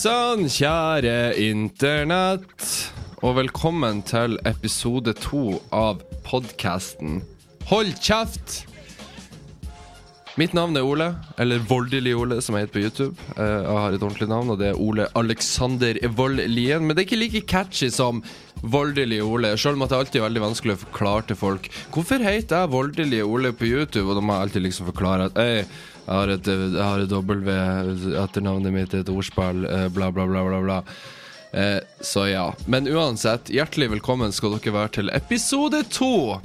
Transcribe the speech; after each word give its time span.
Sann, 0.00 0.46
kjære 0.48 1.34
internett. 1.44 2.64
Og 3.20 3.34
velkommen 3.36 3.98
til 4.08 4.38
episode 4.48 5.12
to 5.20 5.58
av 5.76 6.00
podkasten 6.24 7.18
Hold 7.68 7.92
kjeft! 8.00 8.62
Mitt 10.40 10.54
navn 10.56 10.78
er 10.78 10.86
Ole, 10.88 11.10
eller 11.42 11.60
Voldelig 11.68 12.14
Ole, 12.16 12.38
som 12.40 12.56
jeg 12.56 12.64
heter 12.64 12.72
på 12.78 12.84
YouTube. 12.86 13.26
Eh, 13.34 13.44
Jeg 13.44 13.76
har 13.76 13.92
et 13.92 14.00
ordentlig 14.06 14.28
navn, 14.30 14.54
og 14.54 14.60
det 14.62 14.70
er 14.70 14.80
Ole 14.80 15.08
Alexander 15.20 15.98
Vold 16.16 16.40
Lien. 16.48 16.86
Men 16.86 16.96
det 16.96 17.02
er 17.02 17.08
ikke 17.10 17.20
like 17.20 17.42
catchy 17.50 17.90
som 17.92 18.22
Voldelig 18.62 19.20
Ole, 19.26 19.52
selv 19.60 19.76
om 19.76 19.84
det 19.84 19.98
alltid 19.98 20.22
er 20.22 20.28
veldig 20.30 20.46
vanskelig 20.46 20.78
å 20.78 20.82
forklare 20.86 21.26
til 21.28 21.36
folk. 21.36 21.68
Hvorfor 21.92 22.24
heter 22.24 22.62
jeg 22.64 22.72
Voldelig 22.72 23.20
Ole 23.26 23.52
på 23.52 23.68
YouTube? 23.68 24.08
Og 24.08 24.16
da 24.16 24.24
må 24.24 24.38
jeg 24.38 24.46
alltid 24.48 24.64
liksom 24.70 24.88
forklare 24.94 25.28
at 25.28 25.36
Øy, 25.44 25.64
jeg 26.10 26.18
har 26.18 26.30
et, 26.34 26.48
et 26.50 27.12
W, 27.14 27.52
etternavnet 28.18 28.74
mitt 28.74 28.94
et 28.98 29.10
ordspill, 29.12 29.62
eh, 29.62 29.86
bla, 29.94 30.08
bla, 30.10 30.24
bla, 30.26 30.42
bla. 30.48 30.58
bla. 30.64 30.78
Eh, 31.52 31.78
så 32.00 32.24
ja. 32.26 32.48
Men 32.66 32.88
uansett, 32.90 33.50
hjertelig 33.54 33.92
velkommen 33.92 34.34
skal 34.34 34.56
dere 34.56 34.74
være 34.74 34.92
til 34.96 35.12
episode 35.14 35.84
to 35.94 36.40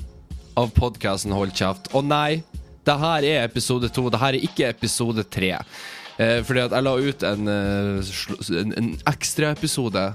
av 0.53 0.69
podkasten 0.77 1.33
Hold 1.33 1.55
kjeft. 1.57 1.89
Og 1.97 2.05
nei, 2.05 2.43
det 2.85 2.97
her 3.01 3.25
er 3.25 3.47
episode 3.47 3.89
to. 3.89 4.05
Det 4.13 4.21
her 4.21 4.37
er 4.37 4.45
ikke 4.45 4.69
episode 4.69 5.25
tre. 5.33 5.55
Eh, 6.21 6.39
fordi 6.45 6.61
at 6.67 6.77
jeg 6.77 6.85
la 6.85 6.93
ut 7.01 7.25
en, 7.31 7.49
eh, 7.55 8.13
en, 8.61 8.77
en 8.83 8.93
ekstraepisode 9.09 10.05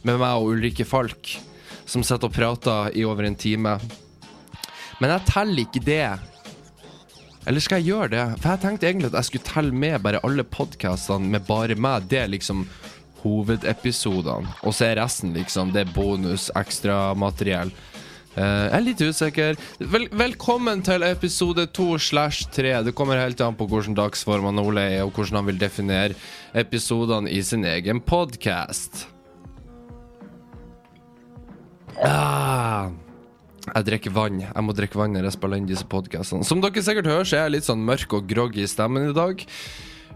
med 0.00 0.16
meg 0.16 0.32
og 0.32 0.54
Ulrikke 0.54 0.88
Falk, 0.88 1.36
som 1.84 2.00
sitter 2.00 2.32
og 2.32 2.34
prater 2.34 2.96
i 2.96 3.04
over 3.04 3.28
en 3.28 3.36
time. 3.36 3.76
Men 4.98 5.12
jeg 5.12 5.28
teller 5.28 5.64
ikke 5.66 5.84
det. 5.84 6.04
Eller 7.46 7.62
skal 7.64 7.80
jeg 7.80 7.92
gjøre 7.92 8.12
det? 8.12 8.24
For 8.42 8.54
jeg 8.54 8.62
tenkte 8.64 8.88
egentlig 8.88 9.10
at 9.12 9.18
jeg 9.20 9.28
skulle 9.28 9.48
telle 9.48 9.82
med 9.84 10.02
bare 10.04 10.22
alle 10.26 10.44
podkastene 10.44 11.30
med 11.36 11.46
bare 11.48 11.78
meg. 11.78 12.08
Det 12.10 12.22
er 12.22 12.32
liksom 12.32 12.66
hovedepisodene. 13.22 14.50
Og 14.62 14.74
så 14.74 14.90
er 14.90 15.00
resten 15.02 15.34
liksom 15.36 15.72
Det 15.74 15.84
er 15.84 15.94
bonus, 15.94 16.50
ekstramateriell. 16.58 17.72
Uh, 18.38 18.68
jeg 18.68 18.74
er 18.76 18.84
litt 18.84 19.02
usikker. 19.02 19.56
Vel, 19.80 20.06
velkommen 20.14 20.82
til 20.86 21.02
episode 21.02 21.64
2 21.74 21.88
slash 21.98 22.50
3. 22.54 22.76
Det 22.86 22.94
kommer 22.94 23.18
helt 23.18 23.40
an 23.42 23.56
på 23.58 23.66
hvordan 23.66 23.96
dagsform 23.98 24.46
han 24.50 24.62
Ole 24.62 24.84
er, 24.92 25.02
og 25.06 25.16
hvordan 25.16 25.40
han 25.40 25.48
vil 25.50 25.58
definere 25.58 26.18
episodene 26.54 27.32
i 27.32 27.42
sin 27.42 27.66
egen 27.66 28.02
podkast. 28.04 29.08
Ah. 31.98 32.27
Jeg 33.74 33.86
drikker 33.88 34.14
vann. 34.14 34.40
Jeg 34.44 34.64
må 34.64 34.74
drikke 34.76 34.98
vann 35.00 35.14
når 35.16 35.28
jeg 35.28 35.36
spiller 35.36 35.60
inn 35.60 35.68
disse 35.68 35.86
podkastene. 35.88 36.46
Som 36.46 36.62
dere 36.64 36.82
sikkert 36.84 37.10
hører, 37.10 37.28
så 37.28 37.38
er 37.38 37.46
jeg 37.46 37.56
litt 37.58 37.68
sånn 37.68 37.84
mørk 37.86 38.16
og 38.18 38.26
groggy 38.30 38.64
i 38.64 38.70
stemmen 38.70 39.10
i 39.10 39.16
dag. 39.16 39.44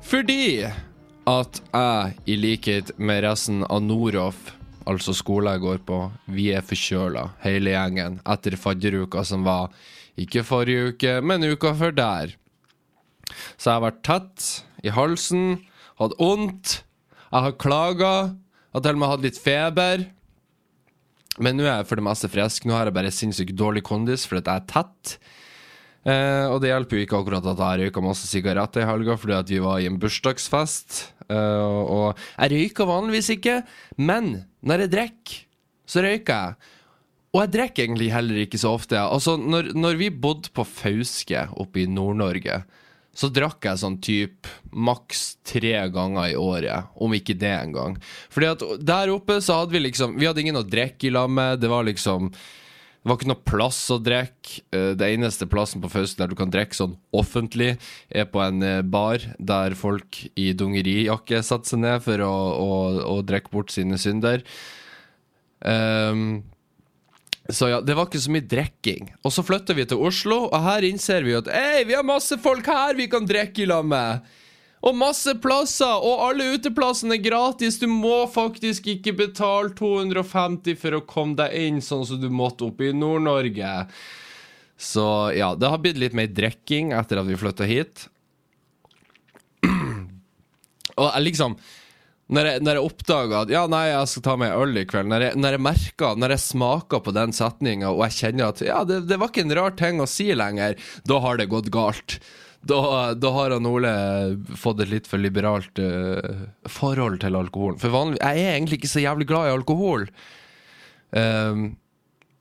Fordi 0.02 0.66
at 1.30 1.62
jeg, 1.62 2.14
i 2.26 2.36
likhet 2.38 2.92
med 2.98 3.22
resten 3.26 3.62
av 3.68 3.82
Noroff, 3.84 4.52
altså 4.88 5.14
skolen 5.14 5.54
jeg 5.54 5.62
går 5.62 5.82
på, 5.86 5.98
vi 6.34 6.48
er 6.56 6.64
forkjøla, 6.66 7.28
hele 7.44 7.74
gjengen, 7.74 8.18
etter 8.26 8.56
fadderuka 8.58 9.22
som 9.26 9.46
var 9.46 9.70
ikke 10.18 10.42
forrige 10.44 10.92
uke, 10.92 11.18
men 11.24 11.46
uka 11.46 11.72
før 11.78 11.94
der. 11.94 12.34
Så 13.56 13.70
jeg 13.70 13.76
har 13.78 13.84
vært 13.86 14.02
tett 14.06 14.48
i 14.82 14.92
halsen, 14.92 15.62
hatt 16.00 16.16
vondt, 16.18 16.80
jeg 17.32 17.46
har 17.46 17.54
klaga, 17.60 18.14
har 18.74 18.84
til 18.84 18.98
og 18.98 19.00
med 19.00 19.12
hatt 19.12 19.24
litt 19.24 19.38
feber. 19.40 20.04
Men 21.40 21.56
nå 21.56 21.64
er 21.64 21.78
jeg 21.78 21.88
for 21.88 22.00
det 22.00 22.04
meste 22.04 22.28
frisk. 22.32 22.66
Nå 22.68 22.76
har 22.76 22.88
jeg 22.88 22.96
bare 22.96 23.14
sinnssykt 23.14 23.56
dårlig 23.56 23.84
kondis 23.86 24.26
fordi 24.28 24.44
jeg 24.44 24.60
er 24.60 24.68
tett. 24.68 25.14
Eh, 26.02 26.50
og 26.50 26.58
det 26.62 26.72
hjelper 26.72 26.98
jo 26.98 27.06
ikke 27.06 27.20
akkurat 27.22 27.46
at 27.46 27.62
jeg 27.62 27.86
røyka 27.86 28.02
masse 28.02 28.26
sigaretter 28.26 28.82
i 28.82 28.88
helga 28.88 29.14
fordi 29.14 29.36
at 29.36 29.52
vi 29.52 29.62
var 29.62 29.78
i 29.80 29.88
en 29.88 30.00
bursdagsfest. 30.02 30.98
Eh, 31.30 31.72
og 31.96 32.20
jeg 32.34 32.52
røyker 32.52 32.90
vanligvis 32.90 33.32
ikke, 33.36 33.60
men 34.02 34.34
når 34.66 34.86
jeg 34.86 34.94
drikker, 34.96 35.40
så 35.88 36.04
røyker 36.04 36.34
jeg. 36.34 36.70
Og 37.32 37.40
jeg 37.40 37.52
drikker 37.54 37.86
egentlig 37.86 38.10
heller 38.12 38.42
ikke 38.42 38.60
så 38.60 38.74
ofte. 38.76 38.98
Altså, 39.00 39.38
når, 39.40 39.72
når 39.78 39.96
vi 40.00 40.10
bodde 40.12 40.52
på 40.52 40.66
Fauske 40.68 41.46
oppe 41.56 41.84
i 41.84 41.88
Nord-Norge, 41.88 42.58
så 43.14 43.28
drakk 43.28 43.66
jeg 43.68 43.80
sånn 43.82 43.98
typ 44.00 44.48
maks 44.72 45.36
tre 45.44 45.74
ganger 45.92 46.30
i 46.32 46.38
året, 46.40 46.88
om 46.96 47.12
ikke 47.12 47.36
det 47.36 47.52
engang. 47.52 47.98
Fordi 48.32 48.48
at 48.54 48.64
der 48.80 49.12
oppe 49.12 49.36
så 49.44 49.60
hadde 49.60 49.76
vi 49.76 49.82
liksom 49.84 50.16
Vi 50.16 50.28
hadde 50.28 50.40
ingen 50.40 50.60
å 50.60 50.64
drikke 50.64 51.10
i 51.10 51.12
lag 51.12 51.28
med. 51.30 51.60
Det 51.60 51.68
var 51.72 51.84
liksom 51.84 52.30
det 53.02 53.10
var 53.10 53.16
ikke 53.18 53.30
noe 53.32 53.42
plass 53.50 53.80
å 53.90 53.96
drikke. 53.98 54.60
Eh, 54.70 54.92
Det 54.94 55.08
eneste 55.10 55.48
plassen 55.50 55.82
på 55.82 55.90
Fausten 55.90 56.22
der 56.22 56.30
du 56.30 56.36
kan 56.38 56.52
drikke 56.54 56.76
sånn 56.78 56.94
offentlig, 57.10 57.74
er 58.08 58.28
på 58.30 58.38
en 58.44 58.62
eh, 58.62 58.82
bar 58.86 59.18
der 59.42 59.74
folk 59.74 60.20
i 60.38 60.52
dungerijakke 60.54 61.42
satte 61.42 61.66
seg 61.72 61.82
ned 61.82 62.04
for 62.04 62.22
å, 62.22 62.30
å, 62.30 62.70
å 63.10 63.16
drikke 63.26 63.50
bort 63.50 63.74
sine 63.74 63.98
synder. 63.98 64.46
Um, 65.66 66.44
så 67.50 67.68
ja, 67.68 67.80
det 67.82 67.96
var 67.98 68.06
ikke 68.06 68.22
så 68.22 68.30
mye 68.30 68.46
drikking. 68.46 69.08
Og 69.26 69.34
så 69.34 69.42
flytter 69.42 69.74
vi 69.74 69.86
til 69.90 70.02
Oslo, 70.06 70.44
og 70.46 70.62
her 70.62 70.86
innser 70.86 71.26
vi 71.26 71.34
at 71.34 71.50
Ei, 71.50 71.82
vi 71.88 71.96
har 71.96 72.06
masse 72.06 72.38
folk 72.42 72.68
her 72.70 72.94
vi 72.98 73.08
kan 73.10 73.26
drikke 73.26 73.64
i 73.64 73.68
lag 73.70 73.86
med! 73.86 74.30
Og 74.82 74.96
masse 74.98 75.30
plasser, 75.38 76.02
og 76.02 76.24
alle 76.26 76.56
uteplassene 76.56 77.14
er 77.14 77.22
gratis. 77.22 77.76
Du 77.78 77.86
må 77.86 78.24
faktisk 78.30 78.88
ikke 78.90 79.12
betale 79.14 79.70
250 79.78 80.74
for 80.80 80.98
å 80.98 81.04
komme 81.06 81.38
deg 81.38 81.54
inn, 81.54 81.78
sånn 81.82 82.02
som 82.06 82.18
du 82.18 82.26
måtte 82.34 82.66
oppe 82.66 82.88
i 82.88 82.96
Nord-Norge. 82.96 83.70
Så 84.74 85.04
ja, 85.38 85.52
det 85.54 85.70
har 85.70 85.78
blitt 85.78 86.00
litt 86.02 86.16
mer 86.18 86.32
drikking 86.34 86.90
etter 86.98 87.22
at 87.22 87.30
vi 87.30 87.38
flytta 87.38 87.68
hit. 87.70 88.08
Og 90.98 91.14
liksom 91.22 91.54
når 92.32 92.48
jeg, 92.48 92.62
når 92.64 92.78
jeg 92.78 92.88
oppdager 92.88 93.34
at 93.42 93.50
ja, 93.52 93.62
nei, 93.70 93.82
jeg 93.90 94.08
skal 94.12 94.24
ta 94.24 94.36
meg 94.40 94.52
en 94.52 94.62
øl 94.64 94.80
i 94.80 94.86
kveld, 94.88 95.10
når 95.12 95.26
jeg, 95.26 95.40
når 95.42 95.56
jeg 95.56 95.64
merker, 95.66 96.14
når 96.20 96.34
jeg 96.34 96.44
smaker 96.46 97.02
på 97.04 97.12
den 97.16 97.34
setninga, 97.36 97.90
og 97.92 98.06
jeg 98.06 98.18
kjenner 98.20 98.52
at 98.52 98.62
ja, 98.64 98.78
det, 98.88 99.02
det 99.10 99.18
var 99.20 99.32
ikke 99.32 99.44
en 99.44 99.56
rar 99.58 99.76
ting 99.76 100.00
å 100.00 100.08
si 100.08 100.30
lenger, 100.36 100.78
da 101.08 101.20
har 101.24 101.40
det 101.40 101.50
gått 101.52 101.68
galt. 101.74 102.16
Da, 102.62 102.78
da 103.18 103.32
har 103.34 103.56
han 103.56 103.66
Ole 103.66 103.92
fått 104.54 104.84
et 104.84 104.92
litt 104.92 105.08
for 105.10 105.20
liberalt 105.20 105.80
uh, 105.82 106.46
forhold 106.70 107.18
til 107.24 107.36
alkoholen. 107.36 107.80
For 107.82 107.92
vanlig, 107.92 108.20
jeg 108.22 108.44
er 108.44 108.54
egentlig 108.54 108.78
ikke 108.80 108.92
så 108.92 109.02
jævlig 109.02 109.26
glad 109.28 109.48
i 109.48 109.54
alkohol. 109.56 110.06
Um, 111.10 111.64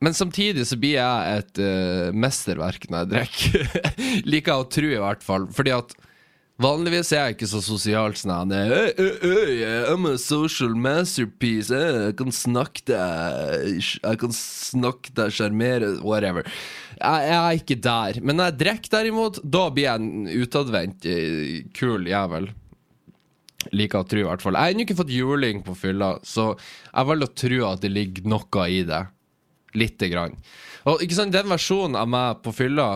men 0.02 0.16
samtidig 0.16 0.64
så 0.70 0.78
blir 0.80 0.96
jeg 1.00 1.42
et 1.42 1.60
uh, 1.62 2.14
mesterverk 2.14 2.86
når 2.88 3.02
jeg 3.02 3.12
drikker. 3.12 3.90
Liker 4.30 4.54
jeg 4.54 4.64
å 4.64 4.70
tro, 4.78 4.94
i 4.94 5.02
hvert 5.02 5.26
fall. 5.26 5.50
Fordi 5.52 5.74
at 5.74 5.96
Vanligvis 6.62 7.10
er 7.14 7.24
jeg 7.26 7.36
ikke 7.36 7.48
så 7.50 7.60
sosial 7.64 8.14
sånn 8.18 8.52
«Øy, 8.54 8.92
øy, 9.00 9.14
øy, 9.24 9.62
I'm 9.90 10.06
a 10.06 10.14
social 10.20 10.76
masterpiece. 10.78 11.74
Jeg 11.74 12.14
kan 12.18 12.34
snakke 12.34 12.84
deg 12.86 13.80
Jeg 13.80 14.20
kan 14.20 14.34
snakke 14.36 15.14
deg, 15.16 15.32
sjarmere, 15.34 15.88
whatever. 16.04 16.46
Jeg, 17.00 17.26
jeg 17.26 17.38
er 17.40 17.58
ikke 17.58 17.78
der. 17.82 18.20
Men 18.22 18.38
når 18.38 18.50
jeg 18.50 18.58
drikker, 18.62 18.92
derimot, 18.94 19.40
da 19.42 19.64
blir 19.74 19.88
jeg 19.88 20.02
en 20.02 20.28
utadvendt, 20.44 21.08
eh, 21.08 21.62
kul 21.74 22.06
jævel. 22.10 22.50
Liker 23.72 24.02
å 24.02 24.08
tro, 24.12 24.22
i 24.22 24.28
hvert 24.28 24.44
fall. 24.44 24.58
Jeg 24.58 24.68
har 24.68 24.76
ennå 24.76 24.86
ikke 24.86 25.00
fått 25.02 25.14
juling 25.14 25.62
på 25.66 25.74
fylla, 25.78 26.16
så 26.26 26.52
jeg 26.54 27.10
velger 27.10 27.30
å 27.30 27.38
tro 27.42 27.62
at 27.72 27.82
det 27.82 27.94
ligger 27.94 28.28
noe 28.36 28.68
i 28.70 28.82
det. 28.86 29.02
Lite 29.78 30.10
grann. 30.12 30.36
Og 30.90 31.02
ikke 31.02 31.16
sant, 31.16 31.34
den 31.34 31.50
versjonen 31.50 31.98
av 31.98 32.10
meg 32.10 32.42
på 32.44 32.54
fylla 32.54 32.90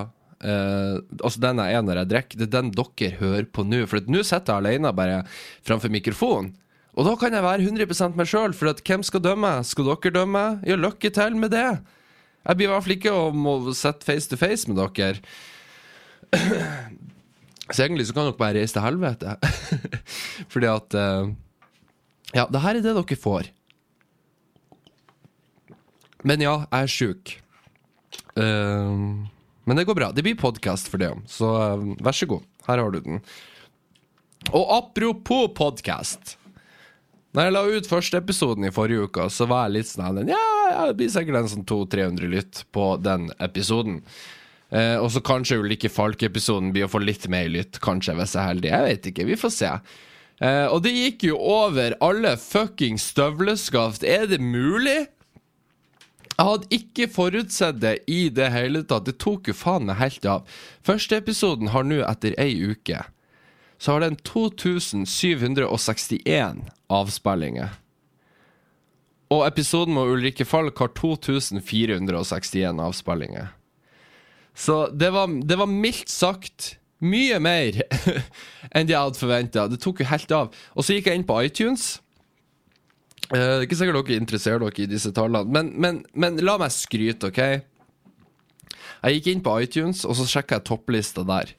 eh, 0.45 0.99
altså 1.21 1.43
den 1.43 1.63
jeg 1.63 1.79
er 1.79 1.85
når 1.87 2.01
jeg 2.03 2.11
drikker, 2.13 2.39
det 2.41 2.47
er 2.49 2.55
den 2.59 2.71
dere 2.77 3.11
hører 3.21 3.49
på 3.49 3.65
nå. 3.67 3.83
For 3.91 4.13
nå 4.13 4.23
sitter 4.27 4.53
jeg 4.53 4.63
alene 4.65 4.95
bare 4.97 5.23
framfor 5.67 5.93
mikrofonen. 5.93 6.55
Og 6.97 7.05
da 7.05 7.13
kan 7.21 7.35
jeg 7.37 7.45
være 7.45 7.67
100 7.69 8.17
meg 8.17 8.29
sjøl, 8.31 8.55
for 8.57 8.73
hvem 8.73 9.03
skal 9.05 9.21
dømme? 9.21 9.53
Skal 9.69 9.85
dere 9.91 10.15
dømme? 10.15 10.45
Ja, 10.65 10.79
lykke 10.81 11.11
til 11.13 11.37
med 11.37 11.53
det. 11.53 11.69
Jeg 12.47 12.57
blir 12.57 12.69
i 12.69 12.71
hvert 12.71 12.87
fall 12.87 12.95
ikke 12.97 13.13
om 13.13 13.51
å 13.51 13.57
sitte 13.77 14.07
face 14.07 14.31
to 14.31 14.39
face 14.41 14.71
med 14.71 14.81
dere. 14.81 15.21
Så 17.67 17.83
egentlig 17.83 18.07
så 18.07 18.15
kan 18.15 18.29
dere 18.29 18.39
bare 18.39 18.61
reise 18.61 18.77
til 18.77 18.85
helvete. 18.85 19.35
Fordi 20.53 20.69
at 20.71 20.97
eh, 20.97 21.35
Ja, 22.37 22.47
det 22.51 22.63
her 22.63 22.79
er 22.79 22.85
det 22.85 22.95
dere 22.95 23.19
får. 23.19 23.51
Men 26.27 26.43
ja, 26.43 26.61
jeg 26.71 26.87
er 26.87 26.91
sjuk. 26.91 27.35
Eh, 28.39 28.95
men 29.67 29.79
det 29.79 29.85
går 29.89 29.99
bra. 29.99 30.09
Det 30.15 30.25
blir 30.25 30.39
podkast 30.39 30.89
for 30.91 31.03
det, 31.03 31.13
så 31.31 31.53
eh, 31.61 31.87
vær 32.07 32.17
så 32.17 32.29
god. 32.31 32.47
Her 32.69 32.83
har 32.83 32.95
du 32.95 33.01
den. 33.03 33.23
Og 34.55 34.75
apropos 34.79 35.51
podkast. 35.59 36.37
Når 37.37 37.49
jeg 37.49 37.53
la 37.53 37.63
ut 37.69 37.89
første 37.91 38.21
episoden 38.23 38.65
i 38.65 38.73
forrige 38.73 39.11
uke, 39.11 39.27
så 39.29 39.45
var 39.51 39.67
jeg 39.67 39.81
litt 39.81 39.91
sånn 39.91 40.23
ja, 40.31 40.87
det 40.89 40.97
blir 40.97 41.11
sikkert 41.13 41.43
en 41.43 41.51
sånn 41.53 41.67
200-300 41.69 42.31
lytt 42.33 42.63
på 42.73 42.95
den 43.03 43.29
episoden. 43.45 44.01
Eh, 44.71 44.97
og 44.99 45.11
så 45.15 45.23
kanskje 45.25 45.59
Ulrikke 45.61 45.91
Falk-episoden 45.93 46.73
blir 46.75 46.87
å 46.87 46.91
få 46.91 47.03
litt 47.03 47.29
mer 47.31 47.51
lytt, 47.53 47.79
kanskje, 47.85 48.17
hvis 48.19 48.35
jeg 48.35 48.43
er 48.43 48.51
heldig. 48.55 48.73
Jeg 48.73 48.87
vet 48.89 49.11
ikke, 49.11 49.29
vi 49.29 49.39
får 49.39 49.53
se. 49.55 49.73
Eh, 50.43 50.67
og 50.71 50.81
det 50.85 50.95
gikk 50.95 51.29
jo 51.29 51.37
over 51.39 51.99
alle 52.05 52.35
fucking 52.41 52.99
støvleskaft. 53.01 54.07
Er 54.07 54.27
det 54.31 54.41
mulig? 54.43 55.05
Jeg 56.37 56.49
hadde 56.51 56.77
ikke 56.77 57.09
forutsett 57.09 57.79
det 57.81 57.95
i 58.13 58.27
det 58.29 58.51
hele 58.53 58.83
tatt. 58.85 59.07
Det 59.09 59.17
tok 59.23 59.49
jo 59.49 59.57
faen 59.57 59.87
meg 59.89 60.03
helt 60.03 60.27
av. 60.29 60.59
Første 60.85 61.17
episoden 61.17 61.73
har 61.73 61.87
nå 61.87 62.03
etter 62.05 62.37
ei 62.41 62.53
uke 62.69 63.01
så 63.79 63.93
har 63.93 64.01
den 64.01 64.17
2761 64.17 66.57
avspillinger. 66.89 67.69
Og 69.31 69.47
episoden 69.47 69.95
med 69.95 70.03
Ulrikke 70.03 70.45
Falk 70.47 70.79
har 70.79 70.89
2461 70.97 72.81
avspillinger. 72.81 73.47
Så 74.55 74.89
det 74.95 75.13
var, 75.13 75.27
det 75.27 75.59
var 75.59 75.67
mildt 75.67 76.11
sagt 76.11 76.79
mye 77.05 77.39
mer 77.43 77.83
enn 78.75 78.87
det 78.89 78.95
jeg 78.95 79.03
hadde 79.03 79.21
forventa. 79.21 79.69
Det 79.69 79.81
tok 79.83 80.01
jo 80.01 80.07
helt 80.09 80.33
av. 80.33 80.55
Og 80.73 80.85
så 80.85 80.93
gikk 80.97 81.07
jeg 81.11 81.21
inn 81.21 81.29
på 81.29 81.43
iTunes. 81.45 82.01
Eh, 83.33 83.39
Det 83.39 83.47
er 83.57 83.65
ikke 83.67 83.79
sikkert 83.81 84.07
dere 84.07 84.21
interesserer 84.21 84.63
dere 84.63 84.85
i 84.85 84.91
disse 84.91 85.13
tallene, 85.15 85.51
men, 85.51 85.73
men, 85.81 86.03
men 86.15 86.37
la 86.45 86.57
meg 86.63 86.75
skryte, 86.75 87.31
OK? 87.33 87.41
Jeg 89.07 89.19
gikk 89.19 89.27
inn 89.33 89.43
på 89.45 89.55
iTunes, 89.63 90.05
og 90.07 90.17
så 90.19 90.27
sjekka 90.29 90.59
jeg 90.61 90.67
topplista 90.69 91.25
der. 91.27 91.53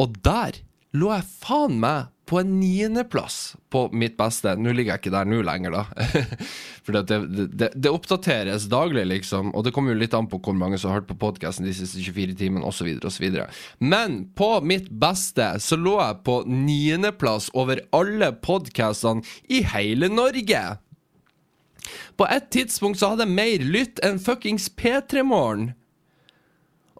Og 0.00 0.14
der 0.24 0.60
lå 0.96 1.10
jeg 1.12 1.26
faen 1.42 1.76
meg 1.82 2.08
på 2.30 2.38
en 2.38 2.50
niendeplass 2.60 3.56
på 3.74 3.88
mitt 3.92 4.14
beste. 4.18 4.52
Nå 4.54 4.70
ligger 4.70 4.94
jeg 4.94 5.02
ikke 5.02 5.12
der 5.16 5.26
nå 5.26 5.40
lenger, 5.42 5.74
da. 5.74 6.04
For 6.86 6.94
det, 6.94 7.16
det, 7.58 7.70
det, 7.74 7.90
oppdateres 7.90 8.68
daglig, 8.70 9.02
liksom. 9.10 9.50
Og 9.58 9.64
det 9.66 9.72
kommer 9.74 9.90
jo 9.90 9.98
litt 9.98 10.14
an 10.14 10.28
på 10.30 10.38
hvor 10.38 10.54
mange 10.54 10.78
som 10.78 10.92
har 10.92 11.00
hørt 11.00 11.08
på 11.08 11.18
podkasten 11.18 11.66
de 11.66 11.74
siste 11.74 11.98
24 12.04 12.36
timene, 12.38 12.62
osv., 12.66 12.92
osv. 13.02 13.26
Men 13.82 14.20
på 14.38 14.52
mitt 14.62 14.86
beste 15.02 15.56
så 15.58 15.78
lå 15.80 15.96
jeg 15.98 16.20
på 16.28 16.36
niendeplass 16.46 17.50
over 17.58 17.82
alle 17.96 18.30
podkastene 18.46 19.26
i 19.50 19.64
hele 19.74 20.12
Norge. 20.14 20.62
På 22.14 22.30
et 22.30 22.46
tidspunkt 22.54 23.02
så 23.02 23.10
hadde 23.10 23.26
jeg 23.26 23.38
mer 23.40 23.68
lytt 23.74 24.02
enn 24.06 24.22
fuckings 24.22 24.70
P3 24.78 25.26
Morgen. 25.26 25.72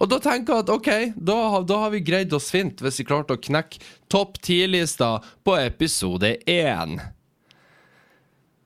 Og 0.00 0.08
da 0.08 0.16
tenker 0.22 0.56
jeg 0.56 0.64
at 0.64 0.72
ok, 0.72 0.90
da, 1.16 1.38
da 1.68 1.78
har 1.82 1.92
vi 1.92 2.02
greid 2.04 2.32
oss 2.32 2.48
fint 2.52 2.80
hvis 2.80 3.02
vi 3.02 3.08
klarte 3.08 3.36
å 3.36 3.40
knekke 3.40 3.82
topp 4.12 4.38
10-lista 4.40 5.18
på 5.44 5.56
episode 5.60 6.38
1. 6.48 6.96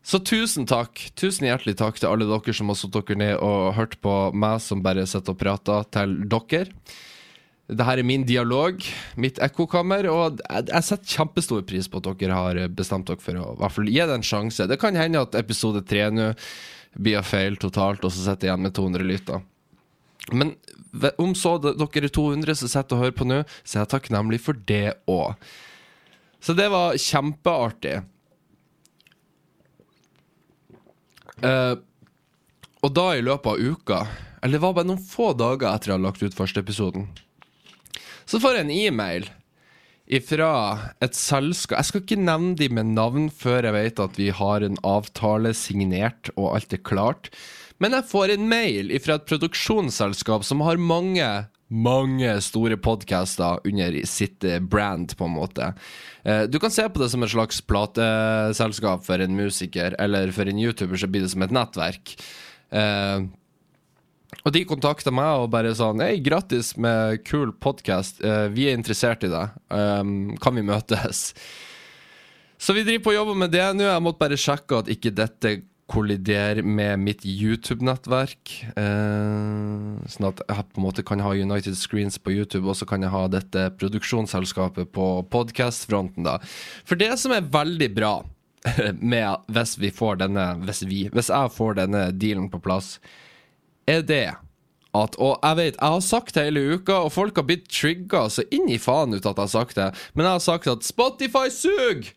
Så 0.04 0.20
tusen 0.20 0.68
takk. 0.68 1.00
Tusen 1.18 1.48
hjertelig 1.48 1.78
takk 1.80 1.98
til 1.98 2.10
alle 2.10 2.28
dere 2.28 2.54
som 2.54 2.70
har 2.70 2.78
satt 2.78 2.94
dere 2.94 3.16
ned 3.18 3.34
og 3.40 3.72
hørt 3.78 3.96
på 4.04 4.14
meg 4.36 4.60
som 4.62 4.84
bare 4.84 5.06
sitter 5.10 5.34
og 5.34 5.40
prater 5.40 5.88
til 5.96 6.14
dere. 6.28 6.68
Dette 7.64 7.86
er 7.88 8.04
min 8.04 8.26
dialog, 8.28 8.82
mitt 9.16 9.38
ekkokammer, 9.40 10.04
og 10.12 10.42
jeg, 10.44 10.84
setter 10.84 11.14
kjempestor 11.16 11.62
pris 11.64 11.88
på 11.88 12.02
at 12.02 12.10
dere 12.20 12.36
har 12.36 12.60
bestemt 12.76 13.08
dere 13.08 13.24
for 13.24 13.40
å 13.40 13.54
hvert 13.56 13.74
fall 13.78 13.88
gi 13.88 14.02
det 14.04 14.18
en 14.18 14.26
sjanse. 14.28 14.68
Det 14.68 14.78
kan 14.82 14.98
hende 15.00 15.24
at 15.24 15.38
episode 15.40 15.80
3 15.88 16.10
nå 16.12 16.28
blir 17.00 17.24
feil 17.24 17.56
totalt, 17.58 18.04
og 18.04 18.12
så 18.12 18.28
sitter 18.28 18.50
jeg 18.50 18.52
igjen 18.52 18.68
med 18.68 18.76
200 18.76 19.08
lytter. 19.08 19.40
Men 20.32 20.54
om 21.20 21.34
så 21.36 21.56
dere 21.60 21.84
er 21.84 22.08
200 22.08 22.56
som 22.60 22.70
sitter 22.70 22.96
og 22.96 23.04
hører 23.04 23.16
på 23.18 23.26
nå, 23.28 23.42
så 23.62 23.78
er 23.78 23.84
jeg 23.84 23.92
takknemlig 23.92 24.40
for 24.44 24.58
det 24.68 24.96
òg. 25.10 25.34
Så 26.44 26.56
det 26.56 26.68
var 26.72 26.98
kjempeartig. 27.00 27.98
Uh, 31.44 31.76
og 32.84 32.92
da 32.94 33.06
i 33.16 33.24
løpet 33.24 33.48
av 33.50 33.60
uka, 33.60 34.00
eller 34.40 34.58
det 34.58 34.64
var 34.64 34.76
bare 34.76 34.88
noen 34.88 35.00
få 35.00 35.32
dager 35.36 35.70
etter 35.70 35.90
jeg 35.90 35.96
hadde 35.96 36.06
lagt 36.06 36.22
ut 36.22 36.36
første 36.36 36.60
episoden, 36.60 37.08
så 38.28 38.40
får 38.40 38.58
jeg 38.58 38.66
en 38.66 38.74
e-mail 38.74 39.26
ifra 40.04 40.50
et 41.04 41.16
selskap 41.16 41.78
Jeg 41.78 41.88
skal 41.88 42.02
ikke 42.02 42.20
nevne 42.20 42.52
de 42.60 42.68
med 42.72 42.92
navn 42.92 43.30
før 43.32 43.64
jeg 43.64 43.76
vet 43.76 44.02
at 44.04 44.18
vi 44.20 44.28
har 44.36 44.64
en 44.64 44.76
avtale 44.84 45.54
signert 45.56 46.28
og 46.34 46.50
alt 46.58 46.76
er 46.76 46.82
klart. 46.84 47.30
Men 47.82 47.96
jeg 47.98 48.06
får 48.10 48.34
en 48.34 48.48
mail 48.48 48.92
fra 49.02 49.18
et 49.18 49.26
produksjonsselskap 49.28 50.44
som 50.46 50.62
har 50.64 50.80
mange 50.80 51.26
mange 51.74 52.28
store 52.44 52.76
podcaster 52.78 53.62
under 53.66 53.96
sitt 54.06 54.44
eh, 54.44 54.60
brand, 54.60 55.16
på 55.16 55.26
en 55.26 55.36
måte. 55.36 55.72
Eh, 56.22 56.44
Du 56.50 56.58
kan 56.60 56.70
se 56.70 56.86
på 56.88 57.00
det 57.00 57.10
som 57.10 57.22
et 57.24 57.32
slags 57.32 57.60
plateselskap 57.64 59.04
for 59.06 59.18
en 59.18 59.36
musiker, 59.36 59.96
eller 59.98 60.30
for 60.32 60.48
en 60.48 60.60
YouTuber 60.60 61.00
så 61.00 61.08
blir 61.10 61.24
det 61.24 61.32
som 61.32 61.42
et 61.42 61.54
nettverk. 61.54 62.14
Eh, 62.70 63.26
og 64.44 64.50
de 64.52 64.64
kontakta 64.66 65.12
meg 65.14 65.44
og 65.44 65.52
bare 65.54 65.74
sånn 65.78 66.02
Hei, 66.02 66.18
grattis 66.18 66.72
med 66.76 67.22
kul 67.24 67.52
podkast. 67.52 68.18
vi 68.50 68.66
er 68.66 68.74
interessert 68.74 69.22
i. 69.22 69.30
Um, 69.70 70.34
kan 70.42 70.56
vi 70.58 70.64
møtes? 70.66 71.28
Så 72.58 72.74
vi 72.74 72.82
driver 72.82 73.04
på 73.04 73.12
og 73.12 73.14
jobber 73.20 73.38
med 73.38 73.54
det 73.54 73.68
nå. 73.76 73.86
Jeg 73.86 74.02
måtte 74.02 74.18
bare 74.18 74.40
sjekke 74.40 74.82
at 74.82 74.90
ikke 74.90 75.14
dette 75.14 75.54
kolliderer 75.94 76.62
med 76.62 76.98
mitt 76.98 77.24
YouTube-nettverk. 77.24 78.52
Eh, 78.74 80.04
sånn 80.10 80.28
at 80.28 80.42
jeg 80.42 80.66
på 80.72 80.80
en 80.80 80.86
måte 80.86 81.04
kan 81.06 81.22
ha 81.22 81.34
United 81.34 81.76
Screens 81.78 82.18
på 82.18 82.34
YouTube, 82.34 82.66
og 82.68 82.78
så 82.78 82.88
kan 82.88 83.04
jeg 83.04 83.14
ha 83.14 83.24
dette 83.30 83.68
produksjonsselskapet 83.78 84.90
på 84.94 85.08
podkast-fronten. 85.30 86.26
For 86.88 86.98
det 87.00 87.12
som 87.22 87.34
er 87.36 87.46
veldig 87.46 87.90
bra 87.94 88.14
med 89.14 89.44
hvis 89.52 89.76
vi 89.76 89.90
får 89.92 90.22
denne 90.22 90.44
Hvis 90.64 90.78
vi, 90.88 91.02
hvis 91.12 91.28
jeg 91.28 91.52
får 91.52 91.76
denne 91.82 92.06
dealen 92.16 92.48
på 92.50 92.62
plass, 92.64 92.96
er 93.86 94.00
det 94.02 94.26
at 94.94 95.16
Og 95.18 95.42
jeg 95.42 95.56
vet, 95.58 95.74
jeg 95.74 95.90
har 95.90 96.04
sagt 96.06 96.36
det 96.36 96.44
hele 96.46 96.78
uka, 96.78 97.00
og 97.02 97.12
folk 97.12 97.36
har 97.36 97.46
blitt 97.48 97.66
trigga 97.66 98.28
så 98.30 98.44
inn 98.54 98.68
i 98.70 98.78
faen 98.78 99.14
ut 99.14 99.26
at 99.26 99.34
jeg 99.34 99.42
har 99.42 99.50
sagt 99.50 99.78
det, 99.78 99.88
men 100.14 100.26
jeg 100.26 100.38
har 100.38 100.44
sagt 100.44 100.70
at 100.70 100.86
Spotify 100.86 101.50
suger! 101.50 102.14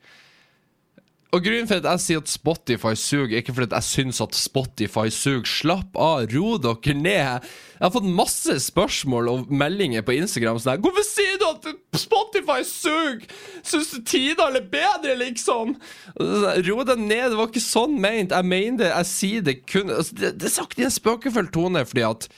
Og 1.36 1.44
grunnen 1.44 1.68
for 1.68 1.82
at 1.82 1.88
jeg 1.90 2.04
sier 2.04 2.22
at 2.22 2.30
Spotify 2.32 2.94
suger, 2.96 3.34
er 3.36 3.42
ikke 3.42 3.56
fordi 3.58 3.76
jeg 3.76 3.84
syns 3.84 4.22
at 4.24 4.36
Spotify 4.38 5.10
suger. 5.12 5.44
Slapp 5.50 5.98
av, 6.00 6.24
ro 6.32 6.54
dere 6.64 6.96
ned. 6.96 7.48
Jeg 7.78 7.84
har 7.84 7.92
fått 7.94 8.08
masse 8.08 8.56
spørsmål 8.64 9.28
og 9.34 9.52
meldinger 9.52 10.06
på 10.08 10.16
Instagram 10.16 10.58
sånn 10.58 10.72
her 10.72 10.80
Hvorfor 10.82 11.06
sier 11.06 11.36
du 11.38 11.46
at 11.50 11.68
Spotify 12.00 12.62
suger? 12.66 13.28
Syns 13.60 13.92
du 13.92 14.00
Tidal 14.08 14.62
er 14.62 14.70
bedre, 14.72 15.18
liksom? 15.20 15.76
Ro 16.16 16.80
deg 16.88 17.04
ned, 17.04 17.26
det 17.34 17.42
var 17.42 17.52
ikke 17.52 17.66
sånn 17.66 18.00
ment. 18.02 18.32
Jeg 18.32 18.48
mener 18.48 18.86
det, 18.86 18.94
jeg 18.94 19.12
sier 19.12 19.46
det 19.50 19.60
kun 19.68 19.92
altså, 19.92 20.16
det, 20.16 20.34
det 20.40 20.48
er 20.48 20.56
sagt 20.56 20.80
i 20.80 20.88
en 20.88 20.96
spøkefull 20.96 21.52
tone, 21.52 21.84
fordi 21.90 22.08
at 22.08 22.32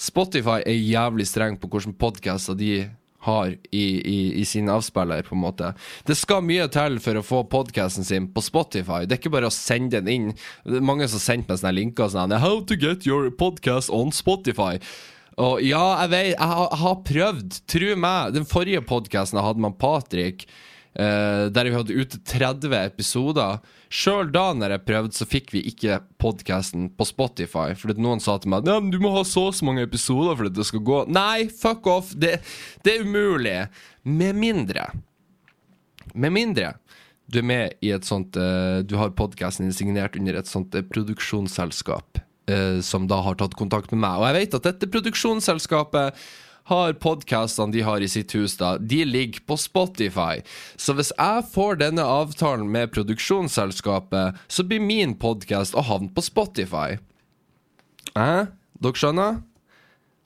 Spotify 0.00 0.62
er 0.62 0.78
jævlig 0.78 1.26
streng 1.28 1.58
på 1.60 1.68
hvilke 1.68 1.98
podkaster 2.00 2.56
de 2.56 2.86
har 3.26 3.52
i, 3.52 3.84
i, 4.00 4.18
i 4.40 4.44
sine 4.48 4.72
avspiller, 4.72 5.24
på 5.26 5.36
en 5.36 5.42
måte. 5.44 5.72
Det 6.08 6.16
skal 6.18 6.44
mye 6.46 6.66
til 6.72 6.98
for 7.04 7.20
å 7.20 7.24
få 7.26 7.42
podcasten 7.52 8.06
sin 8.06 8.30
på 8.32 8.44
Spotify. 8.44 9.04
Det 9.04 9.16
er 9.16 9.22
ikke 9.22 9.34
bare 9.34 9.50
å 9.50 9.54
sende 9.54 10.00
den 10.00 10.10
inn. 10.12 10.28
Det 10.64 10.80
er 10.80 10.86
mange 10.86 11.08
som 11.10 11.22
sendt 11.22 11.50
meg 11.50 11.60
sånne 11.60 11.76
linker 11.76 12.12
sånn 12.12 12.36
How 12.40 12.62
to 12.64 12.78
get 12.80 13.08
your 13.08 13.30
podcast 13.30 13.92
on 13.92 14.14
Spotify. 14.16 14.78
Og 15.40 15.60
ja, 15.64 15.84
jeg 16.02 16.12
vet, 16.12 16.30
jeg 16.34 16.50
har, 16.52 16.66
jeg 16.66 16.82
har 16.84 16.96
prøvd. 17.10 17.60
Tro 17.70 17.92
meg. 18.06 18.34
Den 18.36 18.48
forrige 18.48 18.84
podcasten 18.88 19.40
jeg 19.40 19.46
hadde 19.46 19.64
med 19.64 19.78
Patrick, 19.80 20.46
eh, 20.94 21.44
der 21.52 21.68
vi 21.68 21.76
hadde 21.76 22.00
ute 22.00 22.20
30 22.28 22.76
episoder 22.80 23.60
Sjøl 23.90 24.28
da 24.30 24.52
når 24.54 24.76
jeg 24.76 24.86
prøvde, 24.86 25.16
så 25.18 25.26
fikk 25.26 25.50
vi 25.50 25.64
ikke 25.66 25.98
podcasten 26.22 26.88
på 26.94 27.06
Spotify. 27.08 27.72
Fordi 27.74 27.98
noen 27.98 28.22
sa 28.22 28.36
til 28.38 28.52
meg 28.52 28.68
Nei, 28.68 28.78
men 28.78 28.92
du 28.94 29.00
må 29.02 29.10
ha 29.16 29.24
så 29.26 29.48
og 29.48 29.56
så 29.58 29.66
mange 29.66 29.82
episoder 29.82 30.38
for 30.38 30.46
at 30.46 30.54
det 30.54 30.66
skal 30.68 30.84
gå. 30.86 31.00
Nei, 31.10 31.48
fuck 31.50 31.88
off! 31.90 32.12
Det, 32.14 32.36
det 32.86 32.94
er 32.94 33.06
umulig. 33.06 33.58
Med 34.06 34.38
mindre 34.38 34.86
Med 36.14 36.32
mindre 36.32 36.70
du 37.30 37.38
er 37.38 37.46
med 37.46 37.78
i 37.84 37.92
et 37.94 38.06
sånt 38.06 38.34
eh, 38.40 38.80
Du 38.86 38.96
har 38.98 39.12
podcasten 39.14 39.68
din 39.68 39.76
signert 39.76 40.16
under 40.18 40.40
et 40.40 40.50
sånt 40.50 40.74
eh, 40.74 40.82
produksjonsselskap 40.82 42.18
eh, 42.50 42.80
som 42.82 43.06
da 43.10 43.20
har 43.22 43.38
tatt 43.38 43.54
kontakt 43.58 43.92
med 43.94 44.02
meg. 44.02 44.18
Og 44.18 44.26
jeg 44.26 44.38
vet 44.38 44.56
at 44.58 44.66
dette 44.66 44.90
produksjonsselskapet 44.90 46.18
har 46.70 46.96
podkastene 47.02 47.74
de 47.74 47.82
har 47.86 48.02
i 48.02 48.08
sitt 48.10 48.32
hus, 48.38 48.56
da, 48.60 48.76
de 48.78 49.02
ligger 49.04 49.42
på 49.46 49.58
Spotify. 49.60 50.40
Så 50.80 50.94
hvis 50.98 51.12
jeg 51.16 51.44
får 51.52 51.82
denne 51.82 52.06
avtalen 52.06 52.70
med 52.70 52.94
produksjonsselskapet, 52.94 54.40
så 54.48 54.66
blir 54.66 54.82
min 54.82 55.16
podkast 55.18 55.74
å 55.74 55.84
havne 55.86 56.12
på 56.14 56.24
Spotify. 56.24 56.96
Eh? 58.14 58.50
Dere 58.80 58.96
skjønner? 58.96 59.40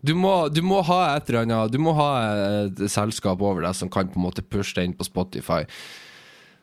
Du 0.05 0.13
må, 0.15 0.33
du 0.53 0.61
må 0.61 0.83
ha 0.85 0.99
et 1.15 1.31
eller 1.31 1.47
annet 1.47 1.73
Du 1.73 1.79
må 1.81 1.95
ha 1.97 2.09
et 2.67 2.83
selskap 2.93 3.41
over 3.41 3.65
deg 3.65 3.77
som 3.77 3.89
kan 3.89 4.11
på 4.13 4.21
en 4.21 4.27
måte 4.27 4.45
pushe 4.45 4.77
det 4.77 4.85
inn 4.85 4.97
på 4.99 5.07
Spotify. 5.07 5.63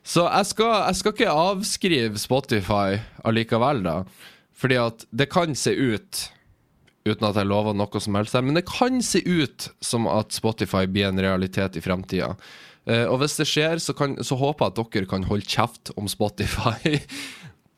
Så 0.06 0.26
jeg 0.26 0.50
skal, 0.50 0.76
jeg 0.86 0.98
skal 0.98 1.16
ikke 1.16 1.34
avskrive 1.46 2.22
Spotify 2.22 3.00
allikevel, 3.26 3.82
da. 3.86 3.96
Fordi 4.54 4.78
at 4.78 5.04
det 5.10 5.28
kan 5.30 5.54
se 5.58 5.74
ut 5.74 6.22
Uten 7.02 7.26
at 7.26 7.38
jeg 7.38 7.48
lover 7.50 7.74
noe 7.74 8.02
som 8.02 8.14
helst 8.14 8.36
men 8.38 8.54
det 8.54 8.66
kan 8.68 9.00
se 9.02 9.22
ut 9.26 9.70
som 9.82 10.06
at 10.06 10.34
Spotify 10.34 10.84
blir 10.86 11.08
en 11.08 11.22
realitet 11.22 11.78
i 11.78 11.82
fremtida. 11.82 12.34
Eh, 12.86 13.06
og 13.06 13.20
hvis 13.22 13.38
det 13.40 13.48
skjer, 13.50 13.80
så, 13.82 13.94
kan, 13.94 14.14
så 14.22 14.38
håper 14.38 14.68
jeg 14.68 14.74
at 14.74 14.94
dere 14.94 15.10
kan 15.10 15.26
holde 15.26 15.48
kjeft 15.48 15.92
om 15.98 16.10
Spotify. 16.10 16.98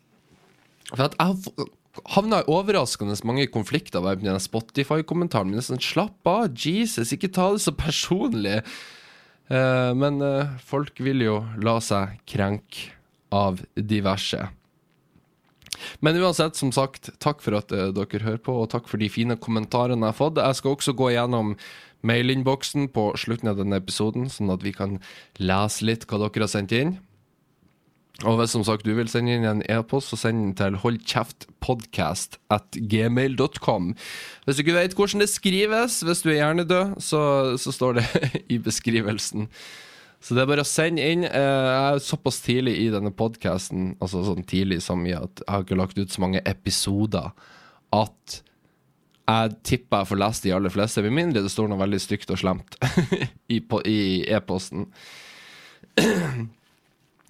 For 0.94 1.06
at 1.08 1.16
jeg 1.18 1.68
havna 2.14 2.42
i 2.42 2.50
overraskende 2.50 3.16
mange 3.26 3.46
konflikter 3.52 4.02
med 4.04 4.24
den 4.26 4.40
Spotify-kommentaren. 4.42 5.54
Er 5.54 5.64
sånn, 5.64 5.82
slapp 5.82 6.28
av, 6.28 6.50
Jesus, 6.52 7.12
ikke 7.14 7.32
ta 7.34 7.50
det 7.54 7.62
så 7.64 7.74
personlig. 7.76 8.60
Eh, 9.52 9.92
men 9.98 10.20
eh, 10.24 10.52
folk 10.64 11.00
vil 11.04 11.24
jo 11.26 11.38
la 11.62 11.78
seg 11.84 12.18
krenke 12.30 12.92
av 13.34 13.60
diverse. 13.74 14.48
Men 16.04 16.18
uansett, 16.20 16.58
som 16.58 16.72
sagt, 16.74 17.12
takk 17.22 17.42
for 17.44 17.58
at 17.58 17.72
uh, 17.74 17.88
dere 17.94 18.22
hører 18.24 18.42
på, 18.42 18.56
og 18.62 18.70
takk 18.74 18.90
for 18.90 19.02
de 19.02 19.10
fine 19.12 19.38
kommentarene 19.40 20.06
jeg 20.06 20.14
har 20.14 20.20
fått. 20.20 20.42
Jeg 20.42 20.60
skal 20.60 20.76
også 20.76 20.96
gå 20.98 21.10
gjennom 21.14 21.56
mailinnboksen 22.04 22.90
på 22.94 23.08
slutten 23.20 23.50
av 23.50 23.58
denne 23.60 23.80
episoden, 23.80 24.28
sånn 24.30 24.52
at 24.54 24.64
vi 24.64 24.74
kan 24.76 25.00
lese 25.40 25.88
litt 25.88 26.06
hva 26.08 26.26
dere 26.26 26.46
har 26.46 26.52
sendt 26.52 26.76
inn. 26.76 26.96
Og 28.22 28.36
hvis 28.38 28.52
som 28.54 28.62
sagt 28.62 28.86
du 28.86 28.92
vil 28.94 29.08
sende 29.10 29.34
inn 29.34 29.42
en 29.48 29.64
e-post, 29.66 30.12
så 30.12 30.16
send 30.20 30.38
den 30.38 30.52
til 30.58 30.74
holdkjeftpodcast.gmail.com. 30.84 33.84
Hvis 34.44 34.56
du 34.56 34.60
ikke 34.62 34.78
vet 34.78 34.94
hvordan 34.94 35.20
det 35.24 35.30
skrives, 35.32 35.92
hvis 36.06 36.22
du 36.22 36.28
er 36.30 36.38
hjernedød, 36.38 36.86
så, 37.02 37.22
så 37.58 37.70
står 37.74 37.92
det 37.98 38.06
i 38.54 38.56
beskrivelsen. 38.62 39.42
Så 40.24 40.32
det 40.32 40.40
er 40.40 40.48
bare 40.48 40.64
å 40.64 40.68
sende 40.68 41.04
inn. 41.04 41.26
Eh, 41.26 41.66
jeg 41.68 41.98
er 41.98 42.00
såpass 42.00 42.40
tidlig 42.44 42.78
i 42.80 42.88
denne 42.92 43.12
podkasten, 43.12 43.92
altså 44.00 44.22
sånn 44.24 44.46
tidlig 44.48 44.80
som 44.84 45.04
i 45.04 45.12
at 45.12 45.42
jeg 45.42 45.50
har 45.52 45.66
ikke 45.66 45.76
lagt 45.76 46.00
ut 46.00 46.14
så 46.14 46.24
mange 46.24 46.40
episoder, 46.48 47.34
at 47.92 48.40
jeg 49.24 49.52
tipper 49.64 50.02
jeg 50.02 50.10
får 50.10 50.20
lest 50.20 50.46
de 50.46 50.54
aller 50.56 50.72
fleste, 50.72 51.04
med 51.04 51.16
mindre 51.16 51.42
det 51.44 51.52
står 51.52 51.68
noe 51.68 51.80
veldig 51.80 52.00
stygt 52.00 52.32
og 52.32 52.40
slemt 52.40 52.76
i 53.56 54.02
e-posten. 54.36 54.90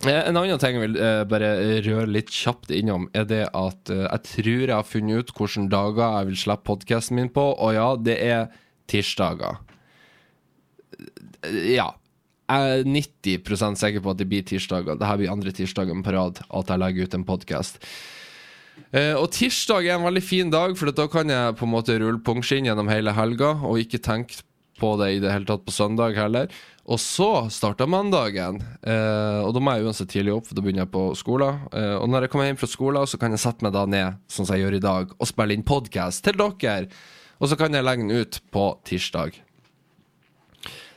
Eh, 0.04 0.26
en 0.26 0.36
annen 0.36 0.58
ting 0.60 0.74
jeg 0.74 0.82
vil 0.82 0.96
uh, 0.98 1.22
bare 1.24 1.78
røre 1.86 2.10
litt 2.10 2.28
kjapt 2.34 2.72
innom, 2.74 3.06
er 3.16 3.24
det 3.30 3.44
at 3.56 3.88
jeg 3.88 4.20
tror 4.26 4.64
jeg 4.66 4.74
har 4.74 4.84
funnet 4.84 5.22
ut 5.22 5.30
hvilke 5.38 5.62
dager 5.72 6.16
jeg 6.18 6.28
vil 6.28 6.40
slippe 6.42 6.66
podkasten 6.66 7.16
min 7.16 7.30
på, 7.32 7.44
og 7.54 7.72
ja, 7.72 7.86
det 7.96 8.16
er 8.20 8.42
tirsdager. 8.90 9.62
Ja. 11.70 11.86
Jeg 12.44 12.80
er 12.80 12.88
90% 12.88 13.80
sikker 13.80 14.02
på 14.04 14.12
at 14.12 14.20
det 14.20 14.28
blir 14.28 14.44
tirsdager. 14.44 14.98
Dette 15.00 15.16
blir 15.20 15.32
andre 15.32 15.52
tirsdagen 15.54 16.02
på 16.04 16.12
rad 16.12 16.42
at 16.44 16.72
jeg 16.72 16.82
legger 16.82 17.08
ut 17.08 17.16
en 17.16 17.28
podkast. 17.28 17.78
Uh, 18.94 19.14
og 19.20 19.28
tirsdag 19.32 19.86
er 19.86 19.96
en 19.96 20.04
veldig 20.04 20.22
fin 20.22 20.50
dag, 20.50 20.74
for 20.76 20.90
da 20.90 21.06
kan 21.10 21.30
jeg 21.30 21.54
på 21.56 21.66
en 21.66 21.72
måte 21.72 21.96
rulle 22.00 22.20
pungskinn 22.26 22.66
gjennom 22.66 22.90
hele 22.90 23.14
helga 23.14 23.54
og 23.62 23.78
ikke 23.80 24.02
tenke 24.02 24.42
på 24.80 24.94
det 25.00 25.10
i 25.14 25.20
det 25.22 25.32
hele 25.32 25.46
tatt 25.48 25.64
på 25.64 25.74
søndag 25.74 26.18
heller. 26.18 26.50
Og 26.84 27.00
så 27.00 27.46
starter 27.54 27.88
mandagen, 27.88 28.58
eh, 28.82 29.40
og 29.40 29.54
da 29.56 29.62
må 29.62 29.72
jeg 29.72 29.86
uansett 29.86 30.10
tidlig 30.12 30.34
opp, 30.34 30.48
for 30.48 30.58
da 30.58 30.64
begynner 30.64 30.84
jeg 30.84 30.92
på 30.92 31.04
skolen. 31.16 31.62
Eh, 31.72 31.94
og 31.96 32.10
når 32.10 32.26
jeg 32.26 32.34
kommer 32.34 32.50
hjem 32.50 32.60
fra 32.60 32.68
skolen, 32.68 33.08
så 33.08 33.20
kan 33.20 33.32
jeg 33.32 33.40
sette 33.40 33.64
meg 33.64 33.72
da 33.72 33.86
ned, 33.88 34.20
sånn 34.28 34.44
som 34.44 34.56
jeg 34.56 34.66
gjør 34.66 34.76
i 34.80 34.84
dag, 34.84 35.14
og 35.16 35.30
spille 35.30 35.56
inn 35.56 35.64
podkast 35.64 36.26
til 36.26 36.36
dere. 36.36 36.90
Og 37.40 37.50
så 37.50 37.56
kan 37.60 37.72
jeg 37.72 37.86
legge 37.86 38.04
den 38.04 38.20
ut 38.20 38.40
på 38.52 38.68
tirsdag. 38.84 39.40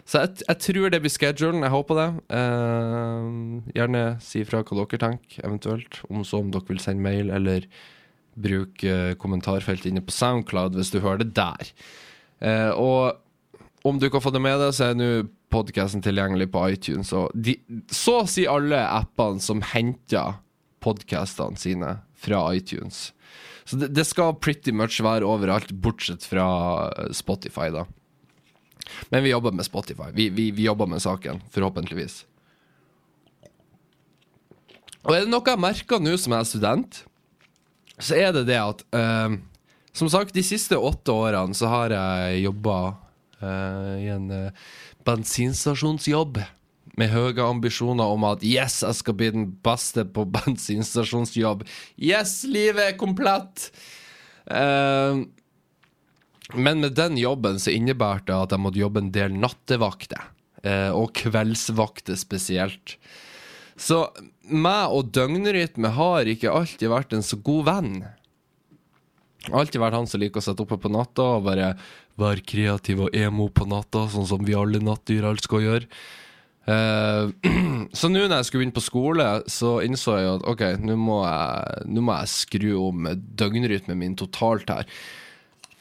Så 0.08 0.24
jeg, 0.24 0.44
jeg 0.46 0.60
tror 0.64 0.92
det 0.94 1.02
blir 1.04 1.12
schedulen. 1.12 1.66
Jeg 1.66 1.74
håper 1.74 2.00
det. 2.00 2.08
Eh, 2.40 3.30
gjerne 3.76 4.04
si 4.24 4.44
fra 4.48 4.64
hva 4.64 4.80
dere 4.80 5.02
tenker, 5.04 5.42
eventuelt. 5.44 6.02
Om 6.08 6.24
så 6.28 6.40
om 6.40 6.52
dere 6.54 6.70
vil 6.70 6.80
sende 6.84 7.04
mail, 7.04 7.32
eller 7.36 7.68
bruke 8.38 8.92
eh, 9.12 9.16
kommentarfeltet 9.20 9.90
inne 9.92 10.04
på 10.06 10.14
Soundcloud 10.16 10.78
hvis 10.78 10.94
du 10.94 11.02
hører 11.04 11.26
det 11.26 11.34
der. 11.36 11.74
Eh, 12.40 12.72
og 12.72 13.88
om 13.88 14.00
du 14.00 14.08
ikke 14.08 14.22
har 14.22 14.28
fått 14.30 14.38
det 14.38 14.46
med 14.46 14.60
deg, 14.62 14.76
så 14.76 14.90
er 14.90 14.98
nå 14.98 15.12
podkasten 15.52 16.04
tilgjengelig 16.04 16.50
på 16.54 16.64
iTunes. 16.74 17.12
Og 17.16 17.32
de, 17.34 17.58
så 17.92 18.22
å 18.22 18.30
si 18.30 18.48
alle 18.50 18.80
appene 18.84 19.44
som 19.44 19.64
henter 19.74 20.40
podkastene 20.84 21.60
sine 21.60 21.94
fra 22.18 22.46
iTunes. 22.56 23.10
Så 23.68 23.80
det, 23.80 23.92
det, 23.96 24.06
skal 24.08 24.38
pretty 24.40 24.72
much 24.72 25.02
være 25.04 25.28
overalt, 25.28 25.74
bortsett 25.84 26.24
fra 26.28 26.48
eh, 26.94 27.12
Spotify, 27.16 27.68
da. 27.76 27.84
Men 29.12 29.24
vi 29.26 29.34
jobber 29.34 29.56
med 29.56 29.68
Spotify. 29.68 30.10
Vi, 30.14 30.30
vi, 30.30 30.50
vi 30.56 30.68
jobber 30.68 30.90
med 30.90 31.04
saken, 31.04 31.42
forhåpentligvis. 31.54 32.24
Og 35.08 35.14
er 35.16 35.24
det 35.24 35.32
noe 35.32 35.46
jeg 35.48 35.64
merker 35.64 36.04
nå 36.04 36.18
som 36.20 36.36
jeg 36.36 36.44
er 36.44 36.50
student, 36.50 37.04
så 37.98 38.18
er 38.20 38.34
det 38.36 38.48
det 38.52 38.60
at 38.62 38.84
uh, 38.94 39.38
Som 39.98 40.10
sagt, 40.14 40.36
de 40.36 40.44
siste 40.46 40.78
åtte 40.78 41.10
årene 41.10 41.58
så 41.58 41.72
har 41.72 41.94
jeg 41.96 42.44
jobba 42.44 42.76
uh, 43.42 43.96
i 43.98 44.12
en 44.14 44.28
uh, 44.30 44.68
bensinstasjonsjobb 45.08 46.38
med 46.98 47.10
høye 47.14 47.42
ambisjoner 47.42 48.14
om 48.14 48.26
at 48.30 48.46
yes, 48.46 48.84
jeg 48.86 48.98
skal 49.00 49.18
bli 49.18 49.32
den 49.34 49.48
beste 49.66 50.06
på 50.06 50.28
bensinstasjonsjobb. 50.38 51.66
Yes, 51.98 52.44
livet 52.46 52.92
er 52.92 53.00
komplett! 53.00 53.72
Uh, 54.46 55.26
men 56.56 56.80
med 56.84 56.96
den 56.96 57.18
jobben 57.20 57.60
så 57.60 57.74
innebærer 57.74 58.24
det 58.28 58.36
at 58.36 58.54
jeg 58.56 58.64
måtte 58.64 58.80
jobbe 58.80 59.04
en 59.04 59.14
del 59.16 59.36
nattevakter. 59.36 60.30
Uh, 60.66 60.92
og 60.96 61.12
kveldsvakter 61.16 62.18
spesielt. 62.20 62.96
Så 63.78 64.08
meg 64.50 64.94
og 64.96 65.12
døgnrytme 65.14 65.92
har 65.94 66.28
ikke 66.28 66.54
alltid 66.54 66.90
vært 66.92 67.14
en 67.14 67.26
så 67.26 67.38
god 67.38 67.68
venn. 67.68 67.92
Alltid 69.54 69.80
vært 69.84 69.96
han 70.00 70.10
som 70.10 70.24
liker 70.24 70.42
å 70.42 70.46
sitte 70.48 70.64
oppe 70.66 70.80
på 70.82 70.92
natta 70.92 71.28
og 71.38 71.46
bare 71.46 71.76
være 72.18 72.44
kreativ 72.48 73.06
og 73.06 73.16
emo 73.16 73.48
på 73.54 73.68
natta, 73.70 74.08
sånn 74.10 74.26
som 74.28 74.48
vi 74.48 74.58
alle 74.58 74.82
nattdyr 74.84 75.28
elsker 75.30 75.60
å 75.60 75.66
gjøre. 75.68 75.92
Uh, 76.68 77.30
så 77.98 78.10
nå 78.10 78.26
når 78.26 78.40
jeg 78.40 78.50
skulle 78.50 78.64
begynne 78.64 78.80
på 78.80 78.88
skole, 78.88 79.28
så 79.52 79.78
innså 79.86 80.18
jeg 80.18 80.34
at 80.40 80.50
ok, 80.52 80.66
nå 80.84 80.98
må 81.00 81.22
jeg, 81.28 82.02
må 82.02 82.18
jeg 82.18 82.34
skru 82.34 82.70
om 82.90 83.08
døgnrytmen 83.14 84.02
min 84.02 84.18
totalt 84.20 84.74
her. 84.74 84.90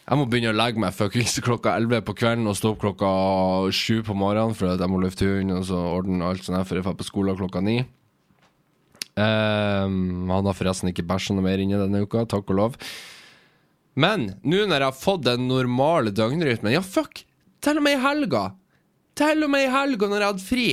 Jeg 0.07 0.21
må 0.21 0.25
begynne 0.31 0.53
å 0.53 0.55
legge 0.55 0.79
meg 0.79 0.95
fuckings 0.95 1.33
klokka 1.43 1.73
11 1.81 2.05
på 2.07 2.15
kvelden 2.21 2.47
og 2.47 2.55
stå 2.55 2.71
opp 2.73 2.83
klokka 2.85 3.09
7 3.75 4.05
på 4.07 4.15
morgenen 4.15 4.55
for 4.55 4.71
at 4.71 4.83
jeg 4.83 4.93
må 4.93 5.01
løfte 5.03 5.27
hund 5.27 5.55
og 5.57 5.65
så 5.67 5.81
ordne 5.97 6.29
alt 6.29 6.47
sånt 6.47 6.63
før 6.69 6.79
jeg 6.79 6.87
drar 6.87 6.99
på 7.01 7.07
skolen 7.09 7.39
klokka 7.41 7.63
9. 7.67 7.81
Um, 9.17 10.29
han 10.31 10.47
har 10.47 10.55
forresten 10.55 10.93
ikke 10.93 11.07
bæsja 11.09 11.35
noe 11.35 11.47
mer 11.49 11.59
inni 11.59 11.79
denne 11.81 12.05
uka, 12.05 12.23
takk 12.31 12.53
og 12.53 12.59
lov. 12.61 12.77
Men 13.99 14.29
nå 14.45 14.63
når 14.69 14.77
jeg 14.77 14.91
har 14.93 15.01
fått 15.01 15.25
den 15.27 15.49
normale 15.49 16.13
døgnrytmen 16.15 16.77
Ja, 16.77 16.85
fuck! 16.85 17.25
Til 17.65 17.81
og 17.81 17.87
med 17.89 17.97
i 17.97 18.03
helga! 18.05 18.51
Til 19.17 19.43
og 19.43 19.51
med 19.51 19.65
i 19.65 19.73
helga 19.73 20.11
når 20.13 20.21
jeg 20.21 20.31
hadde 20.31 20.47
fri! 20.53 20.69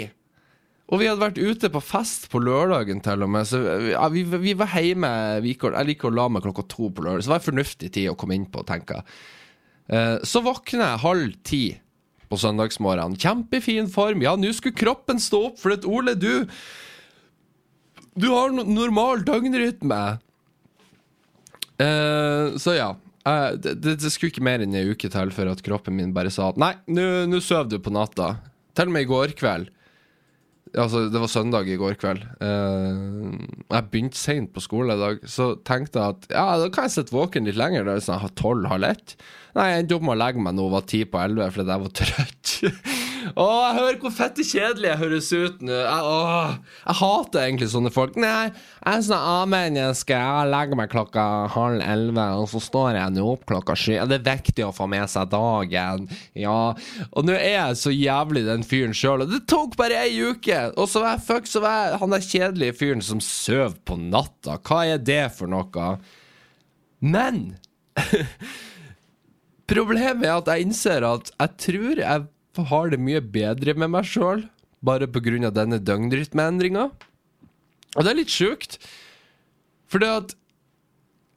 Og 0.92 1.00
vi 1.00 1.08
hadde 1.08 1.24
vært 1.24 1.40
ute 1.40 1.70
på 1.72 1.82
fest 1.82 2.28
på 2.32 2.42
lørdagen, 2.44 3.00
til 3.04 3.24
og 3.24 3.32
med. 3.32 3.48
Så 3.48 3.62
vi, 3.62 3.94
vi, 4.20 4.24
vi, 4.50 4.56
var 4.60 4.74
hjemme 4.76 5.10
Jeg 5.40 5.88
liker 5.88 6.10
å 6.10 6.18
la 6.18 6.28
meg 6.30 6.44
klokka 6.44 6.66
to 6.70 6.90
på 6.92 7.06
lørdag, 7.06 7.24
så 7.24 7.32
det 7.32 7.34
var 7.34 7.42
en 7.42 7.48
fornuftig 7.48 7.92
tid 7.96 8.10
å 8.12 8.18
komme 8.20 8.36
inn 8.38 8.50
på, 8.52 8.66
tenker 8.68 9.00
jeg. 9.00 9.16
Eh, 9.96 10.18
så 10.28 10.44
våkner 10.44 10.84
jeg 10.86 11.04
halv 11.06 11.38
ti 11.48 11.64
på 12.30 12.40
søndagsmorgenen. 12.42 13.18
Kjempefin 13.20 13.88
form. 13.92 14.24
Ja, 14.26 14.36
nå 14.40 14.52
skulle 14.56 14.78
kroppen 14.78 15.22
stå 15.24 15.46
opp, 15.52 15.62
for 15.62 15.76
at 15.76 15.88
Ole, 15.88 16.18
du 16.20 16.46
Du 18.14 18.28
har 18.30 18.52
normal 18.54 19.24
døgnrytme. 19.26 20.02
Eh, 21.82 22.58
så 22.62 22.76
ja. 22.78 22.92
Uh, 23.24 23.56
det, 23.56 23.80
det, 23.80 24.10
skulle 24.12 24.34
ikke 24.34 24.44
mer 24.44 24.60
enn 24.60 24.76
ei 24.76 24.84
uke 24.92 25.08
til 25.08 25.30
før 25.32 25.54
at 25.54 25.62
kroppen 25.64 25.96
min 25.96 26.12
bare 26.12 26.28
sa 26.28 26.50
at 26.52 26.58
nei, 26.60 26.74
nå 26.92 27.40
sover 27.40 27.72
du 27.72 27.78
på 27.80 27.94
natta. 27.96 28.36
Til 28.76 28.92
og 28.92 28.94
med 28.94 29.06
i 29.06 29.10
går 29.10 29.34
kveld. 29.40 29.72
Altså, 30.74 31.04
det 31.14 31.20
var 31.22 31.30
søndag 31.30 31.68
i 31.70 31.78
går 31.78 31.98
kveld. 32.02 32.24
Uh, 32.42 33.36
jeg 33.70 33.90
begynte 33.92 34.18
seint 34.18 34.50
på 34.56 34.64
skole 34.64 34.96
i 34.96 35.02
dag, 35.02 35.22
så 35.30 35.52
tenkte 35.68 36.02
jeg 36.02 36.16
at 36.18 36.28
ja, 36.34 36.46
da 36.64 36.70
kan 36.74 36.88
jeg 36.88 36.96
sitte 36.96 37.14
våken 37.14 37.46
litt 37.46 37.60
lenger. 37.60 37.86
Da, 37.86 38.00
sånn, 38.02 38.26
tolv, 38.40 38.66
halv 38.72 38.90
ett. 38.90 39.16
Nei, 39.54 39.70
jeg 39.70 39.84
endte 39.84 40.00
opp 40.00 40.08
med 40.08 40.16
å 40.16 40.22
legge 40.24 40.42
meg 40.42 40.58
nå 40.58 40.68
var 40.74 40.88
ti 40.90 41.04
på 41.06 41.22
elleve 41.22 41.52
fordi 41.54 41.76
jeg 41.76 41.86
var 41.86 41.98
trøtt. 42.02 42.56
Å, 43.32 43.46
jeg 43.46 43.76
hører 43.78 43.98
hvor 44.02 44.14
fette 44.14 44.44
kjedelig 44.46 44.90
jeg 44.90 45.00
høres 45.00 45.30
ut 45.32 45.62
nå. 45.64 45.74
Jeg, 45.74 46.08
å, 46.10 46.74
jeg 46.84 46.98
hater 47.00 47.44
egentlig 47.44 47.70
sånne 47.74 47.92
folk. 47.94 48.18
Nei, 48.20 48.50
jeg 48.52 48.90
er 48.92 49.06
sånn 49.08 49.28
A-menneske. 49.34 50.18
Jeg 50.18 50.52
legger 50.52 50.80
meg 50.80 50.92
klokka 50.92 51.26
halv 51.54 51.84
elleve, 51.86 52.28
og 52.42 52.50
så 52.52 52.62
står 52.64 53.00
jeg 53.00 53.16
nå 53.16 53.28
opp 53.34 53.46
klokka 53.50 53.78
sju. 53.80 53.96
Det 54.12 54.20
er 54.20 54.28
viktig 54.28 54.68
å 54.68 54.74
få 54.76 54.90
med 54.92 55.10
seg 55.12 55.32
dagen. 55.34 56.10
Ja. 56.38 56.58
Og 57.12 57.28
nå 57.28 57.38
er 57.38 57.56
jeg 57.56 57.80
så 57.84 57.94
jævlig 57.96 58.46
den 58.50 58.68
fyren 58.68 58.98
sjøl, 58.98 59.26
og 59.26 59.34
det 59.34 59.44
tok 59.52 59.78
bare 59.80 60.04
ei 60.04 60.18
uke. 60.20 60.60
Og 60.78 60.90
så 60.92 61.04
var 61.04 61.18
jeg 61.18 61.28
fuck, 61.30 61.50
så 61.50 61.64
var 61.64 61.80
jeg 61.80 62.02
han 62.04 62.18
der 62.18 62.28
kjedelige 62.28 62.78
fyren 62.82 63.06
som 63.06 63.24
sover 63.24 63.78
på 63.88 63.98
natta. 64.02 64.60
Hva 64.64 64.84
er 64.96 65.02
det 65.02 65.26
for 65.38 65.52
noe? 65.52 65.96
Men 67.04 67.46
Problemet 69.74 70.26
er 70.28 70.36
at 70.36 70.50
jeg 70.52 70.66
innser 70.68 71.06
at 71.08 71.30
jeg 71.32 71.60
tror 71.66 72.02
jeg 72.02 72.26
har 72.62 72.92
det 72.94 73.02
mye 73.02 73.22
bedre 73.22 73.74
med 73.74 73.90
meg 73.96 74.06
sjøl, 74.06 74.46
bare 74.84 75.08
pga. 75.08 75.50
denne 75.50 75.80
døgnrytmeendringa. 75.80 76.92
Og 77.96 78.04
det 78.04 78.12
er 78.12 78.20
litt 78.20 78.34
sjukt, 78.34 78.78
for 79.88 80.00
det 80.00 80.10
at 80.10 80.36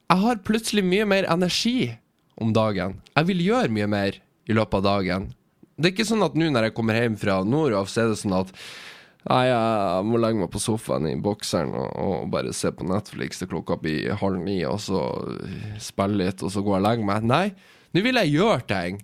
jeg 0.07 0.23
har 0.23 0.43
plutselig 0.45 0.83
mye 0.85 1.05
mer 1.05 1.25
energi 1.29 1.97
om 2.37 2.53
dagen. 2.53 3.01
Jeg 3.15 3.27
vil 3.27 3.41
gjøre 3.41 3.73
mye 3.73 3.87
mer 3.87 4.19
i 4.47 4.53
løpet 4.53 4.79
av 4.79 4.83
dagen. 4.83 5.31
Det 5.77 5.89
er 5.89 5.95
ikke 5.95 6.07
sånn 6.09 6.25
at 6.25 6.37
nå 6.37 6.49
når 6.49 6.69
jeg 6.69 6.75
kommer 6.77 6.97
hjem 6.97 7.17
fra 7.19 7.41
Nordhoff, 7.45 7.89
så 7.91 8.05
er 8.05 8.13
det 8.13 8.21
sånn 8.21 8.37
at 8.37 8.53
Nei, 9.27 9.49
jeg 9.49 10.03
må 10.07 10.19
legge 10.21 10.39
meg 10.39 10.51
på 10.53 10.59
sofaen 10.61 11.03
i 11.09 11.17
bokseren 11.19 11.73
og, 11.75 11.87
og 11.99 12.29
bare 12.31 12.53
se 12.55 12.69
på 12.71 12.85
Netflix 12.87 13.41
til 13.41 13.49
klokka 13.51 13.75
blir 13.81 14.13
halv 14.21 14.39
ni, 14.39 14.61
og 14.63 14.77
så 14.79 15.01
spille 15.83 16.21
litt, 16.21 16.39
og 16.45 16.53
så 16.53 16.63
gå 16.63 16.71
og 16.77 16.85
legge 16.85 17.03
meg. 17.03 17.25
Nei, 17.27 17.49
nå 17.91 18.03
vil 18.05 18.21
jeg 18.21 18.37
gjøre 18.37 18.63
ting. 18.69 19.01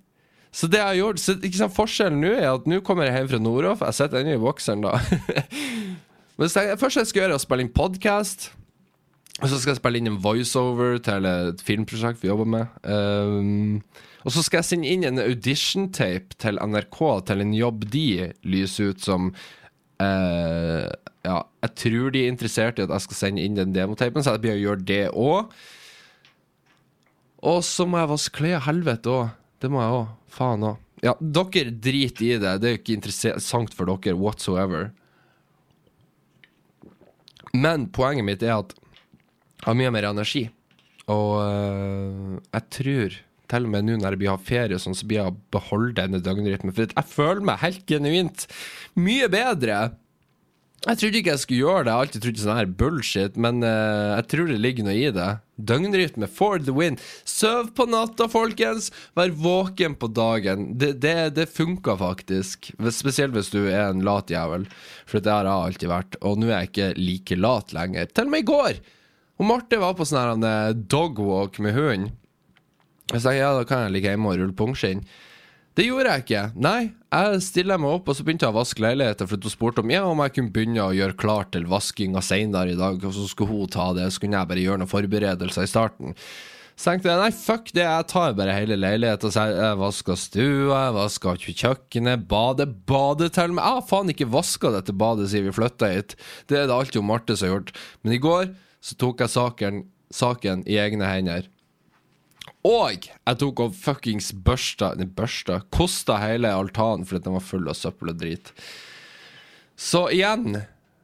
Så 0.54 0.70
det 0.70 0.78
jeg 0.78 0.86
har 0.86 1.00
gjort 1.00 1.22
så, 1.22 1.34
sant, 1.58 1.74
Forskjellen 1.74 2.20
nå 2.22 2.34
er 2.38 2.52
at 2.52 2.68
nå 2.70 2.80
kommer 2.86 3.08
jeg 3.08 3.18
hjem 3.18 3.30
fra 3.32 3.42
Nordhoff. 3.42 3.86
Jeg 3.88 3.98
sitter 3.98 4.22
ennå 4.22 4.36
i 4.38 4.42
bokseren, 4.42 4.86
da. 4.86 5.00
Men 6.38 6.50
jeg, 6.50 6.78
først 6.82 7.02
jeg 7.02 7.10
skal 7.10 7.24
gjøre, 7.24 7.34
er 7.34 7.42
å 7.42 7.42
spille 7.42 7.66
inn 7.66 7.74
podkast. 7.74 8.52
Og 9.42 9.50
så 9.50 9.58
skal 9.58 9.74
jeg 9.74 9.80
spille 9.82 10.00
inn 10.00 10.12
en 10.12 10.22
voiceover 10.22 11.00
til 11.02 11.26
et 11.26 11.62
filmprosjekt 11.66 12.22
vi 12.22 12.30
jobber 12.30 12.50
med. 12.54 12.76
Um, 12.86 13.82
og 14.24 14.36
så 14.36 14.44
skal 14.46 14.62
jeg 14.62 14.70
sende 14.70 14.92
inn 14.94 15.06
en 15.08 15.22
audition-tape 15.24 16.38
til 16.40 16.62
NRK 16.62 17.00
til 17.28 17.44
en 17.44 17.56
jobb 17.58 17.88
de 17.92 18.08
lyser 18.48 18.94
ut 18.94 19.04
som 19.04 19.32
uh, 19.34 20.86
Ja, 21.26 21.40
jeg 21.66 21.74
tror 21.82 22.14
de 22.14 22.24
er 22.24 22.32
interessert 22.32 22.80
i 22.80 22.86
at 22.86 22.94
jeg 22.94 23.08
skal 23.08 23.20
sende 23.20 23.44
inn 23.44 23.58
den 23.58 23.74
demotapen, 23.76 24.24
så 24.24 24.38
jeg 24.38 24.46
blir 24.46 24.56
å 24.60 24.64
gjøre 24.68 24.88
det 24.88 25.04
òg. 25.10 25.58
Og 27.44 27.64
så 27.68 27.90
må 27.90 28.00
jeg 28.00 28.14
vaske 28.14 28.38
klær. 28.38 28.64
Helvete 28.70 29.12
òg. 29.12 29.34
Det 29.64 29.72
må 29.72 29.82
jeg 29.82 29.98
òg. 29.98 30.12
Faen 30.34 30.66
òg. 30.66 30.82
Ja, 31.04 31.18
dere 31.20 31.74
driter 31.84 32.26
i 32.26 32.38
det. 32.40 32.54
Det 32.62 32.70
er 32.70 32.76
jo 32.76 32.80
ikke 32.80 32.96
interessant 32.96 33.74
for 33.76 33.90
dere 33.92 34.16
whatsoever. 34.16 34.92
Men 37.54 37.90
poenget 37.94 38.26
mitt 38.26 38.46
er 38.46 38.56
at 38.56 38.74
jeg 38.74 39.68
har 39.68 39.78
mye 39.80 39.92
mer 39.94 40.10
energi. 40.10 40.48
Og 41.12 41.36
øh, 41.44 42.40
jeg 42.56 42.70
tror 42.78 43.20
til 43.54 43.68
og 43.68 43.74
med 43.74 43.86
nå 43.86 43.98
når 44.00 44.16
jeg 44.18 44.32
har 44.32 44.42
ferie, 44.42 44.80
sånn, 44.82 44.96
så 44.98 45.06
blir 45.08 45.20
jeg 45.20 45.34
å 45.34 45.40
beholde 45.54 45.98
denne 46.00 46.22
døgnrytmen. 46.24 46.74
For 46.74 46.88
jeg 46.88 47.10
føler 47.12 47.44
meg 47.46 47.62
helt 47.62 47.84
genuint 47.90 48.48
mye 48.98 49.28
bedre. 49.32 49.82
Jeg 50.84 51.00
trodde 51.00 51.20
ikke 51.22 51.32
jeg 51.32 51.40
skulle 51.40 51.64
gjøre 51.64 51.84
det, 51.86 51.92
jeg 51.92 52.04
alltid 52.04 52.24
trodd 52.26 52.40
sånn 52.42 52.58
her 52.58 52.72
bullshit, 52.80 53.38
men 53.40 53.64
uh, 53.64 54.18
jeg 54.18 54.26
tror 54.34 54.50
det 54.50 54.58
ligger 54.60 54.84
noe 54.84 54.96
i 55.00 55.12
det. 55.16 55.28
Døgnrytme 55.70 56.28
for 56.28 56.60
the 56.60 56.74
win. 56.76 56.98
Søv 57.30 57.70
på 57.78 57.86
natta, 57.88 58.28
folkens! 58.28 58.90
Vær 59.16 59.32
våken 59.46 59.96
på 60.02 60.10
dagen. 60.12 60.74
Det, 60.82 60.98
det, 61.06 61.16
det 61.38 61.48
funker 61.56 61.96
faktisk. 62.02 62.74
Spesielt 62.92 63.38
hvis 63.38 63.54
du 63.54 63.62
er 63.62 63.86
en 63.86 64.04
lat 64.04 64.34
jævel, 64.34 64.68
for 65.08 65.24
det 65.24 65.32
har 65.32 65.48
jeg 65.48 65.70
alltid 65.70 65.94
vært. 65.94 66.20
Og 66.20 66.42
nå 66.42 66.50
er 66.50 66.58
jeg 66.58 66.72
ikke 66.74 66.92
like 67.00 67.40
lat 67.40 67.72
lenger. 67.78 68.12
Til 68.12 68.28
og 68.28 68.36
med 68.36 68.44
i 68.44 68.50
går! 68.52 68.84
Og 69.40 69.48
Marte 69.50 69.80
var 69.80 69.96
på 69.96 70.06
sånn 70.10 70.44
her 70.44 70.76
dogwalk 70.76 71.64
med 71.64 71.80
hunden. 71.80 72.12
Jeg 73.14 73.24
sa 73.24 73.32
ja, 73.36 73.54
da 73.56 73.64
kan 73.68 73.86
jeg 73.86 73.96
ligge 73.96 74.12
hjemme 74.12 74.34
og 74.34 74.42
rulle 74.42 74.58
pungskinn. 74.58 75.08
Det 75.74 75.88
gjorde 75.88 76.12
jeg 76.12 76.24
ikke. 76.24 76.42
Nei, 76.62 76.80
jeg 77.10 77.44
stiller 77.48 77.80
meg 77.82 77.96
opp, 77.98 78.10
og 78.12 78.18
så 78.18 78.26
begynte 78.26 78.46
jeg 78.46 78.54
å 78.54 78.60
vaske 78.60 78.84
leiligheten, 78.84 79.30
for 79.30 79.42
hun 79.42 79.54
spurte 79.54 79.82
om 79.82 79.94
ja, 79.94 80.04
om 80.06 80.20
jeg 80.22 80.36
kunne 80.36 80.54
begynne 80.54 80.86
å 80.86 80.94
gjøre 80.94 81.18
klart 81.18 81.54
til 81.56 81.66
vaskinga 81.70 82.22
seinere 82.22 82.76
i 82.76 82.78
dag, 82.78 83.02
og 83.02 83.16
så 83.16 83.26
skulle 83.30 83.56
hun 83.64 83.72
ta 83.74 83.88
det, 83.98 84.06
så 84.14 84.22
kunne 84.22 84.38
jeg 84.38 84.52
bare 84.52 84.66
gjøre 84.66 84.84
noen 84.84 84.92
forberedelser 84.92 85.66
i 85.66 85.72
starten. 85.72 86.14
Så 86.74 86.90
tenkte 86.90 87.12
jeg 87.12 87.22
nei, 87.22 87.30
fuck 87.38 87.68
det, 87.74 87.84
jeg 87.86 88.06
tar 88.10 88.36
bare 88.38 88.56
hele 88.58 88.78
leiligheten. 88.80 89.34
Så 89.34 89.46
jeg, 89.46 89.58
jeg 89.62 89.80
vaska 89.82 90.16
stua, 90.18 90.80
jeg 90.88 90.96
vaska 90.98 91.34
kjøkkenet, 91.44 92.24
badet. 92.30 92.70
Badet 92.90 93.30
til 93.36 93.54
meg. 93.54 93.62
Jeg 93.62 93.78
har 93.78 93.88
faen 93.90 94.14
ikke 94.14 94.30
vaska 94.34 94.72
dette 94.74 94.96
badet 94.98 95.30
siden 95.30 95.52
vi 95.52 95.56
flytta 95.58 95.92
hit. 95.94 96.16
Det 96.50 96.58
er 96.58 96.70
det 96.70 96.78
alltid 96.78 97.06
Marte 97.06 97.38
som 97.38 97.50
har 97.50 97.60
gjort. 97.60 97.74
Men 98.02 98.18
i 98.18 98.22
går 98.26 98.50
så 98.84 98.98
tok 99.00 99.22
jeg 99.22 99.36
saken, 99.36 99.84
saken 100.14 100.66
i 100.66 100.80
egne 100.82 101.12
hender. 101.14 101.46
Og 102.68 103.08
jeg 103.08 103.40
tok 103.40 103.62
og 103.64 103.76
fuckings 103.76 104.32
børsta 104.46 104.94
Nei, 105.00 105.08
børsta 105.08 105.62
Kosta 105.74 106.18
hele 106.22 106.52
altanen 106.52 107.08
fordi 107.08 107.26
den 107.26 107.38
var 107.38 107.44
full 107.44 107.68
av 107.72 107.78
søppel 107.80 108.14
og 108.14 108.22
drit. 108.22 108.54
Så 109.80 110.06
igjen 110.14 110.62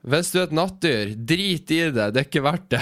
hvis 0.08 0.30
du 0.32 0.38
er 0.40 0.46
et 0.46 0.56
nattdyr, 0.56 1.10
drit 1.28 1.72
i 1.76 1.80
det. 1.92 2.06
Det 2.16 2.22
er 2.22 2.28
ikke 2.28 2.44
verdt 2.46 2.70
det. 2.72 2.80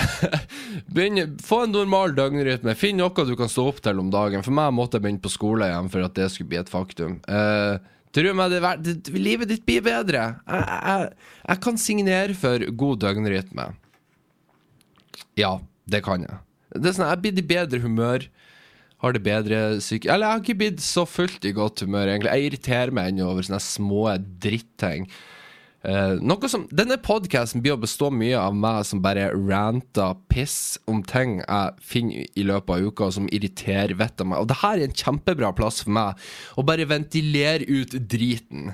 Begynne, 0.93 1.23
få 1.41 1.63
en 1.65 1.73
normal 1.73 2.13
døgnrytme. 2.17 2.75
Finn 2.77 2.99
noe 3.01 3.25
du 3.25 3.33
kan 3.39 3.49
stå 3.49 3.65
opp 3.71 3.79
til 3.81 3.97
om 4.03 4.11
dagen. 4.13 4.45
For 4.45 4.53
meg 4.53 4.75
måtte 4.77 4.99
jeg 4.99 5.07
begynne 5.07 5.23
på 5.23 5.33
skole 5.33 5.65
igjen 5.65 5.89
for 5.89 6.05
at 6.05 6.13
det 6.19 6.29
skulle 6.29 6.51
bli 6.53 6.59
et 6.61 6.69
faktum. 6.69 7.17
Uh, 7.25 7.81
Tro 8.15 8.31
meg, 8.37 8.53
det, 8.53 8.69
det, 8.85 9.17
livet 9.17 9.49
ditt 9.49 9.65
blir 9.65 9.81
bedre. 9.85 10.29
Jeg, 10.45 10.67
jeg, 10.67 11.09
jeg 11.49 11.61
kan 11.65 11.81
signere 11.81 12.37
for 12.37 12.69
god 12.83 13.01
døgnrytme. 13.03 13.67
Ja, 15.37 15.57
det 15.89 16.03
kan 16.05 16.23
jeg. 16.25 16.39
Det 16.77 16.91
er 16.91 16.95
sånn, 16.99 17.09
Jeg 17.09 17.23
blir 17.23 17.41
i 17.41 17.49
bedre 17.49 17.81
humør 17.81 18.29
har 19.03 19.13
det 19.13 19.23
bedre 19.25 19.61
syke... 19.83 20.09
Eller 20.09 20.25
jeg 20.25 20.33
har 20.33 20.43
ikke 20.43 20.59
blitt 20.63 20.83
så 20.83 21.05
fullt 21.05 21.45
i 21.45 21.53
godt 21.55 21.83
humør, 21.85 22.09
egentlig. 22.09 22.33
Jeg 22.33 22.51
irriterer 22.51 22.93
meg 22.95 23.11
ennå 23.11 23.27
over 23.29 23.45
sånne 23.45 23.61
små 23.61 24.05
dritting. 24.41 25.05
Uh, 25.85 26.17
noe 26.25 26.49
som, 26.49 26.65
Denne 26.73 26.97
podkasten 26.99 27.61
blir 27.63 27.75
å 27.75 27.79
bestå 27.79 28.09
mye 28.11 28.35
av 28.41 28.55
meg 28.57 28.81
som 28.89 28.99
bare 29.03 29.29
ranter 29.35 30.17
piss 30.27 30.79
om 30.89 31.03
ting 31.05 31.37
jeg 31.43 31.85
finner 31.85 32.25
i 32.33 32.43
løpet 32.49 32.73
av 32.73 32.89
uka 32.89 33.11
som 33.13 33.29
irriterer 33.29 33.93
vettet 33.99 34.25
av 34.25 34.31
meg. 34.31 34.41
Og 34.41 34.49
det 34.49 34.59
her 34.63 34.81
er 34.81 34.87
en 34.89 34.97
kjempebra 35.03 35.53
plass 35.55 35.83
for 35.85 35.93
meg 35.95 36.27
å 36.57 36.65
bare 36.67 36.89
ventilere 36.89 37.69
ut 37.69 37.93
driten 38.09 38.73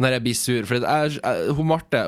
når 0.00 0.16
jeg 0.16 0.24
blir 0.26 0.36
sur. 0.36 0.68
For 0.68 0.84
jeg, 0.84 1.16
jeg, 1.16 1.54
hun 1.56 1.70
Marte, 1.72 2.04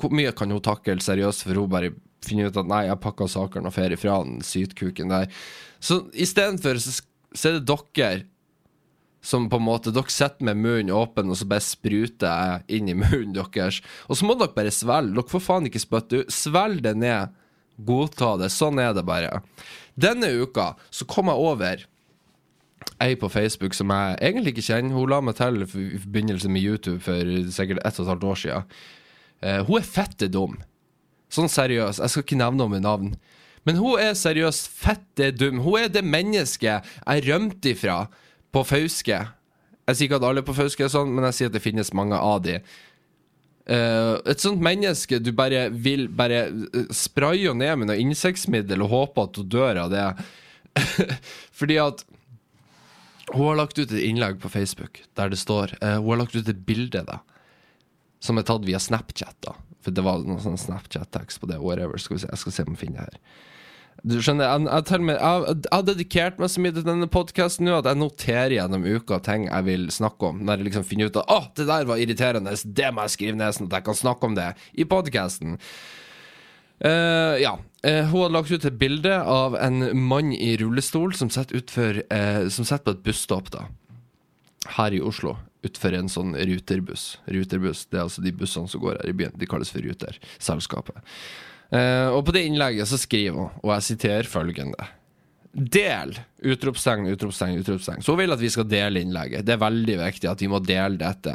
hvor 0.00 0.12
mye 0.14 0.36
kan 0.36 0.52
hun 0.52 0.62
takle 0.64 1.00
seriøst, 1.04 1.48
for 1.48 1.58
hun 1.58 1.72
bare 1.72 1.94
finner 2.26 2.50
ut 2.50 2.60
at 2.60 2.68
nei, 2.68 2.86
jeg 2.88 3.00
pakka 3.02 3.28
sakene 3.30 3.70
og 3.70 3.76
ferie 3.76 4.00
fra 4.00 4.20
den 4.24 4.44
sytkuken 4.44 5.12
der. 5.12 5.32
Så 5.80 6.04
istedenfor 6.12 6.80
så, 6.82 6.94
så 7.36 7.50
er 7.50 7.58
det 7.58 7.66
dere 7.68 8.24
som 9.26 9.48
på 9.50 9.58
en 9.58 9.66
måte 9.66 9.90
Dere 9.90 10.12
sitter 10.12 10.46
med 10.46 10.60
munnen 10.62 10.94
åpen, 10.94 11.30
og 11.30 11.38
så 11.38 11.48
bare 11.50 11.64
spruter 11.64 12.30
jeg 12.30 12.78
inn 12.78 12.92
i 12.92 12.94
munnen 12.94 13.34
deres. 13.34 13.80
Og 14.06 14.18
så 14.18 14.28
må 14.28 14.36
dere 14.38 14.54
bare 14.54 14.74
svelge. 14.74 15.16
Dere 15.16 15.32
får 15.32 15.42
faen 15.42 15.66
ikke 15.66 15.82
spytte 15.82 16.22
ut. 16.22 16.32
Svelg 16.32 16.84
det 16.86 16.94
ned. 17.00 17.34
Godta 17.88 18.36
det. 18.40 18.52
Sånn 18.54 18.78
er 18.80 18.94
det 18.96 19.04
bare. 19.08 19.42
Denne 19.98 20.30
uka 20.30 20.74
så 20.94 21.08
kom 21.10 21.32
jeg 21.32 21.42
over 21.42 21.84
ei 23.02 23.16
på 23.18 23.28
Facebook 23.32 23.74
som 23.76 23.90
jeg 23.92 24.18
egentlig 24.20 24.54
ikke 24.54 24.68
kjenner. 24.68 24.94
Hun 24.94 25.10
la 25.10 25.20
meg 25.24 25.36
til 25.40 25.64
i 25.64 25.98
forbindelse 26.00 26.52
med 26.52 26.64
YouTube 26.64 27.00
for 27.04 27.34
sikkert 27.52 27.82
ett 27.82 27.98
og 27.98 28.06
et 28.06 28.12
halvt 28.14 28.30
år 28.30 28.40
siden. 28.44 28.76
Uh, 29.42 29.60
hun 29.68 29.80
er 29.80 29.88
fette 29.88 30.30
dum. 30.32 30.56
Sånn 31.32 31.50
seriøst. 31.50 32.00
Jeg 32.04 32.12
skal 32.12 32.24
ikke 32.24 32.38
nevne 32.40 32.62
henne 32.62 32.78
med 32.78 32.86
navn. 32.86 33.16
Men 33.66 33.80
hun 33.82 34.00
er 34.00 34.14
seriøst 34.18 34.70
fette 34.70 35.32
dum. 35.34 35.60
Hun 35.64 35.80
er 35.82 35.92
det 35.92 36.04
mennesket 36.06 36.86
jeg 36.86 37.24
rømte 37.26 37.72
ifra 37.74 38.04
på 38.54 38.62
Fauske. 38.66 39.22
Jeg 39.86 39.96
sier 39.96 40.08
ikke 40.08 40.20
at 40.20 40.28
alle 40.28 40.44
på 40.46 40.54
Fauske 40.56 40.86
er 40.86 40.92
sånn, 40.92 41.12
men 41.14 41.26
jeg 41.28 41.38
sier 41.38 41.50
at 41.50 41.56
det 41.56 41.64
finnes 41.64 41.92
mange 41.94 42.18
av 42.18 42.40
de. 42.46 42.60
Uh, 43.66 44.22
et 44.30 44.38
sånt 44.38 44.62
menneske 44.62 45.18
du 45.18 45.32
bare 45.34 45.64
vil 45.74 46.06
bare 46.06 46.44
uh, 46.54 46.84
spraye 46.94 47.50
ned 47.50 47.80
med 47.80 47.90
noe 47.90 47.98
insektmiddel 47.98 48.84
og 48.84 48.92
håpe 48.92 49.24
at 49.26 49.40
hun 49.40 49.48
dør 49.50 49.80
av 49.86 49.94
det. 49.94 50.04
Fordi 51.58 51.80
at 51.82 52.04
hun 53.32 53.48
har 53.48 53.58
lagt 53.58 53.80
ut 53.80 53.90
et 53.90 54.04
innlegg 54.06 54.38
på 54.38 54.52
Facebook 54.52 55.00
der 55.18 55.32
det 55.32 55.40
står 55.40 55.72
uh, 55.80 55.96
Hun 55.98 56.12
har 56.12 56.20
lagt 56.20 56.36
ut 56.38 56.46
et 56.46 56.62
bilde 56.68 57.02
da 57.08 57.24
som 58.22 58.38
er 58.38 58.46
tatt 58.46 58.64
via 58.66 58.78
Snapchat. 58.78 59.36
da 59.42 59.54
For 59.82 59.94
det 59.94 60.04
var 60.06 60.22
noen 60.22 60.42
sånn 60.42 60.58
Snapchat-tekst 60.60 61.42
på 61.42 61.50
det. 61.50 61.58
Whatever. 61.62 61.98
Skal 62.02 62.16
vi 62.16 62.24
se. 62.24 62.30
Jeg 62.32 62.42
skal 62.42 62.54
se 62.54 62.66
om 62.66 62.74
jeg 62.74 62.82
finner 62.86 63.02
det 63.02 63.18
her. 63.18 63.44
Du 64.06 64.20
skjønner, 64.22 64.46
jeg, 64.46 64.66
jeg, 64.70 65.02
jeg, 65.02 65.14
jeg, 65.18 65.70
har 65.72 65.82
dedikert 65.82 66.36
meg 66.38 66.50
så 66.52 66.62
mye 66.62 66.74
til 66.76 66.84
denne 66.86 67.08
podkasten 67.10 67.66
nå 67.66 67.80
at 67.80 67.88
jeg 67.90 67.98
noterer 67.98 68.52
gjennom 68.54 68.84
uka 68.86 69.18
ting 69.26 69.48
jeg 69.48 69.66
vil 69.66 69.88
snakke 69.90 70.28
om. 70.28 70.44
Når 70.46 70.60
jeg 70.60 70.66
liksom 70.68 70.84
finner 70.86 71.10
ut 71.10 71.18
at 71.18 71.32
å, 71.34 71.38
det 71.58 71.66
der 71.66 71.88
var 71.88 71.98
irriterende, 71.98 72.52
det 72.54 72.90
må 72.94 73.02
jeg 73.06 73.14
skrive 73.16 73.40
ned 73.40 73.56
sånn 73.56 73.66
at 73.66 73.80
jeg 73.80 73.86
kan 73.88 73.98
snakke 73.98 74.28
om 74.28 74.36
det 74.38 74.52
i 74.78 74.86
podkasten. 74.86 75.56
Uh, 76.76 76.86
eh, 76.86 77.34
ja. 77.42 77.56
Uh, 77.82 78.04
hun 78.12 78.20
hadde 78.20 78.36
lagt 78.36 78.52
ut 78.54 78.68
et 78.68 78.78
bilde 78.78 79.16
av 79.16 79.58
en 79.58 79.88
mann 79.98 80.30
i 80.36 80.52
rullestol 80.60 81.16
som 81.18 81.32
sitter 81.32 82.04
uh, 82.06 82.46
på 82.46 82.94
et 82.94 83.02
busstopp, 83.02 83.50
da. 83.56 83.64
Her 84.76 84.94
i 84.94 85.02
Oslo. 85.02 85.34
Utfor 85.66 85.98
en 85.98 86.12
sånn 86.12 86.36
ruterbuss. 86.38 87.16
Ruterbuss, 87.26 87.88
det 87.90 87.98
er 87.98 88.06
altså 88.06 88.22
de 88.22 88.30
bussene 88.38 88.70
som 88.70 88.86
går 88.86 89.00
her 89.00 89.10
i 89.10 89.18
byen. 89.18 89.34
De 89.34 89.50
kalles 89.50 89.74
for 89.74 89.82
Ruter. 89.82 90.22
Selskapet. 90.38 91.02
Uh, 91.72 92.14
og 92.14 92.22
på 92.28 92.36
det 92.36 92.44
innlegget 92.46 92.86
så 92.86 92.98
skriver 93.00 93.40
hun, 93.40 93.58
og 93.64 93.74
jeg 93.74 93.88
siterer 93.90 94.28
følgende 94.30 94.86
Del! 95.56 96.12
Utropstegn, 96.44 97.06
utropstegn, 97.08 97.56
utropstegn. 97.62 98.02
Så 98.04 98.12
hun 98.12 98.20
vil 98.20 98.34
at 98.34 98.42
vi 98.42 98.50
skal 98.52 98.66
dele 98.68 99.00
innlegget. 99.00 99.46
Det 99.48 99.54
er 99.54 99.62
veldig 99.62 99.94
viktig 100.02 100.28
at 100.28 100.42
vi 100.44 100.50
må 100.52 100.60
dele 100.60 101.00
dette. 101.00 101.32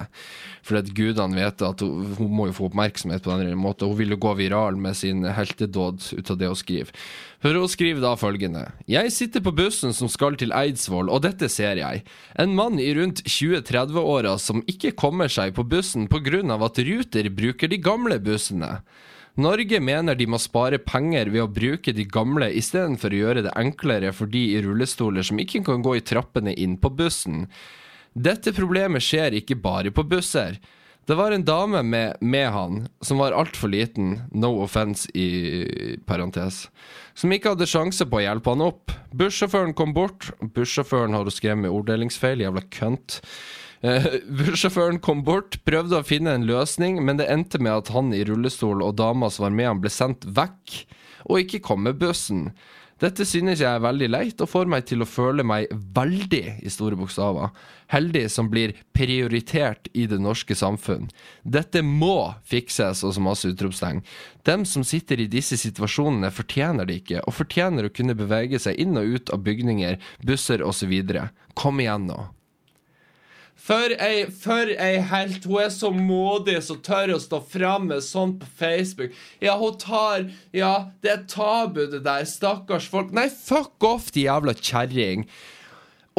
For 0.61 0.77
at 0.77 0.91
gudene 0.93 1.39
vet 1.39 1.63
at 1.65 1.81
hun, 1.81 2.11
hun 2.19 2.29
må 2.37 2.45
jo 2.51 2.53
få 2.59 2.67
oppmerksomhet 2.69 3.25
på 3.25 3.33
den 3.41 3.57
måten. 3.57 3.89
Hun 3.89 3.97
vil 3.97 4.13
jo 4.13 4.19
gå 4.21 4.35
viral 4.37 4.77
med 4.77 4.99
sin 4.99 5.25
heltedåd 5.25 6.05
ut 6.13 6.31
av 6.35 6.37
det 6.37 6.51
hun 6.51 6.59
skriver. 6.61 6.93
For 7.41 7.57
hun 7.57 7.73
skriver 7.73 8.05
da 8.05 8.13
følgende 8.21 8.67
Jeg 8.85 9.09
sitter 9.15 9.41
på 9.41 9.55
bussen 9.57 9.97
som 9.97 10.11
skal 10.11 10.37
til 10.37 10.53
Eidsvoll, 10.53 11.09
og 11.09 11.25
dette 11.25 11.49
ser 11.49 11.81
jeg. 11.81 12.05
En 12.37 12.53
mann 12.53 12.77
i 12.77 12.91
rundt 12.93 13.25
20-30-åra 13.25 14.37
som 14.37 14.61
ikke 14.69 14.93
kommer 15.01 15.33
seg 15.33 15.57
på 15.57 15.65
bussen 15.65 16.05
pga. 16.05 16.45
at 16.61 16.77
Ruter 16.77 17.33
bruker 17.33 17.73
de 17.73 17.81
gamle 17.81 18.21
bussene. 18.21 18.77
Norge 19.39 19.79
mener 19.79 20.17
de 20.19 20.27
må 20.27 20.35
spare 20.41 20.81
penger 20.83 21.29
ved 21.31 21.45
å 21.45 21.51
bruke 21.51 21.93
de 21.95 22.03
gamle 22.03 22.49
istedenfor 22.51 23.13
å 23.13 23.21
gjøre 23.21 23.45
det 23.45 23.53
enklere 23.55 24.11
for 24.15 24.27
de 24.31 24.41
i 24.57 24.59
rullestoler 24.63 25.23
som 25.23 25.39
ikke 25.39 25.63
kan 25.69 25.85
gå 25.85 25.95
i 25.97 26.03
trappene 26.03 26.51
inn 26.59 26.75
på 26.81 26.91
bussen. 26.91 27.45
Dette 28.11 28.51
problemet 28.51 29.05
skjer 29.05 29.37
ikke 29.39 29.55
bare 29.55 29.93
på 29.95 30.03
busser. 30.03 30.59
Det 31.07 31.15
var 31.17 31.31
en 31.31 31.45
dame 31.47 31.79
med, 31.83 32.19
med 32.21 32.51
han 32.53 32.83
som 33.01 33.23
var 33.23 33.33
altfor 33.33 33.71
liten, 33.71 34.19
no 34.35 34.51
offense 34.61 35.09
i 35.17 35.95
parentes, 36.05 36.67
som 37.17 37.31
ikke 37.33 37.55
hadde 37.55 37.69
sjanse 37.69 38.05
på 38.05 38.19
å 38.19 38.25
hjelpe 38.25 38.53
han 38.53 38.67
opp. 38.67 38.93
Bussjåføren 39.15 39.73
kom 39.73 39.95
bort. 39.95 40.29
Bussjåføren 40.39 41.15
har 41.17 41.31
skrevet 41.33 41.63
med 41.63 41.73
orddelingsfeil, 41.73 42.43
jævla 42.45 42.63
kønt. 42.75 43.21
Uh, 43.81 44.19
bussjåføren 44.29 44.99
kom 45.01 45.23
bort, 45.25 45.57
prøvde 45.65 45.97
å 45.97 46.05
finne 46.05 46.35
en 46.37 46.45
løsning, 46.45 46.99
men 47.05 47.17
det 47.17 47.29
endte 47.33 47.57
med 47.57 47.73
at 47.73 47.93
han 47.95 48.11
i 48.13 48.21
rullestol 48.27 48.83
og 48.85 48.99
dama 49.01 49.31
som 49.33 49.47
var 49.47 49.55
med 49.57 49.71
han, 49.71 49.81
ble 49.81 49.93
sendt 49.93 50.27
vekk. 50.27 50.83
og 51.29 51.37
ikke 51.43 51.61
kom 51.65 51.83
med 51.85 51.99
bussen. 52.01 52.49
Dette 53.01 53.25
synes 53.25 53.57
jeg 53.61 53.65
er 53.65 53.81
veldig 53.81 54.07
leit, 54.11 54.41
og 54.43 54.49
får 54.49 54.67
meg 54.69 54.85
til 54.85 55.01
å 55.01 55.07
føle 55.09 55.41
meg 55.47 55.71
veldig, 55.95 56.61
i 56.61 56.69
store 56.69 56.97
bokstaver, 56.99 57.49
heldig 57.89 58.27
som 58.29 58.49
blir 58.51 58.75
prioritert 58.93 59.89
i 59.97 60.05
det 60.09 60.19
norske 60.21 60.53
samfunn. 60.57 61.07
Dette 61.41 61.81
må 61.81 62.35
fikses, 62.45 63.01
og 63.01 63.15
så 63.15 63.23
masse 63.25 63.49
utropstegn. 63.49 64.03
Dem 64.45 64.67
som 64.69 64.85
sitter 64.85 65.23
i 65.23 65.29
disse 65.31 65.57
situasjonene, 65.57 66.29
fortjener 66.35 66.85
det 66.89 66.99
ikke, 67.01 67.23
og 67.25 67.37
fortjener 67.39 67.89
å 67.89 67.93
kunne 67.95 68.17
bevege 68.17 68.61
seg 68.61 68.77
inn 68.81 68.93
og 69.01 69.17
ut 69.17 69.33
av 69.33 69.41
bygninger, 69.49 69.97
busser 70.21 70.61
osv. 70.61 70.93
Kom 71.57 71.81
igjen 71.81 72.05
nå. 72.11 72.19
For 73.61 73.93
ei, 74.01 74.25
for 74.33 74.71
ei 74.73 74.97
helt. 75.11 75.45
Hun 75.45 75.61
er 75.61 75.69
så 75.73 75.91
modig 75.93 76.57
som 76.65 76.79
tør 76.81 77.13
å 77.13 77.21
stå 77.21 77.43
fram 77.45 77.87
med 77.91 78.01
sånt 78.05 78.39
på 78.41 78.49
Facebook. 78.57 79.13
Ja, 79.43 79.53
hun 79.61 79.77
tar 79.81 80.27
Ja, 80.55 80.89
det 81.05 81.13
er 81.13 81.23
tabu, 81.29 81.85
det 81.91 82.01
der. 82.07 82.25
Stakkars 82.25 82.89
folk. 82.89 83.13
Nei, 83.13 83.29
fuck 83.29 83.85
off, 83.85 84.09
de 84.15 84.25
jævla 84.25 84.57
kjerring. 84.57 85.27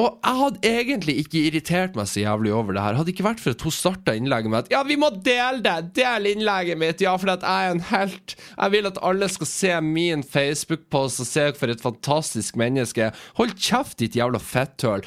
Og 0.01 0.15
jeg 0.25 0.39
hadde 0.39 0.69
egentlig 0.71 1.15
ikke 1.21 1.41
irritert 1.51 1.97
meg 1.99 2.07
så 2.09 2.23
jævlig 2.23 2.53
over 2.57 2.73
det 2.73 2.81
her. 2.85 2.97
Hadde 2.97 3.13
ikke 3.13 3.27
vært 3.27 3.43
for 3.43 3.53
at 3.53 3.65
hun 3.67 3.75
starta 3.77 4.15
innlegget 4.17 4.53
med 4.55 4.63
at 4.63 4.71
Ja, 4.73 4.81
vi 4.89 4.97
må 4.97 5.11
dele 5.13 5.61
det! 5.67 5.75
Del 5.99 6.31
innlegget 6.31 6.81
mitt! 6.81 7.03
Ja, 7.05 7.13
for 7.21 7.35
at 7.35 7.45
jeg 7.45 7.67
er 7.69 7.75
en 7.75 7.85
helt. 7.91 8.37
Jeg 8.55 8.73
vil 8.73 8.89
at 8.89 9.03
alle 9.05 9.29
skal 9.35 9.51
se 9.51 9.75
min 9.85 10.25
Facebook-post 10.25 11.27
og 11.27 11.29
se 11.29 11.47
for 11.59 11.75
et 11.75 11.85
fantastisk 11.85 12.57
menneske. 12.57 13.11
Hold 13.37 13.53
kjeft, 13.59 13.99
ditt 14.01 14.17
jævla 14.17 14.41
fetthøl. 14.41 15.05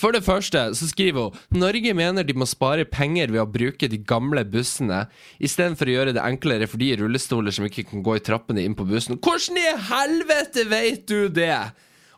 For 0.00 0.14
det 0.14 0.24
første 0.24 0.70
så 0.78 0.88
skriver 0.88 1.32
hun 1.34 1.60
Norge 1.60 1.92
mener 1.96 2.24
de 2.24 2.36
må 2.36 2.48
spare 2.48 2.86
penger 2.88 3.32
ved 3.34 3.42
å 3.42 3.50
bruke 3.50 3.90
de 3.92 4.00
gamle 4.08 4.44
bussene, 4.48 5.04
istedenfor 5.42 5.90
å 5.90 5.96
gjøre 5.96 6.14
det 6.16 6.24
enklere 6.24 6.68
for 6.70 6.80
de 6.80 6.94
rullestoler 7.02 7.52
som 7.52 7.68
ikke 7.68 7.90
kan 7.90 8.04
gå 8.04 8.16
i 8.16 8.24
trappene 8.24 8.64
inn 8.64 8.76
på 8.78 8.88
bussen. 8.88 9.20
Hvordan 9.20 9.60
i 9.60 9.72
helvete 9.90 10.64
vet 10.70 11.04
du 11.10 11.28
det? 11.28 11.58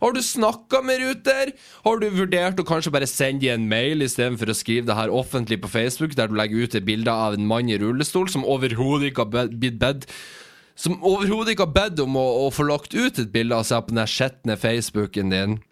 Har 0.05 0.13
du 0.13 0.21
snakka 0.23 0.83
med 0.85 1.01
Ruter? 1.01 1.51
Har 1.87 1.99
du 1.99 2.09
vurdert 2.13 2.59
å 2.61 2.67
kanskje 2.69 2.93
bare 2.95 3.09
sende 3.09 3.47
dem 3.47 3.63
en 3.63 3.69
mail 3.71 4.05
istedenfor 4.05 4.53
å 4.53 4.57
skrive 4.57 4.91
det 4.91 4.99
her 4.99 5.11
offentlig 5.11 5.63
på 5.63 5.71
Facebook, 5.73 6.15
der 6.19 6.29
du 6.29 6.37
legger 6.39 6.67
ut 6.67 6.77
et 6.77 6.87
bilde 6.87 7.11
av 7.11 7.35
en 7.35 7.47
mann 7.49 7.71
i 7.73 7.79
rullestol 7.81 8.29
som 8.31 8.45
overhodet 8.45 9.11
ikke 9.11 9.25
har 9.25 9.53
blitt 9.55 9.79
bedt 9.81 10.09
Som 10.77 10.99
overhodet 11.07 11.55
ikke 11.55 11.69
har 11.69 11.75
bedt 11.75 12.01
om 12.03 12.19
å, 12.19 12.27
å 12.45 12.51
få 12.51 12.67
lagt 12.67 12.95
ut 12.95 13.19
et 13.23 13.31
bilde 13.33 13.55
av 13.57 13.65
seg 13.67 13.87
på 13.87 13.95
den 13.95 14.11
skjetne 14.11 14.59
Facebooken 14.59 15.31
din? 15.31 15.63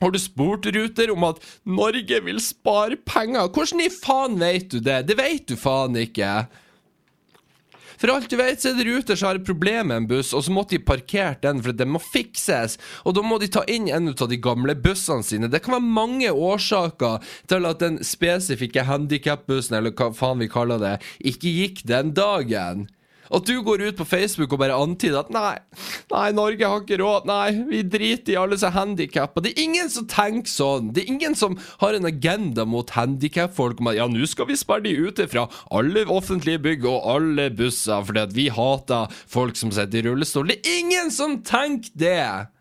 Har 0.00 0.12
du 0.12 0.18
spurt 0.20 0.66
Ruter 0.66 1.10
om 1.14 1.24
at 1.30 1.42
Norge 1.64 2.20
vil 2.26 2.40
spare 2.42 2.98
penger? 3.08 3.48
Hvordan 3.48 3.82
i 3.86 3.90
faen 3.92 4.38
vet 4.40 4.70
du 4.74 4.80
det? 4.80 5.02
Det 5.08 5.16
vet 5.18 5.46
du 5.48 5.56
faen 5.60 5.96
ikke. 6.00 6.46
For 7.96 8.12
alt 8.12 8.28
du 8.28 8.36
vet, 8.36 8.60
så 8.60 8.70
er 8.70 8.76
det 8.76 8.86
Ruter 8.90 9.16
som 9.16 9.30
har 9.30 9.38
et 9.38 9.46
problem 9.46 9.88
med 9.88 10.02
en 10.02 10.08
buss, 10.10 10.34
og 10.36 10.44
så 10.44 10.52
måtte 10.52 10.76
de 10.76 10.84
parkert 10.84 11.40
den, 11.46 11.62
for 11.64 11.76
den 11.76 11.94
må 11.94 12.00
fikses. 12.02 12.76
Og 13.08 13.16
da 13.16 13.24
må 13.24 13.38
de 13.40 13.48
ta 13.52 13.62
inn 13.72 13.88
en 13.88 14.12
av 14.12 14.28
de 14.28 14.36
gamle 14.36 14.76
bussene 14.76 15.24
sine. 15.24 15.48
Det 15.48 15.62
kan 15.64 15.78
være 15.78 15.94
mange 16.00 16.32
årsaker 16.32 17.24
til 17.48 17.68
at 17.68 17.80
den 17.80 18.02
spesifikke 18.04 18.84
handikapbussen, 18.88 19.78
eller 19.78 19.96
hva 19.96 20.10
faen 20.16 20.44
vi 20.44 20.50
kaller 20.52 20.82
det, 20.82 20.94
ikke 21.24 21.54
gikk 21.62 21.82
den 21.88 22.12
dagen. 22.16 22.86
At 23.34 23.46
du 23.48 23.54
går 23.66 23.82
ut 23.88 23.98
på 23.98 24.06
Facebook 24.08 24.54
og 24.54 24.60
bare 24.62 24.76
antyder 24.76 25.20
at 25.24 25.32
nei, 25.34 25.56
nei, 26.12 26.26
Norge 26.36 26.70
har 26.70 26.82
ikke 26.82 27.00
råd, 27.00 27.28
nei, 27.28 27.50
vi 27.70 27.82
driter 27.86 28.34
i 28.34 28.38
alle 28.40 28.58
som 28.60 28.70
er 28.70 28.78
handikappa. 28.78 29.42
Det 29.44 29.54
er 29.54 29.62
ingen 29.64 29.92
som 29.92 30.08
tenker 30.10 30.50
sånn. 30.50 30.90
Det 30.94 31.04
er 31.04 31.12
ingen 31.14 31.38
som 31.38 31.58
har 31.82 31.96
en 31.96 32.08
agenda 32.08 32.66
mot 32.68 32.90
handikapfolk 32.96 33.82
om 33.82 33.92
at 33.92 34.00
ja, 34.00 34.08
nå 34.10 34.28
skal 34.30 34.50
vi 34.50 34.58
sperre 34.58 34.86
de 34.86 34.96
ute 35.08 35.28
fra 35.30 35.46
alle 35.74 36.06
offentlige 36.12 36.62
bygg 36.62 36.86
og 36.88 37.06
alle 37.16 37.48
busser 37.54 38.04
fordi 38.06 38.22
at 38.26 38.36
vi 38.36 38.50
hater 38.52 39.14
folk 39.30 39.58
som 39.58 39.72
sitter 39.74 40.02
i 40.02 40.10
rullestol. 40.10 40.50
Det 40.50 40.60
er 40.62 40.82
ingen 40.84 41.14
som 41.14 41.40
tenker 41.46 41.92
det! 41.96 42.55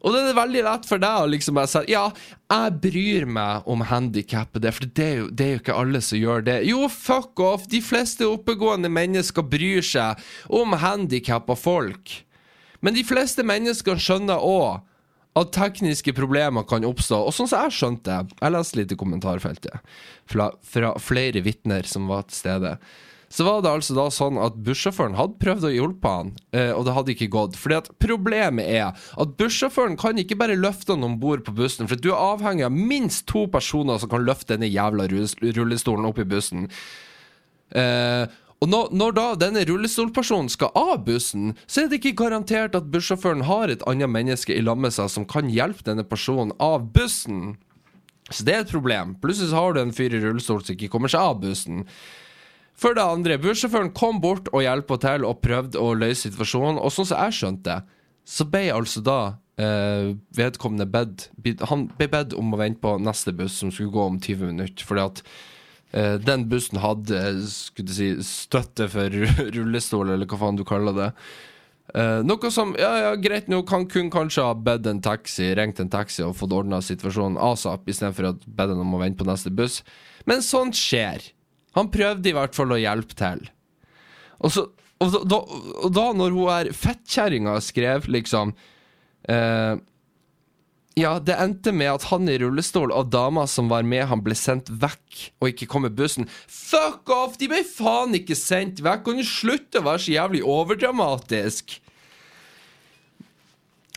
Og 0.00 0.14
det 0.14 0.20
er 0.30 0.36
veldig 0.38 0.62
lett 0.64 0.86
for 0.88 1.02
deg 1.02 1.22
å 1.22 1.28
liksom 1.28 1.58
bare 1.58 1.68
si 1.68 1.82
Ja, 1.92 2.06
jeg 2.48 2.76
bryr 2.82 3.26
meg 3.28 3.68
om 3.68 3.84
handikappede, 3.84 4.72
for 4.72 4.88
det 4.88 5.06
er, 5.06 5.16
jo, 5.18 5.28
det 5.28 5.46
er, 5.46 5.52
jo, 5.52 5.62
ikke 5.62 5.78
alle 5.82 6.00
som 6.04 6.20
gjør 6.20 6.46
det. 6.46 6.58
Jo, 6.68 6.86
fuck 6.92 7.40
off! 7.44 7.66
De 7.70 7.82
fleste 7.84 8.28
oppegående 8.28 8.90
mennesker 8.92 9.44
bryr 9.44 9.84
seg 9.84 10.20
om 10.48 10.76
handikappa 10.80 11.56
folk. 11.58 12.14
Men 12.80 12.96
de 12.96 13.04
fleste 13.04 13.44
mennesker 13.44 14.00
skjønner 14.00 14.40
òg 14.40 14.80
at 15.38 15.52
tekniske 15.54 16.14
problemer 16.16 16.64
kan 16.68 16.84
oppstå. 16.86 17.20
Og 17.28 17.34
sånn 17.36 17.48
som 17.50 17.66
jeg 17.66 17.76
skjønte 17.76 18.16
Jeg 18.40 18.54
leste 18.54 18.80
litt 18.80 18.94
i 18.94 18.98
kommentarfeltet 18.98 19.92
fra, 20.30 20.50
fra 20.64 20.94
flere 21.02 21.44
vitner 21.44 21.86
som 21.86 22.08
var 22.10 22.26
til 22.26 22.40
stede 22.40 22.74
så 23.30 23.46
var 23.46 23.62
det 23.62 23.70
altså 23.70 23.94
da 23.94 24.08
sånn 24.10 24.38
at 24.42 24.56
bussjåføren 24.66 25.14
hadde 25.14 25.38
prøvd 25.38 25.68
å 25.68 25.70
hjelpe 25.70 26.10
han, 26.10 26.32
eh, 26.50 26.72
og 26.74 26.82
det 26.86 26.96
hadde 26.96 27.12
ikke 27.14 27.30
gått. 27.30 27.58
Fordi 27.60 27.78
at 27.78 27.90
Problemet 28.02 28.66
er 28.66 28.90
at 28.90 29.34
bussjåføren 29.38 29.94
kan 30.00 30.18
ikke 30.18 30.38
bare 30.40 30.58
løfte 30.58 30.96
han 30.96 31.06
om 31.06 31.18
bord 31.22 31.44
på 31.46 31.54
bussen, 31.54 31.86
for 31.86 32.00
du 32.00 32.10
er 32.10 32.18
avhengig 32.18 32.66
av 32.66 32.74
minst 32.74 33.28
to 33.30 33.44
personer 33.52 34.02
som 34.02 34.10
kan 34.10 34.26
løfte 34.26 34.56
denne 34.56 34.70
jævla 34.70 35.06
rullestolen 35.10 36.08
opp 36.10 36.18
i 36.18 36.26
bussen. 36.26 36.66
Eh, 37.70 38.26
og 38.60 38.68
når, 38.68 38.90
når, 38.92 39.14
da 39.16 39.26
denne 39.40 39.62
rullestolpersonen 39.64 40.50
skal 40.52 40.74
av 40.76 41.04
bussen, 41.06 41.54
så 41.64 41.84
er 41.84 41.88
det 41.88 42.00
ikke 42.00 42.18
garantert 42.24 42.74
at 42.76 42.90
bussjåføren 42.92 43.46
har 43.48 43.72
et 43.72 43.84
annet 43.88 44.10
menneske 44.10 44.52
i 44.52 44.64
lag 44.64 44.80
med 44.80 44.92
seg 44.92 45.08
som 45.12 45.24
kan 45.28 45.48
hjelpe 45.48 45.86
denne 45.86 46.04
personen 46.04 46.52
av 46.60 46.90
bussen. 46.92 47.54
Så 48.28 48.44
det 48.44 48.56
er 48.56 48.66
et 48.66 48.74
problem. 48.74 49.14
Plutselig 49.22 49.56
har 49.56 49.72
du 49.72 49.80
en 49.80 49.94
fyr 49.94 50.12
i 50.12 50.20
rullestol 50.20 50.60
som 50.60 50.74
ikke 50.74 50.90
kommer 50.92 51.12
seg 51.12 51.24
av 51.24 51.40
bussen. 51.40 51.86
For 52.80 52.96
det 52.96 53.04
andre, 53.04 53.36
bussjåføren 53.40 53.92
kom 53.96 54.22
bort 54.22 54.48
og 54.54 54.64
hjalp 54.64 54.94
til 55.02 55.26
og 55.28 55.42
prøvde 55.44 55.80
å 55.80 55.92
løse 55.98 56.30
situasjonen. 56.30 56.80
Og 56.80 56.92
sånn 56.94 57.10
som 57.10 57.20
jeg 57.26 57.36
skjønte, 57.36 57.76
så 58.24 58.46
ble 58.48 58.62
altså 58.72 59.02
da 59.04 59.18
eh, 59.60 60.14
vedkommende 60.36 60.86
bedt 60.88 61.28
Han 61.68 61.88
ble 61.98 62.08
bedt 62.12 62.36
om 62.38 62.54
å 62.54 62.60
vente 62.60 62.80
på 62.80 62.94
neste 63.02 63.34
buss, 63.36 63.58
som 63.60 63.72
skulle 63.72 63.92
gå 63.92 64.06
om 64.12 64.16
20 64.16 64.52
minutter. 64.54 64.86
Fordi 64.88 65.04
at 65.04 65.22
eh, 65.92 66.16
den 66.24 66.46
bussen 66.48 66.80
hadde 66.80 67.20
skulle 67.52 67.92
si, 67.92 68.14
støtte 68.24 68.88
for 68.92 69.16
rullestol, 69.56 70.14
eller 70.14 70.30
hva 70.30 70.40
faen 70.40 70.60
du 70.60 70.64
kaller 70.68 70.96
det. 70.96 71.10
Eh, 71.90 72.20
noe 72.24 72.52
som 72.54 72.72
Ja, 72.80 72.94
ja, 73.02 73.10
greit 73.20 73.50
nå, 73.52 73.60
kan 73.68 73.84
kun 73.90 74.08
kanskje 74.14 74.46
ha 74.46 74.54
bedt 74.56 74.88
en 74.88 75.02
taxi, 75.04 75.50
ringt 75.58 75.82
en 75.82 75.92
taxi 75.92 76.24
og 76.24 76.38
fått 76.38 76.54
ordna 76.56 76.80
situasjonen 76.84 77.36
asap, 77.50 77.90
istedenfor 77.90 78.30
å 78.30 78.32
bedt 78.46 78.72
den 78.72 78.80
om 78.86 78.96
å 78.96 79.02
vente 79.02 79.20
på 79.20 79.28
neste 79.28 79.52
buss. 79.52 79.82
Men 80.24 80.40
sånt 80.46 80.78
skjer. 80.80 81.28
Han 81.78 81.90
prøvde 81.92 82.30
i 82.30 82.34
hvert 82.36 82.56
fall 82.56 82.74
å 82.74 82.80
hjelpe 82.80 83.16
til. 83.18 83.44
Og, 84.40 84.52
så, 84.54 84.66
og, 85.02 85.20
da, 85.28 85.38
og 85.84 85.94
da, 85.94 86.08
når 86.16 86.34
hun 86.34 86.50
er 86.54 86.72
fettkjerringa 86.76 87.58
skrev 87.62 88.08
liksom 88.10 88.54
eh, 89.28 89.74
Ja, 90.98 91.12
det 91.22 91.36
endte 91.36 91.74
med 91.76 91.92
at 91.92 92.08
han 92.10 92.28
i 92.28 92.38
rullestol 92.40 92.94
og 92.96 93.12
dama 93.12 93.46
som 93.50 93.68
var 93.70 93.84
med 93.86 94.08
han, 94.10 94.24
ble 94.24 94.36
sendt 94.38 94.72
vekk 94.82 95.20
og 95.40 95.52
ikke 95.52 95.68
kom 95.70 95.86
med 95.86 95.94
bussen. 95.98 96.26
Fuck 96.48 97.12
off! 97.14 97.38
De 97.40 97.50
ble 97.52 97.62
faen 97.68 98.16
ikke 98.18 98.38
sendt 98.38 98.82
vekk! 98.84 99.06
Kan 99.06 99.20
du 99.20 99.28
slutte 99.28 99.80
å 99.80 99.86
være 99.92 100.04
så 100.06 100.16
jævlig 100.16 100.42
overdramatisk? 100.56 101.78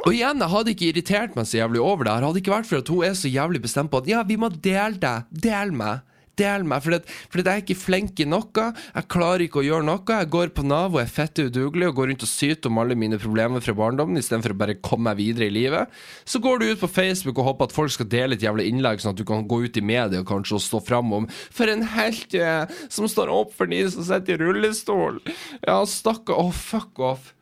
Og 0.04 0.12
igjen, 0.12 0.42
jeg 0.42 0.52
hadde 0.52 0.72
ikke 0.74 0.88
irritert 0.90 1.36
meg 1.38 1.48
så 1.48 1.62
jævlig 1.62 1.80
over 1.84 2.08
det. 2.08 2.14
her. 2.14 2.26
hadde 2.28 2.42
ikke 2.42 2.56
vært 2.56 2.68
for 2.68 2.84
at 2.84 2.90
hun 2.92 3.06
er 3.08 3.14
så 3.16 3.30
jævlig 3.32 3.62
bestemt 3.64 3.92
på 3.92 4.02
at 4.02 4.10
ja, 4.10 4.24
vi 4.28 4.36
må 4.40 4.50
dele 4.52 5.00
det. 5.00 5.18
Del 5.46 5.72
meg. 5.80 6.04
Del 6.40 6.64
meg, 6.66 6.82
for, 6.82 6.96
jeg 7.38 7.46
er 7.46 7.62
ikke 7.62 7.78
flink 7.78 8.18
i 8.24 8.26
noe. 8.26 8.64
Jeg 8.74 9.10
klarer 9.12 9.44
ikke 9.46 9.62
å 9.62 9.66
gjøre 9.66 9.86
noe. 9.86 10.02
Jeg 10.10 10.32
går 10.34 10.54
på 10.58 10.66
Nav 10.66 10.96
og 10.96 11.02
er 11.04 11.12
fette 11.12 11.46
udugelig 11.46 11.92
og 11.92 12.00
går 12.00 12.10
rundt 12.10 12.26
og 12.26 12.32
syter 12.32 12.72
om 12.72 12.80
alle 12.82 12.98
mine 12.98 13.20
problemer 13.22 13.62
fra 13.62 13.76
barndommen 13.78 14.18
istedenfor 14.18 14.56
å 14.56 14.60
bare 14.64 14.78
komme 14.82 15.12
meg 15.12 15.20
videre 15.22 15.50
i 15.50 15.54
livet. 15.54 15.94
Så 16.26 16.42
går 16.42 16.60
du 16.60 16.68
ut 16.72 16.82
på 16.82 16.90
Facebook 16.90 17.38
og 17.38 17.52
håper 17.52 17.70
at 17.70 17.76
folk 17.76 17.94
skal 17.94 18.10
dele 18.10 18.38
et 18.38 18.46
jævla 18.46 18.66
innlegg, 18.66 19.04
sånn 19.04 19.14
at 19.14 19.22
du 19.22 19.26
kan 19.30 19.46
gå 19.50 19.62
ut 19.68 19.78
i 19.78 19.86
media 19.86 20.24
og 20.24 20.30
kanskje 20.30 20.62
stå 20.64 20.82
fram 20.82 21.14
om 21.14 21.30
For 21.54 21.70
en 21.70 21.86
helt 21.94 22.34
er, 22.34 22.72
som 22.90 23.06
står 23.10 23.30
opp 23.34 23.54
for 23.54 23.70
de 23.70 23.84
som 23.94 24.06
sitter 24.08 24.40
i 24.40 24.42
rullestol. 24.42 25.22
Ja, 25.62 25.84
stakkar. 25.86 26.40
Å, 26.40 26.50
oh, 26.50 26.54
fuck 26.54 27.02
off. 27.04 27.34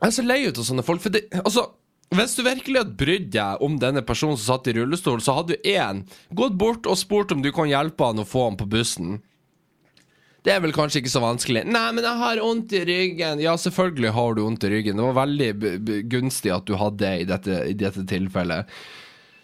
Jeg 0.00 0.08
er 0.08 0.16
så 0.16 0.24
lei 0.24 0.40
ut 0.48 0.58
av 0.58 0.66
sånne 0.66 0.82
folk, 0.86 1.02
for 1.04 1.12
det 1.12 1.26
Altså 1.42 1.68
hvis 2.18 2.34
du 2.34 2.42
virkelig 2.42 2.80
hadde 2.82 2.98
brydd 2.98 3.28
deg 3.34 3.62
om 3.62 3.76
denne 3.78 4.02
personen 4.02 4.38
som 4.38 4.56
satt 4.56 4.70
i 4.70 4.74
rullestol, 4.74 5.20
så 5.22 5.36
hadde 5.36 5.54
du 5.56 5.68
én 5.70 6.04
gått 6.34 6.56
bort 6.58 6.88
og 6.90 6.98
spurt 6.98 7.30
om 7.34 7.42
du 7.44 7.52
kan 7.54 7.70
hjelpe 7.70 8.08
han 8.08 8.22
å 8.22 8.26
få 8.26 8.48
han 8.48 8.58
på 8.58 8.66
bussen. 8.70 9.20
Det 10.42 10.54
er 10.54 10.62
vel 10.64 10.72
kanskje 10.72 11.02
ikke 11.02 11.12
så 11.12 11.20
vanskelig. 11.22 11.66
'Nei, 11.68 11.86
men 11.92 12.06
jeg 12.06 12.20
har 12.22 12.40
vondt 12.40 12.72
i 12.72 12.80
ryggen.' 12.88 13.42
Ja, 13.44 13.54
selvfølgelig 13.60 14.14
har 14.16 14.34
du 14.34 14.42
vondt 14.42 14.64
i 14.64 14.70
ryggen. 14.72 14.96
Det 14.96 15.08
var 15.10 15.26
veldig 15.26 15.50
gunstig 16.08 16.54
at 16.54 16.66
du 16.66 16.74
hadde 16.80 17.04
det 17.04 17.14
i 17.20 17.28
dette, 17.28 17.58
i 17.68 17.76
dette 17.76 18.06
tilfellet. 18.08 18.66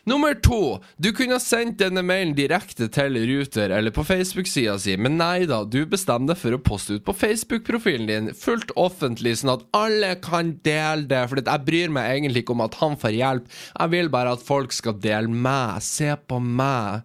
Nummer 0.06 0.36
to. 0.38 0.78
Du 1.02 1.08
kunne 1.10 1.34
ha 1.34 1.42
sendt 1.42 1.80
denne 1.80 2.04
mailen 2.06 2.36
direkte 2.38 2.86
til 2.94 3.16
Ruter 3.26 3.72
eller 3.74 3.90
på 3.90 4.04
Facebook-sida 4.06 4.76
si, 4.78 4.94
men 5.02 5.16
nei 5.18 5.48
da, 5.50 5.64
du 5.66 5.80
bestemmer 5.90 6.30
deg 6.30 6.38
for 6.38 6.54
å 6.54 6.60
poste 6.62 6.98
ut 7.00 7.06
på 7.08 7.14
Facebook-profilen 7.24 8.06
din, 8.06 8.28
fullt 8.38 8.70
offentlig, 8.78 9.32
sånn 9.40 9.56
at 9.56 9.64
alle 9.74 10.12
kan 10.22 10.52
dele 10.62 11.08
det, 11.10 11.24
for 11.26 11.42
jeg 11.42 11.66
bryr 11.66 11.90
meg 11.96 12.12
egentlig 12.12 12.44
ikke 12.44 12.54
om 12.54 12.62
at 12.68 12.78
han 12.78 12.94
får 13.02 13.16
hjelp, 13.16 13.50
jeg 13.72 13.94
vil 13.96 14.12
bare 14.14 14.36
at 14.38 14.46
folk 14.46 14.76
skal 14.78 14.94
dele 15.02 15.42
meg, 15.48 15.82
se 15.82 16.12
på 16.14 16.38
meg. 16.38 17.02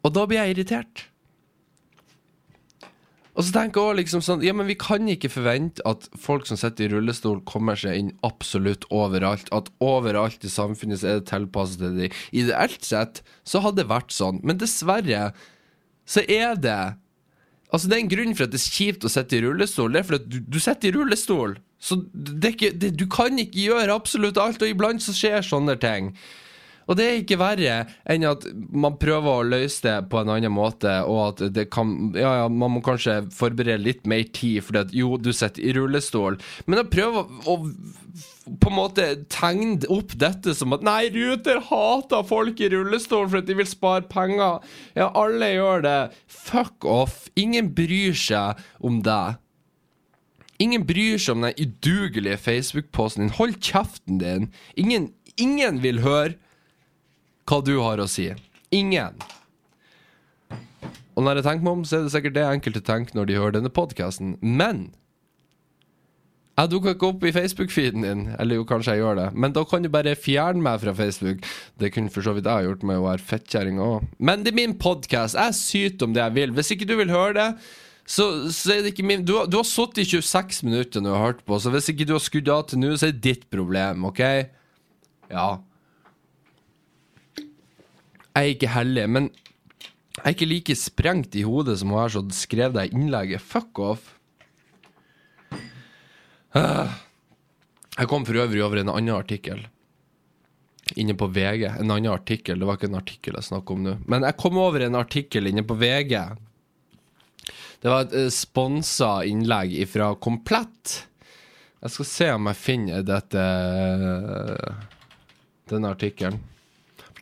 Og 0.00 0.16
da 0.16 0.24
blir 0.24 0.40
jeg 0.40 0.56
irritert. 0.56 1.04
Og 3.36 3.44
så 3.44 3.52
tenker 3.52 3.82
jeg 3.82 3.90
også 3.90 4.00
liksom 4.00 4.22
sånn 4.24 4.44
Ja, 4.46 4.54
men 4.56 4.68
vi 4.70 4.78
kan 4.80 5.08
ikke 5.12 5.28
forvente 5.32 5.84
at 5.88 6.08
folk 6.20 6.48
som 6.48 6.58
sitter 6.60 6.86
i 6.86 6.92
rullestol, 6.94 7.42
kommer 7.48 7.76
seg 7.78 7.98
inn 8.00 8.12
absolutt 8.26 8.86
overalt. 8.94 9.50
At 9.54 9.68
overalt 9.84 10.44
i 10.46 10.52
samfunnet 10.52 11.02
så 11.02 11.10
er 11.10 11.20
det 11.20 11.28
tilpasset 11.30 11.82
til 11.82 11.98
dem. 12.00 12.20
Ideelt 12.32 12.86
sett 12.86 13.20
så 13.44 13.60
hadde 13.64 13.82
det 13.82 13.90
vært 13.92 14.14
sånn, 14.16 14.40
men 14.46 14.60
dessverre 14.62 15.30
så 16.06 16.24
er 16.28 16.56
det 16.60 16.80
Altså, 17.74 17.88
det 17.90 17.96
er 17.96 18.02
en 18.04 18.10
grunn 18.12 18.34
for 18.38 18.46
at 18.46 18.52
det 18.54 18.60
er 18.60 18.74
kjipt 18.78 19.04
å 19.04 19.10
sitte 19.10 19.34
i 19.36 19.40
rullestol. 19.42 19.90
Det 19.90 19.98
er 19.98 20.04
fordi 20.06 20.36
du, 20.36 20.52
du 20.54 20.58
sitter 20.62 20.86
i 20.86 20.92
rullestol. 20.94 21.56
Så 21.82 21.98
det 22.14 22.52
det, 22.78 22.92
du 22.94 23.04
kan 23.10 23.34
ikke 23.42 23.64
gjøre 23.66 23.96
absolutt 23.96 24.38
alt, 24.38 24.62
og 24.62 24.70
iblant 24.70 25.02
så 25.02 25.12
skjer 25.12 25.42
sånne 25.44 25.74
ting. 25.82 26.12
Og 26.86 26.98
det 26.98 27.06
er 27.06 27.20
ikke 27.20 27.38
verre 27.40 27.76
enn 28.06 28.26
at 28.28 28.46
man 28.54 28.96
prøver 29.00 29.40
å 29.40 29.46
løse 29.46 29.82
det 29.86 29.96
på 30.10 30.20
en 30.20 30.32
annen 30.36 30.54
måte, 30.54 30.92
og 31.06 31.20
at 31.32 31.44
det 31.54 31.68
kan 31.74 31.94
Ja, 32.16 32.32
ja, 32.42 32.48
man 32.48 32.76
må 32.76 32.82
kanskje 32.84 33.24
forberede 33.34 33.82
litt 33.82 34.06
mer 34.08 34.24
tid, 34.30 34.62
fordi 34.66 34.82
at 34.84 34.94
jo, 34.94 35.16
du 35.18 35.32
sitter 35.34 35.64
i 35.64 35.74
rullestol, 35.76 36.38
men 36.66 36.82
å 36.82 36.88
prøve 36.90 37.26
å 37.50 37.58
på 38.46 38.70
en 38.70 38.76
måte 38.76 39.06
tegne 39.32 39.88
opp 39.90 40.14
dette 40.18 40.54
som 40.54 40.74
at 40.76 40.84
Nei, 40.86 41.08
Ruter 41.10 41.58
hater 41.66 42.22
folk 42.28 42.60
i 42.62 42.68
rullestol 42.70 43.26
fordi 43.32 43.50
de 43.50 43.56
vil 43.58 43.66
spare 43.66 44.06
penger. 44.06 44.62
Ja, 44.94 45.08
alle 45.18 45.48
gjør 45.50 45.82
det. 45.82 45.96
Fuck 46.30 46.86
off. 46.86 47.24
Ingen 47.34 47.72
bryr 47.74 48.14
seg 48.14 48.62
om 48.78 49.00
deg. 49.06 49.40
Ingen 50.62 50.86
bryr 50.88 51.18
seg 51.18 51.34
om 51.34 51.48
den 51.48 51.58
udugelige 51.58 52.38
Facebook-posten 52.40 53.26
din. 53.26 53.34
Hold 53.40 53.58
kjeften 53.58 54.22
din. 54.22 54.50
Ingen, 54.78 55.10
ingen 55.34 55.82
vil 55.82 56.04
høre 56.06 56.36
hva 57.46 57.62
du 57.64 57.76
har 57.78 58.02
å 58.02 58.10
si. 58.10 58.28
Ingen. 58.74 59.16
Og 61.16 61.24
når 61.24 61.40
jeg 61.40 61.46
tenker 61.46 61.64
meg 61.64 61.78
om, 61.78 61.84
så 61.88 61.98
er 61.98 62.06
det 62.06 62.12
sikkert 62.12 62.36
det 62.36 62.44
enkelte 62.46 62.84
tenker 62.84 63.16
når 63.16 63.28
de 63.28 63.40
hører 63.40 63.56
denne 63.56 63.72
podkasten. 63.72 64.36
Men 64.44 64.88
jeg 66.56 66.70
dukker 66.72 66.94
ikke 66.94 67.08
opp 67.10 67.24
i 67.28 67.32
Facebook-feeden 67.36 68.04
din. 68.04 68.20
Eller 68.40 68.56
jo, 68.56 68.66
kanskje 68.68 68.94
jeg 68.94 69.02
gjør 69.02 69.18
det. 69.18 69.26
Men 69.36 69.52
da 69.56 69.64
kan 69.68 69.84
du 69.84 69.90
bare 69.92 70.14
fjerne 70.16 70.64
meg 70.64 70.80
fra 70.80 70.94
Facebook. 70.96 71.44
Det 71.76 71.90
kunne 71.92 72.12
for 72.12 72.24
så 72.24 72.32
vidt 72.36 72.48
jeg 72.48 72.68
gjort 72.68 72.86
med 72.88 73.00
å 73.00 73.08
være 73.10 73.26
fettkjerring 73.28 73.80
òg. 73.84 74.06
Men 74.16 74.44
det 74.44 74.54
er 74.54 74.60
min 74.60 74.76
podkast. 74.80 75.36
Jeg 75.36 75.58
syter 75.58 76.08
om 76.08 76.16
det 76.16 76.24
jeg 76.24 76.36
vil. 76.38 76.54
Hvis 76.56 76.72
ikke 76.72 76.88
du 76.88 76.94
vil 76.96 77.12
høre 77.12 77.36
det, 77.36 77.48
så, 78.08 78.28
så 78.54 78.72
er 78.72 78.84
det 78.84 78.94
ikke 78.94 79.04
min 79.04 79.24
Du, 79.26 79.34
du 79.50 79.58
har 79.58 79.66
sittet 79.68 80.04
i 80.04 80.08
26 80.16 80.62
minutter 80.64 81.02
når 81.02 81.10
du 81.10 81.16
har 81.16 81.24
hørt 81.26 81.40
på, 81.44 81.58
så 81.60 81.72
hvis 81.74 81.90
ikke 81.90 82.06
du 82.06 82.14
har 82.14 82.22
skrudd 82.22 82.50
av 82.54 82.68
til 82.70 82.80
nå, 82.80 82.92
så 82.94 83.08
er 83.08 83.16
det 83.16 83.24
ditt 83.24 83.48
problem, 83.52 84.06
OK? 84.08 84.22
Ja. 85.32 85.48
Jeg 88.36 88.42
er 88.42 88.52
ikke 88.52 88.68
hellig, 88.68 89.02
men 89.08 89.30
jeg 90.16 90.22
er 90.22 90.34
ikke 90.34 90.48
like 90.50 90.74
sprengt 90.76 91.36
i 91.40 91.44
hodet 91.46 91.78
som 91.80 91.92
hun 91.92 92.02
her 92.02 92.12
som 92.12 92.32
skrev 92.36 92.74
det 92.74 92.90
innlegget. 92.92 93.40
Fuck 93.40 93.80
off. 93.80 94.10
Jeg 96.52 98.08
kom 98.10 98.26
for 98.28 98.36
øvrig 98.42 98.60
over 98.64 98.82
en 98.82 98.92
annen 98.92 99.14
artikkel. 99.16 99.62
Inne 101.00 101.16
på 101.16 101.30
VG. 101.32 101.64
En 101.80 101.90
annen 101.94 102.12
artikkel. 102.12 102.60
Det 102.60 102.68
var 102.68 102.76
ikke 102.76 102.90
en 102.90 102.98
artikkel 103.00 103.38
jeg 103.40 103.48
snakker 103.48 103.76
om 103.76 103.86
nå. 103.86 103.94
Men 104.04 104.26
jeg 104.28 104.38
kom 104.40 104.60
over 104.60 104.84
en 104.84 104.98
artikkel 105.00 105.48
inne 105.48 105.64
på 105.64 105.76
VG. 105.80 106.12
Det 107.80 107.92
var 107.92 108.04
et 108.04 108.16
uh, 108.16 108.28
sponsa 108.32 109.14
innlegg 109.28 109.78
fra 109.88 110.10
Komplett. 110.20 110.98
Jeg 111.80 111.94
skal 111.94 112.10
se 112.12 112.28
om 112.36 112.52
jeg 112.52 112.60
finner 112.60 113.04
dette 113.06 113.46
denne 115.72 115.92
artikkelen. 115.96 116.40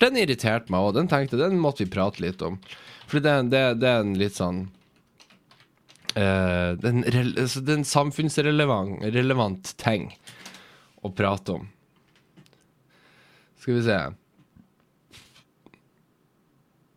Den 0.05 0.19
irriterte 0.21 0.73
meg 0.73 0.85
òg. 0.85 0.95
Den 0.99 1.11
tenkte 1.11 1.41
den 1.41 1.61
måtte 1.63 1.85
vi 1.85 1.93
prate 1.93 2.23
litt 2.25 2.43
om. 2.45 2.59
For 3.09 3.25
det, 3.25 3.35
det, 3.53 3.63
det 3.81 3.91
er 3.91 4.03
en 4.03 4.17
litt 4.17 4.37
sånn 4.39 4.65
uh, 6.17 6.73
Det 6.81 6.89
er 6.89 6.91
en, 6.91 7.05
altså, 7.05 7.61
det 7.61 7.75
er 7.75 7.79
en 7.81 7.89
samfunnsrelevant 7.89 9.05
relevant 9.15 9.73
ting 9.81 10.11
å 11.05 11.13
prate 11.13 11.59
om. 11.59 11.67
Skal 13.61 13.79
vi 13.79 13.87
se 13.87 13.99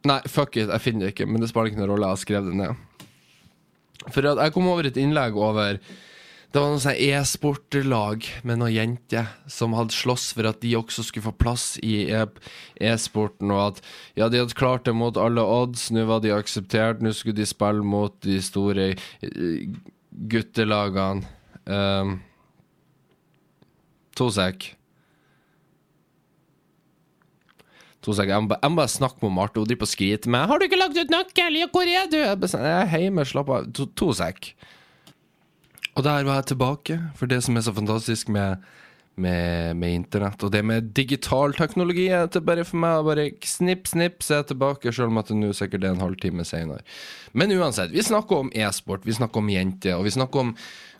Nei, 0.07 0.21
fuck 0.31 0.55
it, 0.55 0.69
jeg 0.71 0.83
finner 0.83 1.07
det 1.07 1.15
ikke, 1.15 1.25
men 1.27 1.41
det 1.43 1.49
spiller 1.51 1.67
ikke 1.67 1.81
noen 1.81 1.89
rolle. 1.91 2.07
Jeg 2.07 2.15
har 2.15 2.21
skrevet 2.21 2.51
det 2.53 2.59
ned. 2.61 2.83
For 4.13 4.23
jeg 4.23 4.53
kom 4.55 4.69
over 4.71 4.87
et 4.87 4.99
innlegg 5.01 5.35
over 5.35 5.81
Det 6.47 6.61
var 6.63 6.69
noe 6.71 6.79
sånn 6.79 6.95
e-sportlag 6.95 8.25
med 8.47 8.61
noen 8.61 8.71
jenter 8.71 9.27
som 9.51 9.73
hadde 9.75 9.95
slåss 9.95 10.29
for 10.37 10.47
at 10.47 10.61
de 10.63 10.71
også 10.79 11.03
skulle 11.03 11.25
få 11.25 11.33
plass 11.35 11.65
i 11.83 12.07
e- 12.07 12.23
e-sporten, 12.87 13.51
og 13.51 13.63
at 13.65 13.81
ja, 14.15 14.29
de 14.31 14.39
hadde 14.39 14.55
klart 14.55 14.85
det 14.87 14.95
mot 14.95 15.19
alle 15.19 15.43
odds, 15.43 15.89
nå 15.91 16.05
var 16.07 16.23
de 16.23 16.31
akseptert, 16.31 17.03
nå 17.03 17.11
skulle 17.11 17.35
de 17.41 17.47
spille 17.47 17.83
mot 17.83 18.15
de 18.23 18.39
store 18.41 18.93
eh, 18.95 19.67
guttelagene. 20.31 21.27
Um, 21.67 22.15
to 24.15 24.29
sek. 24.31 24.69
To 28.07 28.15
sek. 28.15 28.31
Jeg 28.31 28.47
må 28.47 28.55
bare, 28.55 28.87
snakke 28.87 29.19
med 29.25 29.35
Marte. 29.35 29.59
Hun 29.59 29.67
driver 29.67 29.83
og 29.83 29.91
skriter 29.91 30.31
med. 30.31 30.47
'Har 30.47 30.59
du 30.59 30.65
ikke 30.65 30.79
lagt 30.79 30.95
ut 30.95 31.11
nøkkel? 31.11 31.59
Hvor 31.75 31.83
er 31.83 32.07
du?' 32.07 32.47
Sånn, 32.47 32.63
jeg 32.63 32.87
er 32.87 33.03
hjemme, 33.03 33.27
slapp 33.27 33.51
av. 33.51 33.67
To, 33.75 33.85
to 33.91 34.13
sek. 34.15 34.55
Og 35.97 36.05
der 36.05 36.27
var 36.27 36.41
jeg 36.41 36.51
tilbake, 36.53 36.99
for 37.17 37.29
det 37.29 37.41
som 37.45 37.57
er 37.57 37.63
så 37.65 37.73
fantastisk 37.73 38.29
med, 38.29 38.61
med, 39.17 39.77
med 39.81 39.95
internett, 40.03 40.43
og 40.45 40.51
det 40.53 40.61
med 40.65 40.91
digital 40.97 41.55
teknologi, 41.57 42.05
er 42.13 42.27
at 42.27 42.35
det 42.37 42.43
bare 42.45 42.65
for 42.67 42.77
meg 42.83 43.05
bare 43.07 43.29
snipp, 43.49 43.89
snipp, 43.89 44.21
så 44.21 44.35
er 44.35 44.43
jeg 44.43 44.51
tilbake, 44.51 44.93
selv 44.93 45.09
om 45.09 45.17
at 45.23 45.31
det 45.31 45.39
nå 45.39 45.49
sikkert 45.57 45.87
er 45.87 45.95
en 45.95 46.03
halvtime 46.05 46.45
senere. 46.45 46.85
Men 47.33 47.55
uansett, 47.57 47.95
vi 47.95 48.05
snakker 48.05 48.45
om 48.45 48.53
e-sport, 48.53 49.07
vi 49.09 49.17
snakker 49.17 49.41
om 49.41 49.49
jenter, 49.49 49.97
og 49.97 50.05
vi 50.05 50.13
snakker 50.13 50.45
om 50.45 50.53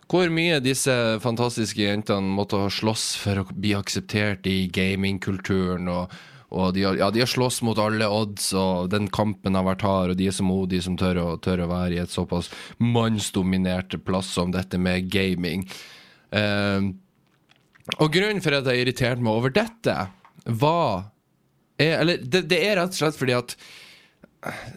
hvor 0.08 0.30
mye 0.32 0.56
disse 0.64 0.92
fantastiske 1.20 1.84
jentene 1.84 2.32
måtte 2.32 2.58
ha 2.58 2.70
slåss 2.72 3.10
for 3.20 3.42
å 3.42 3.46
bli 3.52 3.74
akseptert 3.76 4.48
i 4.50 4.62
gamingkulturen, 4.72 5.86
og, 5.92 6.18
og 6.48 6.72
de, 6.74 6.84
har, 6.86 6.96
ja, 6.96 7.10
de 7.12 7.20
har 7.20 7.28
slåss 7.28 7.60
mot 7.66 7.78
alle 7.80 8.06
odds, 8.08 8.52
og 8.56 8.88
den 8.92 9.10
kampen 9.12 9.58
har 9.58 9.66
vært 9.66 9.84
hard, 9.84 10.14
og 10.14 10.20
de 10.20 10.30
er 10.30 10.36
så 10.36 10.46
modige 10.46 10.86
som 10.86 10.96
tør 11.00 11.20
å, 11.20 11.26
tør 11.44 11.66
å 11.66 11.68
være 11.68 11.98
i 11.98 12.00
et 12.00 12.12
såpass 12.12 12.48
mannsdominert 12.80 13.98
plass 14.06 14.30
som 14.38 14.54
dette 14.54 14.80
med 14.80 15.10
gaming. 15.12 15.66
Eh, 16.32 16.88
og 17.98 18.14
grunnen 18.14 18.40
for 18.44 18.56
at 18.56 18.68
jeg 18.68 18.84
irriterte 18.84 19.24
meg 19.24 19.36
over 19.36 19.52
dette, 19.52 19.98
var 20.48 21.10
er, 21.78 21.98
Eller 22.00 22.22
det, 22.22 22.46
det 22.48 22.58
er 22.64 22.78
rett 22.78 22.94
og 22.94 22.96
slett 22.96 23.16
fordi 23.18 23.34
at 23.36 23.52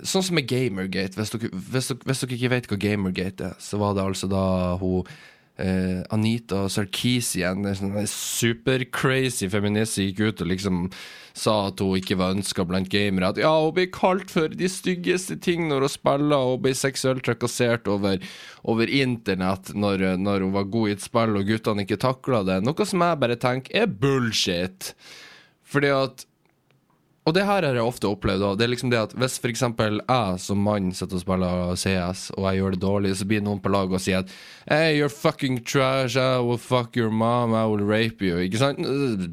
Sånn 0.03 0.23
som 0.25 0.35
med 0.35 0.47
Gamergate, 0.49 1.13
hvis 1.19 1.31
dere, 1.35 1.51
hvis, 1.53 1.91
dere, 1.91 2.07
hvis 2.09 2.23
dere 2.23 2.35
ikke 2.35 2.49
vet 2.49 2.67
hva 2.67 2.77
Gamergate 2.81 3.51
er, 3.51 3.59
så 3.61 3.77
var 3.77 3.93
det 3.93 4.03
altså 4.03 4.27
da 4.31 4.45
hun 4.81 5.05
eh, 5.61 6.01
Anita 6.13 6.65
Sarkeesian, 6.69 7.65
en 7.65 7.75
supercrazy 7.75 8.11
super-crazy 8.11 9.49
feminist, 9.51 9.99
gikk 10.01 10.21
ut 10.21 10.41
og 10.41 10.51
liksom 10.51 10.85
sa 11.37 11.53
at 11.69 11.79
hun 11.79 11.95
ikke 11.95 12.17
var 12.19 12.35
ønska 12.35 12.65
blant 12.67 12.89
gamere. 12.91 13.31
At 13.31 13.39
ja, 13.39 13.51
hun 13.63 13.75
blir 13.75 13.91
kalt 13.93 14.31
for 14.33 14.51
de 14.51 14.67
styggeste 14.69 15.37
ting 15.43 15.67
når 15.69 15.85
hun 15.85 15.93
spiller, 15.93 16.35
og 16.35 16.55
hun 16.55 16.65
blir 16.65 16.77
seksuelt 16.77 17.23
trakassert 17.27 17.87
over, 17.91 18.19
over 18.67 18.91
internett 18.91 19.73
når, 19.73 20.17
når 20.19 20.47
hun 20.47 20.55
var 20.57 20.71
god 20.73 20.89
i 20.89 20.97
et 20.97 21.05
spill 21.05 21.39
og 21.39 21.47
guttene 21.47 21.85
ikke 21.85 22.01
takla 22.01 22.43
det. 22.47 22.59
Noe 22.65 22.87
som 22.87 23.05
jeg 23.05 23.21
bare 23.23 23.39
tenker 23.39 23.83
er 23.83 23.95
bullshit. 24.01 24.93
Fordi 25.71 25.93
at 25.95 26.25
og 27.21 27.35
det 27.37 27.43
her 27.45 27.61
har 27.61 27.75
jeg 27.77 27.85
ofte 27.85 28.09
opplevd. 28.09 28.41
også. 28.41 28.57
Det 28.57 28.63
er 28.65 28.71
liksom 28.71 28.89
det 28.89 28.97
at 28.97 29.11
Hvis 29.13 29.37
f.eks. 29.37 29.61
jeg 29.61 30.39
som 30.41 30.57
mann 30.57 30.89
sitter 30.91 31.19
og 31.19 31.21
spiller 31.21 31.75
CS, 31.77 32.31
og 32.33 32.47
jeg 32.47 32.57
gjør 32.57 32.73
det 32.73 32.81
dårlig, 32.81 33.11
så 33.17 33.27
blir 33.29 33.43
noen 33.45 33.61
på 33.61 33.69
laget 33.69 33.93
og 33.93 34.01
sier 34.01 34.23
at 34.23 34.33
Hey, 34.65 34.97
you're 34.97 35.13
fucking 35.13 35.59
trash, 35.63 36.17
I 36.17 36.41
will 36.41 36.57
fuck 36.57 36.97
your 36.97 37.11
mom, 37.11 37.53
I 37.53 37.65
will 37.69 37.85
rape 37.85 38.25
you. 38.25 38.41
Ikke 38.41 38.57
sant? 38.57 38.81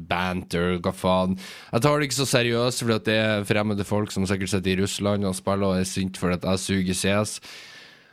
Banter, 0.09 0.77
hva 0.77 0.93
faen. 0.93 1.39
Jeg 1.73 1.81
tar 1.81 1.97
det 1.97 2.09
ikke 2.09 2.19
så 2.19 2.29
seriøst, 2.29 2.85
fordi 2.85 2.97
at 2.99 3.09
det 3.09 3.17
er 3.17 3.49
fremmede 3.49 3.87
folk 3.87 4.13
som 4.13 4.29
sikkert 4.29 4.53
sitter 4.53 4.77
i 4.77 4.81
Russland 4.83 5.25
og 5.25 5.37
spiller 5.37 5.73
og 5.73 5.81
er 5.81 5.89
sint 5.89 6.17
fordi 6.21 6.37
at 6.37 6.45
jeg 6.45 6.65
suger 6.67 7.01
CS. 7.01 7.39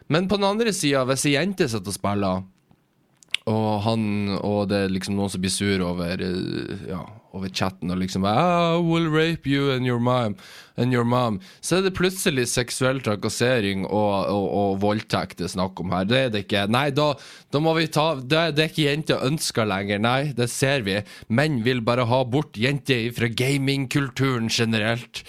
Men 0.08 0.28
på 0.30 0.40
den 0.40 0.48
andre 0.48 0.72
sida, 0.72 1.04
hvis 1.04 1.26
ei 1.28 1.36
jente 1.36 1.68
sitter 1.68 1.92
og 1.92 1.98
spiller, 1.98 2.44
og, 3.46 3.70
han, 3.84 4.08
og 4.40 4.70
det 4.70 4.86
er 4.86 4.90
liksom 4.90 5.18
noen 5.18 5.30
som 5.30 5.42
blir 5.42 5.52
sur 5.54 5.84
over, 5.86 6.22
eh, 6.22 6.88
ja, 6.88 7.04
over 7.36 7.52
chatten 7.52 7.92
og 7.92 8.00
liksom 8.00 8.26
I 8.26 8.80
will 8.82 9.08
rape 9.12 9.48
you 9.48 9.70
and 9.74 9.86
your 9.86 10.00
mom, 10.02 10.36
and 10.76 10.94
your 10.94 11.04
mom. 11.04 11.38
Så 11.60 11.78
er 11.78 11.86
det 11.86 11.94
plutselig 11.96 12.48
seksuell 12.50 13.02
trakassering 13.04 13.84
og, 13.86 14.12
og, 14.32 14.46
og 14.60 14.78
voldtekt 14.84 15.40
det 15.40 15.48
er 15.50 15.54
snakk 15.54 15.80
om 15.82 15.92
her. 15.94 16.06
Det 16.08 16.20
er 16.20 16.30
det 16.34 16.44
ikke. 16.46 16.66
Nei, 16.72 16.88
da, 16.96 17.12
da 17.52 17.62
må 17.62 17.76
vi 17.78 17.88
ta 17.92 18.08
Det, 18.18 18.46
det 18.56 18.64
er 18.64 18.72
ikke 18.72 18.88
jenter 18.88 19.26
ønsker 19.26 19.68
lenger. 19.68 20.00
Nei, 20.02 20.20
det 20.36 20.48
ser 20.52 20.86
vi. 20.86 21.00
Menn 21.28 21.60
vil 21.66 21.84
bare 21.86 22.08
ha 22.08 22.22
bort 22.24 22.56
jenter 22.58 23.10
fra 23.16 23.30
gamingkulturen 23.30 24.50
generelt. 24.52 25.24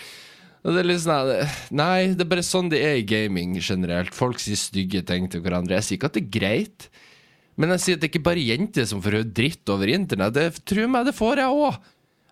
Det 0.67 0.81
er 0.81 0.87
litt 0.87 1.03
sånn 1.03 1.29
Nei, 1.79 2.13
det 2.17 2.25
er 2.25 2.31
bare 2.31 2.45
sånn 2.45 2.71
det 2.71 2.81
er 2.83 2.97
i 2.99 3.05
gaming 3.07 3.55
generelt. 3.61 4.15
Folk 4.15 4.41
sier 4.43 4.59
stygge 4.59 5.03
ting 5.07 5.29
til 5.31 5.43
hverandre. 5.45 5.77
Jeg 5.77 5.87
sier 5.87 5.99
ikke 5.99 6.11
at 6.11 6.17
det 6.17 6.25
er 6.25 6.33
greit. 6.39 6.89
Men 7.57 7.73
jeg 7.73 7.83
sier 7.83 7.97
at 7.97 8.01
det 8.03 8.09
er 8.09 8.13
ikke 8.13 8.27
bare 8.27 8.43
jenter 8.43 8.87
som 8.89 9.01
får 9.01 9.19
høre 9.19 9.35
dritt 9.39 9.71
over 9.73 9.89
internett. 9.89 10.35
Det 10.35 10.65
tror 10.67 10.91
meg, 10.93 11.07
det 11.07 11.15
får 11.17 11.41
jeg 11.41 11.61
òg. 11.63 11.79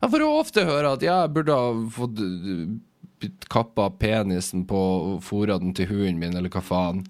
Jeg 0.01 0.11
får 0.11 0.25
ofte 0.27 0.65
høre 0.67 0.95
at 0.97 1.03
jeg 1.05 1.31
burde 1.33 1.55
ha 1.55 1.69
fått 1.95 2.19
uh, 2.19 3.29
kappa 3.51 3.89
penisen 3.99 4.65
på 4.69 4.79
fôra 5.23 5.57
den 5.61 5.73
til 5.77 5.89
hunden 5.91 6.19
min, 6.21 6.35
eller 6.35 6.51
hva 6.51 6.63
faen. 6.65 7.05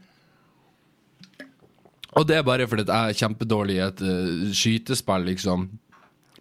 Og 2.15 2.27
det 2.29 2.37
er 2.39 2.47
bare 2.47 2.67
fordi 2.69 2.85
jeg 2.87 3.15
er 3.15 3.19
kjempedårlig 3.19 3.79
i 3.79 3.83
et 3.87 4.05
uh, 4.05 4.51
skytespill, 4.55 5.27
liksom. 5.31 5.67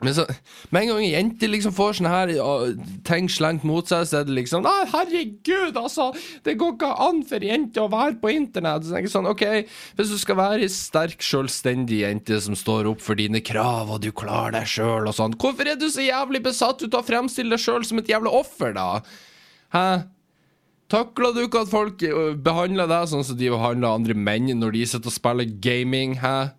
Men 0.05 0.17
så, 0.17 0.25
med 0.71 0.85
en 0.85 0.91
gang 0.93 1.03
ei 1.03 1.13
jente 1.15 1.49
liksom 1.51 1.75
får 1.75 1.99
sånne 1.99 2.13
her 2.13 2.33
uh, 2.39 2.87
ting 3.07 3.29
slengt 3.33 3.65
mot 3.67 3.89
seg, 3.89 4.07
så 4.09 4.21
er 4.21 4.29
det 4.29 4.37
liksom 4.37 4.65
Nei, 4.67 4.85
herregud, 4.93 5.77
altså! 5.81 6.11
Det 6.45 6.57
går 6.61 6.75
ikke 6.77 6.93
an 7.07 7.23
for 7.29 7.47
jenter 7.49 7.85
å 7.85 7.93
være 7.93 8.19
på 8.23 8.33
internett. 8.35 8.87
Så 8.87 8.99
jeg 8.99 9.13
sånn, 9.13 9.29
ok, 9.31 9.45
Hvis 9.99 10.15
du 10.15 10.19
skal 10.21 10.39
være 10.41 10.65
ei 10.65 10.71
sterk, 10.73 11.25
selvstendig 11.25 12.03
jente 12.05 12.41
som 12.45 12.57
står 12.59 12.91
opp 12.93 13.05
for 13.05 13.19
dine 13.19 13.43
krav, 13.45 13.93
og 13.95 14.03
du 14.05 14.11
klarer 14.15 14.59
deg 14.61 14.71
sjøl 14.71 15.11
og 15.11 15.17
sånn, 15.17 15.37
hvorfor 15.41 15.71
er 15.71 15.79
du 15.81 15.89
så 15.93 16.05
jævlig 16.05 16.43
besatt 16.45 16.83
ut 16.85 16.93
av 16.93 17.03
å 17.03 17.09
fremstille 17.09 17.55
deg 17.55 17.63
sjøl 17.63 17.87
som 17.87 18.01
et 18.01 18.11
jævla 18.11 18.33
offer, 18.35 18.75
da? 18.77 18.89
Hæ? 19.75 19.87
Takler 20.93 21.33
du 21.33 21.47
ikke 21.47 21.65
at 21.65 21.73
folk 21.73 22.03
uh, 22.05 22.35
behandler 22.37 22.91
deg 22.91 23.09
sånn 23.11 23.25
som 23.27 23.39
de 23.39 23.49
behandler 23.51 23.97
andre 23.97 24.17
menn 24.17 24.53
når 24.61 24.77
de 24.77 24.85
sitter 24.91 25.11
og 25.11 25.17
spiller 25.17 25.57
gaming? 25.65 26.19
Hæ? 26.21 26.53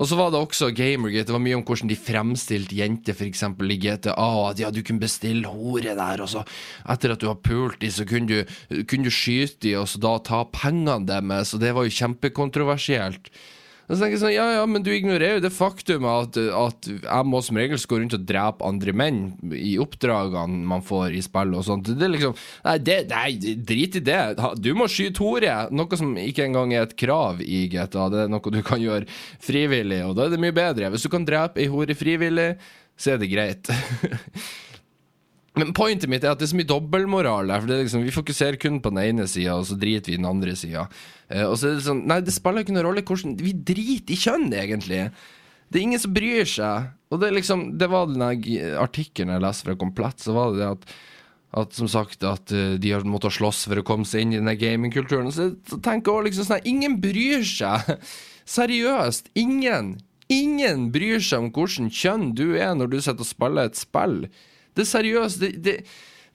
Og 0.00 0.08
så 0.08 0.16
var 0.16 0.32
det 0.32 0.40
også 0.40 0.70
Gamergate. 0.74 1.28
Det 1.28 1.34
var 1.34 1.42
mye 1.44 1.58
om 1.58 1.64
hvordan 1.68 1.90
de 1.90 1.98
fremstilte 1.98 2.76
jenter, 2.78 3.16
f.eks. 3.16 3.44
i 3.44 3.78
GTA. 3.82 4.28
At 4.48 4.62
ja, 4.62 4.70
du 4.72 4.80
kunne 4.82 5.02
bestille 5.02 5.48
hore 5.50 5.94
der, 5.98 6.22
og 6.24 6.30
så 6.32 6.44
etter 6.88 7.14
at 7.14 7.20
du 7.20 7.28
har 7.28 7.40
pult 7.44 7.80
de, 7.82 7.90
så 7.92 8.06
kunne 8.08 8.28
du, 8.28 8.54
kunne 8.88 9.04
du 9.04 9.12
skyte 9.12 9.60
de, 9.66 9.76
og 9.80 9.88
så 9.90 10.00
da 10.02 10.16
ta 10.24 10.44
pengene 10.48 11.06
deres. 11.08 11.52
Og 11.54 11.60
det 11.62 11.74
var 11.76 11.86
jo 11.86 11.98
kjempekontroversielt. 12.00 13.28
Og 13.92 13.98
så 13.98 14.06
tenker 14.06 14.16
jeg 14.16 14.22
sånn, 14.22 14.32
ja, 14.32 14.44
ja, 14.56 14.60
men 14.64 14.80
du 14.80 14.88
ignorerer 14.88 15.36
jo 15.36 15.42
det 15.44 15.50
faktum 15.52 16.06
at, 16.08 16.38
at 16.40 16.86
jeg 16.88 17.28
må 17.28 17.42
som 17.44 17.58
regel 17.60 17.76
gå 17.76 17.98
rundt 18.00 18.16
og 18.16 18.22
drepe 18.24 18.64
andre 18.64 18.94
menn 18.96 19.18
i 19.52 19.74
oppdragene 19.84 20.62
man 20.70 20.80
får 20.86 21.12
i 21.18 21.20
spill 21.20 21.52
og 21.58 21.66
sånt. 21.66 21.90
Det 21.92 22.06
er 22.08 22.14
liksom 22.14 22.32
Nei, 22.64 22.78
det, 22.80 22.96
nei 23.10 23.54
drit 23.68 23.98
i 24.00 24.04
det. 24.06 24.22
Du 24.64 24.70
må 24.78 24.88
skyte 24.88 25.20
hore. 25.20 25.58
Noe 25.76 26.00
som 26.00 26.16
ikke 26.16 26.46
engang 26.46 26.72
er 26.72 26.86
et 26.86 26.96
krav 26.96 27.44
i 27.44 27.66
GTA. 27.68 28.08
Det 28.08 28.24
er 28.24 28.32
noe 28.32 28.54
du 28.56 28.62
kan 28.64 28.80
gjøre 28.80 29.04
frivillig, 29.44 30.00
og 30.08 30.16
da 30.16 30.24
er 30.24 30.32
det 30.32 30.40
mye 30.40 30.56
bedre. 30.56 30.88
Hvis 30.94 31.04
du 31.04 31.12
kan 31.12 31.28
drepe 31.28 31.60
ei 31.60 31.68
hore 31.68 31.98
frivillig, 31.98 32.54
så 32.96 33.12
er 33.12 33.20
det 33.20 33.28
greit. 33.34 33.68
Men 35.58 35.74
pointet 35.76 36.08
mitt 36.08 36.24
er 36.24 36.32
at 36.32 36.40
det 36.40 36.46
er 36.46 36.52
så 36.54 36.56
mye 36.56 36.70
dobbeltmoral 36.70 37.50
der. 37.52 37.66
Liksom, 37.68 38.06
Vi 38.06 38.14
fokuserer 38.14 38.56
kun 38.60 38.80
på 38.80 38.92
den 38.94 39.02
ene 39.02 39.28
sida, 39.28 39.58
og 39.58 39.68
så 39.68 39.76
driter 39.76 40.14
vi 40.14 40.18
den 40.20 40.28
andre 40.28 40.56
sida. 40.56 40.86
Uh, 41.28 41.46
og 41.50 41.58
så 41.60 41.68
er 41.68 41.78
det 41.78 41.86
sånn 41.86 42.02
Nei, 42.08 42.20
det 42.24 42.34
spiller 42.34 42.64
ikke 42.64 42.76
noen 42.76 42.88
rolle 42.88 43.04
hvordan 43.06 43.36
Vi 43.40 43.52
driter 43.52 44.16
i 44.16 44.20
kjønn, 44.22 44.48
egentlig. 44.56 45.06
Det 45.68 45.80
er 45.80 45.86
ingen 45.86 46.00
som 46.00 46.14
bryr 46.16 46.48
seg. 46.48 46.92
Og 47.12 47.20
det 47.20 47.34
liksom 47.36 47.66
Det 47.80 47.88
var 47.92 48.08
den 48.08 48.24
artikkelen 48.80 49.34
jeg 49.36 49.44
leste 49.44 49.68
fra 49.68 49.80
Komplett, 49.80 50.24
så 50.24 50.36
var 50.36 50.52
det 50.52 50.62
det 50.64 50.74
at 50.76 50.94
at 51.52 51.74
som 51.76 51.88
sagt 51.90 52.24
at 52.24 52.52
uh, 52.56 52.78
de 52.80 52.92
har 52.94 53.04
måttet 53.04 53.34
slåss 53.36 53.66
for 53.68 53.76
å 53.76 53.84
komme 53.84 54.08
seg 54.08 54.24
inn 54.24 54.30
i 54.32 54.38
denne 54.38 54.54
gamingkulturen. 54.56 55.28
Så, 55.34 55.50
så 55.68 55.76
tenker 55.84 56.08
jeg 56.08 56.16
også 56.16 56.28
liksom 56.28 56.46
sånn 56.48 56.70
Ingen 56.70 56.96
bryr 57.02 57.44
seg! 57.44 57.90
Seriøst. 58.56 59.28
Ingen. 59.38 59.98
Ingen 60.32 60.88
bryr 60.94 61.20
seg 61.20 61.44
om 61.44 61.50
hvilket 61.52 61.92
kjønn 61.92 62.30
du 62.38 62.46
er 62.56 62.72
når 62.76 62.94
du 62.94 62.96
sitter 63.00 63.20
og 63.20 63.28
spiller 63.28 63.68
et 63.68 63.78
spill. 63.78 64.16
Det 64.76 64.84
er 64.84 64.90
seriøst. 64.90 65.40
Det, 65.42 65.52
det, 65.64 65.76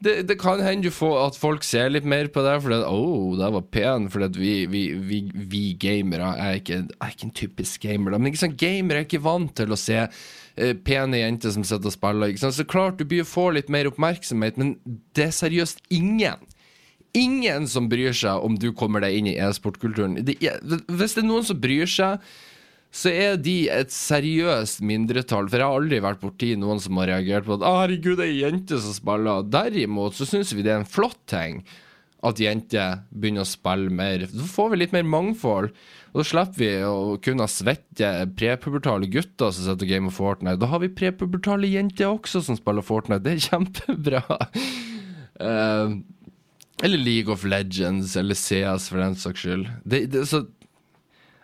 det, 0.04 0.14
det 0.30 0.38
kan 0.38 0.62
hende 0.62 0.92
at 1.24 1.38
folk 1.40 1.64
ser 1.66 1.90
litt 1.90 2.06
mer 2.06 2.28
på 2.30 2.44
deg 2.46 2.60
fordi 2.62 2.76
at 2.78 2.90
oh, 2.90 3.34
det 3.40 3.50
var 3.56 3.70
pen. 3.74 4.10
Fordi 4.14 4.28
at 4.30 4.38
vi, 4.38 4.52
vi, 4.70 4.84
vi, 4.94 5.22
vi 5.34 5.64
gamere 5.82 6.34
er 6.38 6.60
ikke, 6.60 6.84
er 7.00 7.14
ikke, 7.14 7.30
en 7.30 7.38
typisk 7.42 7.88
gamer. 7.88 8.18
Men 8.18 8.30
ikke 8.30 8.44
sant, 8.46 8.60
gamere 8.62 9.02
er 9.02 9.08
ikke 9.08 9.24
vant 9.26 9.56
til 9.58 9.74
å 9.74 9.80
se 9.80 10.04
uh, 10.06 10.74
pene 10.86 11.24
jenter 11.24 11.56
som 11.56 11.66
sitter 11.66 11.90
og 11.90 11.98
spiller. 11.98 12.34
Ikke 12.34 12.46
sant? 12.46 12.60
Så 12.60 12.68
klart 12.70 13.02
du 13.02 13.08
blir 13.10 13.26
få 13.28 13.50
litt 13.58 13.74
mer 13.74 13.90
oppmerksomhet, 13.90 14.62
men 14.62 14.78
det 15.18 15.32
er 15.32 15.36
seriøst 15.40 15.82
ingen. 15.90 16.46
Ingen 17.18 17.66
som 17.72 17.88
bryr 17.90 18.14
seg 18.14 18.44
om 18.46 18.60
du 18.62 18.70
kommer 18.78 19.02
deg 19.02 19.18
inn 19.18 19.32
i 19.32 19.40
e-sportkulturen. 19.42 20.20
Hvis 20.22 21.18
det 21.18 21.24
er 21.24 21.26
noen 21.26 21.48
som 21.48 21.58
bryr 21.58 21.90
seg 21.90 22.22
så 22.98 23.12
er 23.14 23.36
de 23.38 23.68
et 23.70 23.92
seriøst 23.94 24.82
mindretall. 24.86 25.50
For 25.52 25.62
jeg 25.62 25.70
har 25.70 25.82
aldri 25.82 26.00
vært 26.02 26.24
borti 26.24 26.54
noen 26.58 26.82
som 26.82 26.98
har 27.02 27.12
reagert 27.12 27.46
på 27.46 27.60
at 27.60 27.66
'herregud, 27.68 28.18
det 28.18 28.26
er 28.26 28.32
ei 28.32 28.40
jente 28.42 28.80
som 28.82 28.96
spiller'. 28.96 29.46
Derimot 29.54 30.18
så 30.18 30.26
syns 30.26 30.56
vi 30.56 30.66
det 30.66 30.74
er 30.74 30.82
en 30.82 30.90
flott 30.98 31.20
ting 31.30 31.62
at 32.26 32.42
jenter 32.42 33.04
begynner 33.14 33.46
å 33.46 33.50
spille 33.50 33.94
mer. 33.94 34.26
Da 34.26 34.50
får 34.50 34.72
vi 34.74 34.82
litt 34.82 34.96
mer 34.96 35.06
mangfold. 35.06 35.70
Og 36.14 36.22
da 36.24 36.26
slipper 36.26 36.58
vi 36.58 36.72
å 36.88 37.18
kunne 37.22 37.46
svette 37.52 38.10
prepubertale 38.40 39.10
gutter 39.14 39.54
som 39.54 39.68
sitter 39.68 39.86
og 39.86 39.92
gamer 39.92 40.16
Fortnite. 40.16 40.58
Da 40.58 40.72
har 40.72 40.82
vi 40.82 40.90
prepubertale 40.90 41.70
jenter 41.70 42.10
også 42.10 42.42
som 42.48 42.58
spiller 42.58 42.86
Fortnite. 42.86 43.22
Det 43.22 43.36
er 43.36 43.46
kjempebra. 43.52 44.24
Uh, 45.38 46.00
eller 46.84 46.98
League 46.98 47.34
of 47.34 47.46
Legends, 47.46 48.16
eller 48.18 48.38
CS 48.38 48.90
for 48.90 49.04
den 49.04 49.18
saks 49.20 49.46
skyld. 49.46 49.70
Det, 49.86 50.08
det, 50.14 50.26
så 50.30 50.48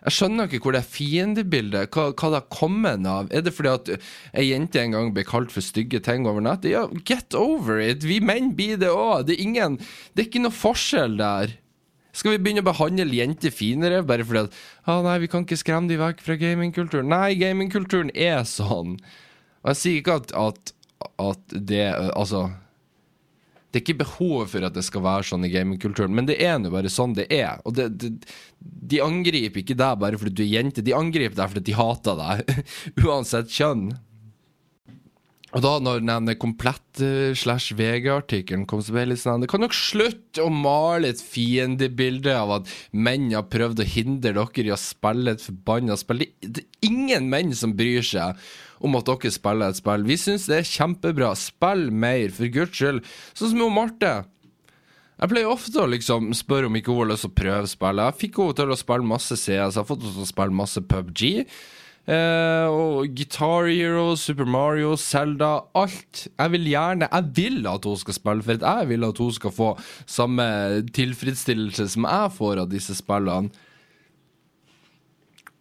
jeg 0.04 0.12
skjønner 0.18 0.50
ikke 0.50 0.66
hvor 0.66 0.74
det 0.76 0.82
er 0.82 0.92
fiendebildet 0.92 1.94
hva, 1.96 2.10
hva 2.12 2.28
det 2.28 2.40
har 2.42 2.48
kommet 2.52 3.06
av. 3.08 3.30
Er 3.32 3.44
det 3.46 3.54
fordi 3.56 3.70
at 3.72 3.90
ei 4.36 4.50
jente 4.50 4.82
en 4.82 4.92
gang 4.92 5.12
ble 5.16 5.24
kalt 5.24 5.52
for 5.54 5.64
stygge 5.64 6.02
ting 6.04 6.28
over 6.28 6.44
nettet? 6.44 6.74
Ja, 6.74 6.84
get 7.08 7.36
over 7.38 7.80
it! 7.80 8.04
Vi 8.04 8.18
menn 8.20 8.52
blir 8.58 8.76
det 8.80 8.92
òg. 8.92 9.30
Det 9.30 9.38
er 9.40 9.78
Det 9.78 10.20
er 10.20 10.28
ikke 10.28 10.44
noe 10.44 10.52
forskjell 10.52 11.16
der. 11.16 11.56
Skal 12.14 12.36
vi 12.36 12.42
begynne 12.44 12.62
å 12.62 12.68
behandle 12.68 13.16
jenter 13.16 13.50
finere 13.50 14.04
bare 14.06 14.26
fordi 14.26 14.44
at 14.46 14.58
ah, 14.86 15.00
nei, 15.02 15.18
vi 15.24 15.30
kan 15.32 15.42
ikke 15.42 15.58
skremme 15.58 15.90
de 15.90 15.98
vekk 15.98 16.20
fra 16.22 16.36
gamingkulturen? 16.38 17.08
Nei, 17.10 17.34
gamingkulturen 17.40 18.12
er 18.14 18.44
sånn. 18.46 18.98
Og 19.64 19.72
jeg 19.72 19.80
sier 19.80 20.02
ikke 20.02 20.20
at, 20.20 20.36
at, 20.36 20.74
at 21.18 21.56
det 21.56 21.88
Altså 22.12 22.50
det 23.74 23.80
er 23.80 23.82
ikke 23.88 24.04
behov 24.04 24.44
for 24.52 24.62
at 24.62 24.74
det 24.76 24.84
skal 24.86 25.02
være 25.02 25.26
sånn 25.26 25.44
i 25.48 25.50
gamingkulturen, 25.50 26.14
men 26.14 26.28
det 26.28 26.36
er 26.46 26.60
nå 26.62 26.70
bare 26.70 26.92
sånn 26.92 27.16
det 27.16 27.26
er. 27.34 27.58
Og 27.66 27.74
det, 27.74 27.88
det, 27.98 28.12
de 28.62 29.00
angriper 29.02 29.64
ikke 29.64 29.74
deg 29.74 29.98
bare 29.98 30.20
fordi 30.20 30.36
du 30.38 30.42
er 30.44 30.52
jente, 30.60 30.84
de 30.86 30.94
angriper 30.94 31.34
deg 31.40 31.50
fordi 31.50 31.66
de 31.66 31.74
hater 31.74 32.20
deg. 32.20 32.60
Uansett 33.02 33.50
kjønn. 33.50 33.88
Og 35.54 35.62
da 35.62 35.72
når 35.82 36.04
den 36.06 36.30
komplett 36.38 37.02
slash 37.38 37.74
VG-artikkelen 37.78 38.64
kom, 38.70 38.82
så 38.82 38.94
ble 38.94 39.04
jeg 39.04 39.10
litt 39.12 39.22
sånn 39.22 39.42
Det 39.42 39.50
kan 39.50 39.62
nok 39.62 39.74
slutte 39.74 40.42
å 40.42 40.50
male 40.50 41.10
et 41.10 41.22
fiendebilde 41.22 42.34
av 42.34 42.60
at 42.60 42.72
menn 42.94 43.28
har 43.34 43.46
prøvd 43.50 43.82
å 43.82 43.88
hindre 43.96 44.34
dere 44.38 44.66
i 44.68 44.74
å 44.74 44.78
spille 44.78 45.34
et 45.34 45.42
forbanna 45.42 45.98
spill. 45.98 46.26
Det 46.42 46.62
er 46.62 46.90
ingen 46.90 47.26
menn 47.30 47.54
som 47.58 47.74
bryr 47.74 48.06
seg 48.06 48.38
om 48.84 48.98
at 48.98 49.08
dere 49.08 49.32
spiller 49.32 49.72
et 49.72 49.80
spill. 49.80 50.06
Vi 50.06 50.18
syns 50.20 50.46
det 50.50 50.60
er 50.60 50.68
kjempebra. 50.68 51.32
Spill 51.38 51.88
mer, 51.90 52.28
for 52.36 52.52
guds 52.52 52.76
skyld. 52.76 53.02
Sånn 53.32 53.54
som 53.54 53.64
jo 53.64 53.70
Marte. 53.72 54.14
Jeg 55.14 55.30
pleier 55.30 55.46
ofte 55.46 55.78
å 55.78 55.86
liksom 55.90 56.32
spørre 56.34 56.66
om 56.68 56.74
ikke 56.76 56.90
hun 56.90 57.04
har 57.04 57.12
lyst 57.12 57.24
til 57.24 57.30
å 57.30 57.38
prøve 57.38 57.70
spillet. 57.70 58.10
Jeg 58.10 58.20
fikk 58.24 58.40
henne 58.42 58.58
til 58.58 58.74
å 58.74 58.80
spille 58.80 59.12
masse 59.14 59.38
CS, 59.38 59.46
jeg 59.46 59.78
har 59.78 59.86
fått 59.88 60.02
henne 60.02 60.16
til 60.18 60.26
å 60.26 60.32
spille 60.32 60.58
masse 60.58 60.82
PubG. 60.90 61.24
Eh, 62.04 62.66
og 62.68 63.14
Guitar 63.16 63.70
Hero, 63.70 64.10
Super 64.20 64.44
Mario, 64.44 64.92
Zelda, 65.00 65.52
alt. 65.72 66.26
Jeg 66.36 66.52
vil 66.52 66.66
gjerne 66.68 67.08
Jeg 67.08 67.30
vil 67.38 67.68
at 67.70 67.86
hun 67.88 67.96
skal 67.96 68.18
spille, 68.18 68.44
for 68.44 68.58
jeg 68.60 68.88
vil 68.90 69.06
at 69.08 69.22
hun 69.22 69.32
skal 69.32 69.54
få 69.54 69.70
samme 70.04 70.48
tilfredsstillelse 70.92 71.88
som 71.94 72.04
jeg 72.10 72.34
får 72.36 72.60
av 72.66 72.68
disse 72.74 72.98
spillene. 72.98 73.48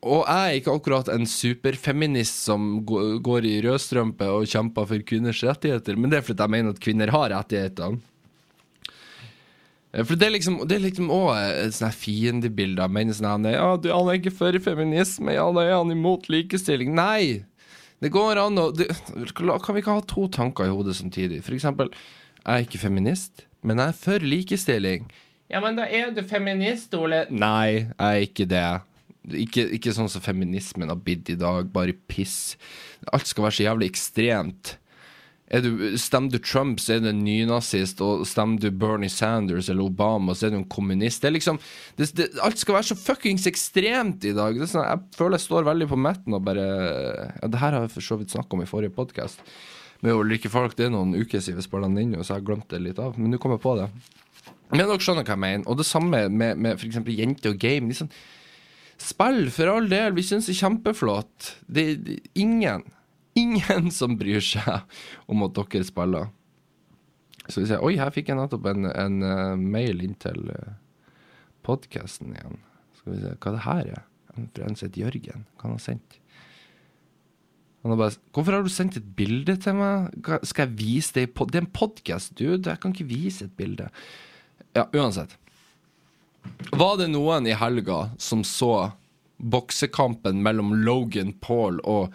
Og 0.04 0.26
jeg 0.28 0.48
er 0.48 0.58
ikke 0.60 0.74
akkurat 0.76 1.10
en 1.13 1.28
superfeminist 1.30 2.42
som 2.50 2.82
går 2.84 3.48
i 3.48 3.60
rødstrømpe 3.63 4.28
og 4.36 4.50
kjemper 4.52 4.88
for 4.89 5.06
kvinners 5.08 5.39
rettigheter, 5.48 5.96
men 5.96 6.12
det 6.12 6.20
er 6.20 6.26
fordi 6.28 6.44
jeg 6.44 6.54
mener 6.58 6.76
at 6.76 6.82
kvinner 6.84 7.13
har 7.13 7.32
rettighetene. 7.32 8.02
For 9.94 10.18
det 10.18 10.26
er 10.26 10.34
liksom 10.34 10.56
Det 10.66 10.74
er 10.74 10.86
liksom 10.88 11.12
òg 11.13 11.36
et 11.38 11.76
sånt 11.78 11.94
fiendebilde 11.94 12.82
av 12.82 12.89
menn 12.89 13.13
sånn 13.13 13.46
Ja, 13.46 13.76
du, 13.78 13.92
han 13.94 14.08
er 14.10 14.18
ikke 14.18 14.34
for 14.34 14.58
feminisme, 14.66 15.36
ja, 15.36 15.46
da 15.54 15.66
er 15.68 15.76
han 15.78 15.93
imot 15.93 16.30
likestilling. 16.34 16.95
Nei! 16.97 17.43
Det 18.01 18.10
går 18.12 18.41
an 18.41 18.58
å 18.60 18.72
det, 18.76 18.89
Kan 19.38 19.76
vi 19.78 19.84
ikke 19.84 19.93
ha 19.93 20.01
to 20.10 20.26
tanker 20.34 20.68
i 20.68 20.74
hodet 20.74 20.97
samtidig? 20.97 21.43
For 21.45 21.56
eksempel, 21.56 21.93
jeg 22.41 22.49
er 22.49 22.66
ikke 22.66 22.82
feminist, 22.82 23.45
men 23.62 23.80
jeg 23.80 23.93
er 23.93 24.01
for 24.01 24.26
likestilling. 24.34 25.06
Ja, 25.54 25.62
men 25.64 25.78
da 25.78 25.86
er 25.86 26.10
du 26.12 26.24
feminist, 26.26 26.91
Ole. 26.97 27.28
Nei, 27.30 27.86
jeg 27.86 27.93
er 28.10 28.26
ikke 28.26 28.49
det. 28.49 28.66
Ikke, 29.24 29.67
ikke 29.78 29.93
sånn 29.95 30.11
som 30.11 30.24
feminismen 30.24 30.91
har 30.91 30.99
blitt 30.99 31.30
i 31.32 31.39
dag, 31.39 31.69
bare 31.71 31.95
piss. 32.11 32.55
Alt 33.15 33.30
skal 33.30 33.47
være 33.47 33.57
så 33.59 33.67
jævlig 33.69 33.93
ekstremt. 33.93 34.78
Du, 35.53 35.69
stemmer 36.01 36.32
du 36.34 36.39
Trump, 36.41 36.80
så 36.82 36.95
er 36.95 37.03
du 37.03 37.11
en 37.11 37.19
nynazist, 37.21 37.99
og 38.01 38.24
stemmer 38.26 38.57
du 38.63 38.71
Bernie 38.74 39.11
Sanders 39.11 39.67
eller 39.69 39.86
Obama, 39.86 40.34
så 40.34 40.47
er 40.47 40.55
du 40.55 40.57
en 40.57 40.69
kommunist. 40.71 41.21
Det 41.21 41.30
er 41.30 41.36
liksom, 41.36 41.59
det, 41.99 42.07
det, 42.17 42.30
alt 42.41 42.57
skal 42.57 42.80
være 42.80 42.88
så 42.89 42.97
fuckings 42.97 43.45
ekstremt 43.51 44.26
i 44.26 44.34
dag. 44.34 44.57
Sånn, 44.65 44.88
jeg 44.88 45.19
føler 45.19 45.38
jeg 45.38 45.45
står 45.45 45.67
veldig 45.67 45.89
på 45.91 45.99
midten 45.99 46.39
og 46.39 46.41
bare 46.47 46.65
ja, 46.65 47.51
Det 47.51 47.61
her 47.61 47.78
har 47.78 47.86
jeg 47.86 47.93
for 47.93 48.07
så 48.07 48.17
vidt 48.17 48.34
snakka 48.34 48.57
om 48.57 48.65
i 48.65 48.69
forrige 48.69 48.95
podkast. 48.95 49.45
Med 50.03 50.17
Ulrikke 50.17 50.49
Falk, 50.51 50.74
det 50.80 50.88
er 50.88 50.95
noen 50.95 51.13
uker 51.15 51.39
siden 51.43 51.61
vi 51.61 51.67
spilte 51.67 51.91
den 51.91 52.01
inn, 52.01 52.24
så 52.24 52.34
jeg 52.34 52.41
har 52.41 52.47
glemt 52.49 52.71
det 52.74 52.82
litt 52.82 52.99
av. 52.99 53.19
Men 53.19 53.36
nå 53.36 53.39
kommer 53.39 53.59
jeg 53.59 53.67
på 53.67 53.78
det. 53.80 53.91
Men 54.74 54.88
dere 54.88 54.97
skjønner 55.05 55.28
hva 55.28 55.36
jeg 55.36 55.43
mener. 55.43 55.67
Og 55.69 55.78
det 55.78 55.86
samme 55.86 56.24
med, 56.34 56.57
med 56.57 56.80
f.eks. 56.80 56.97
jenter 57.13 57.53
og 57.53 57.61
game. 57.61 57.91
Liksom, 57.93 58.09
Spill, 59.04 59.49
for 59.51 59.72
all 59.72 59.89
del. 59.91 60.16
Vi 60.16 60.24
syns 60.26 60.47
det 60.47 60.56
er 60.56 60.62
kjempeflott. 60.62 61.49
Det 61.68 61.84
er 61.84 62.14
ingen, 62.39 62.86
ingen 63.39 63.91
som 63.99 64.18
bryr 64.20 64.43
seg 64.43 64.88
om 65.28 65.43
at 65.47 65.60
dere 65.60 65.88
spiller. 65.88 66.32
Så 67.49 67.60
vi 67.60 67.68
ser 67.68 67.84
Oi, 67.84 67.97
her 67.99 68.14
fikk 68.16 68.32
jeg 68.32 68.39
nettopp 68.39 68.70
en, 68.72 68.88
en 68.88 69.20
uh, 69.26 69.60
mail 69.60 69.99
inn 70.06 70.16
til 70.22 70.47
uh, 70.47 70.76
podkasten 71.68 72.32
igjen. 72.38 72.60
Skal 72.99 73.16
vi 73.16 73.22
se 73.26 73.36
hva 73.36 73.56
det 73.56 73.64
her 73.68 73.93
er. 73.97 74.04
En 74.64 74.78
som 74.80 74.95
Jørgen. 74.95 75.43
Hva 75.58 75.68
han 75.68 75.76
har 75.76 75.84
sendt? 75.84 76.20
Han 77.84 77.91
har 77.91 77.99
bare 77.99 78.16
'Hvorfor 78.32 78.56
har 78.56 78.64
du 78.64 78.72
sendt 78.72 78.95
et 78.97 79.16
bilde 79.16 79.58
til 79.60 79.76
meg? 79.76 80.16
Skal 80.47 80.70
jeg 80.70 80.78
vise 80.80 81.14
det 81.14 81.24
i 81.28 81.32
pod 81.32 81.51
Det 81.51 81.60
er 81.60 81.66
en 81.66 81.76
podkast, 81.76 82.39
dude. 82.39 82.70
Jeg 82.70 82.80
kan 82.80 82.95
ikke 82.95 83.12
vise 83.12 83.45
et 83.45 83.58
bilde. 83.58 83.89
Ja, 84.74 84.88
uansett. 84.95 85.36
Var 86.74 86.98
det 86.98 87.12
noen 87.14 87.48
i 87.48 87.56
helga 87.58 88.10
som 88.18 88.44
så 88.48 88.91
boksekampen 89.38 90.41
mellom 90.44 90.74
Logan 90.86 91.34
Paul 91.44 91.80
og 91.84 92.14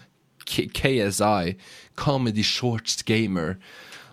KSI, 0.49 1.57
Comedy 1.95 2.43
Shorts 2.43 3.03
Gamer, 3.03 3.59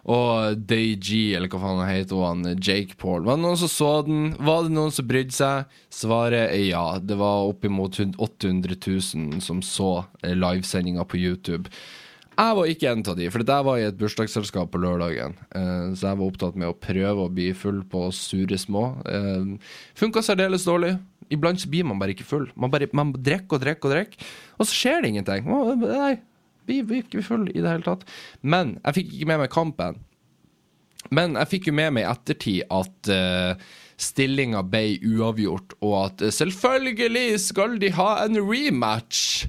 og 0.05 0.59
DayG, 0.69 1.33
eller 1.33 1.49
hva 1.49 1.59
faen 1.63 1.79
han 1.81 1.89
heter, 1.89 2.19
han 2.21 2.45
Jake 2.61 2.93
Paul? 3.01 3.23
Var 3.25 3.39
det 3.39 3.45
noen 3.45 3.57
som 3.57 3.71
så 3.73 3.91
den? 4.05 4.27
Var 4.37 4.67
det 4.67 4.75
noen 4.75 4.93
som 4.93 5.07
brydde 5.09 5.33
seg? 5.33 5.77
Svaret 5.89 6.51
er 6.51 6.65
ja. 6.67 6.85
Det 7.01 7.17
var 7.17 7.49
oppimot 7.49 7.97
800 7.97 8.77
000 8.77 9.41
som 9.41 9.63
så 9.65 10.03
eh, 10.21 10.35
livesendinga 10.37 11.07
på 11.09 11.17
YouTube. 11.17 11.71
Jeg 12.35 12.55
var 12.57 12.67
ikke 12.67 12.91
en 12.91 13.03
av 13.07 13.15
de, 13.15 13.27
for 13.31 13.43
jeg 13.47 13.65
var 13.67 13.79
i 13.79 13.85
et 13.87 13.97
bursdagsselskap 13.99 14.71
på 14.73 14.81
lørdagen. 14.83 15.37
Eh, 15.55 15.93
så 15.95 16.09
jeg 16.09 16.19
var 16.19 16.25
opptatt 16.25 16.57
med 16.59 16.67
å 16.67 16.75
prøve 16.75 17.25
å 17.25 17.31
bli 17.31 17.49
full 17.55 17.79
på 17.87 18.09
sure 18.15 18.57
små. 18.59 18.89
Eh, 19.07 19.75
Funka 19.95 20.23
særdeles 20.25 20.67
dårlig. 20.67 20.97
Iblant 21.31 21.63
blir 21.71 21.87
man 21.87 22.01
bare 22.01 22.13
ikke 22.13 22.27
full. 22.27 22.49
Man 22.59 22.73
bare 22.73 22.89
man 22.93 23.13
drikker 23.15 23.57
og 23.57 23.63
drikker 23.63 23.89
og 23.89 23.95
drikker, 23.95 24.33
og 24.59 24.67
så 24.67 24.75
skjer 24.75 25.01
det 25.01 25.13
ingenting. 25.13 25.47
Nei, 25.81 26.17
vi 26.67 26.81
blir 26.85 27.05
ikke 27.05 27.23
full 27.25 27.47
i 27.53 27.61
det 27.61 27.71
hele 27.71 27.87
tatt. 27.87 28.05
Men 28.43 28.75
jeg 28.83 28.99
fikk 28.99 29.15
ikke 29.15 29.31
med 29.31 29.41
meg 29.45 29.53
kampen. 29.53 30.03
Men 31.13 31.37
jeg 31.39 31.51
fikk 31.51 31.69
jo 31.69 31.75
med 31.77 31.95
meg 31.95 32.05
i 32.05 32.09
ettertid 32.09 32.63
at 32.73 33.11
uh, 33.13 33.65
stillinga 34.01 34.63
ble 34.67 34.97
uavgjort, 35.05 35.77
og 35.85 35.95
at 36.01 36.25
eh, 36.25 36.33
selvfølgelig 36.33 37.39
skal 37.45 37.77
de 37.81 37.91
ha 37.95 38.09
en 38.25 38.41
rematch. 38.41 39.45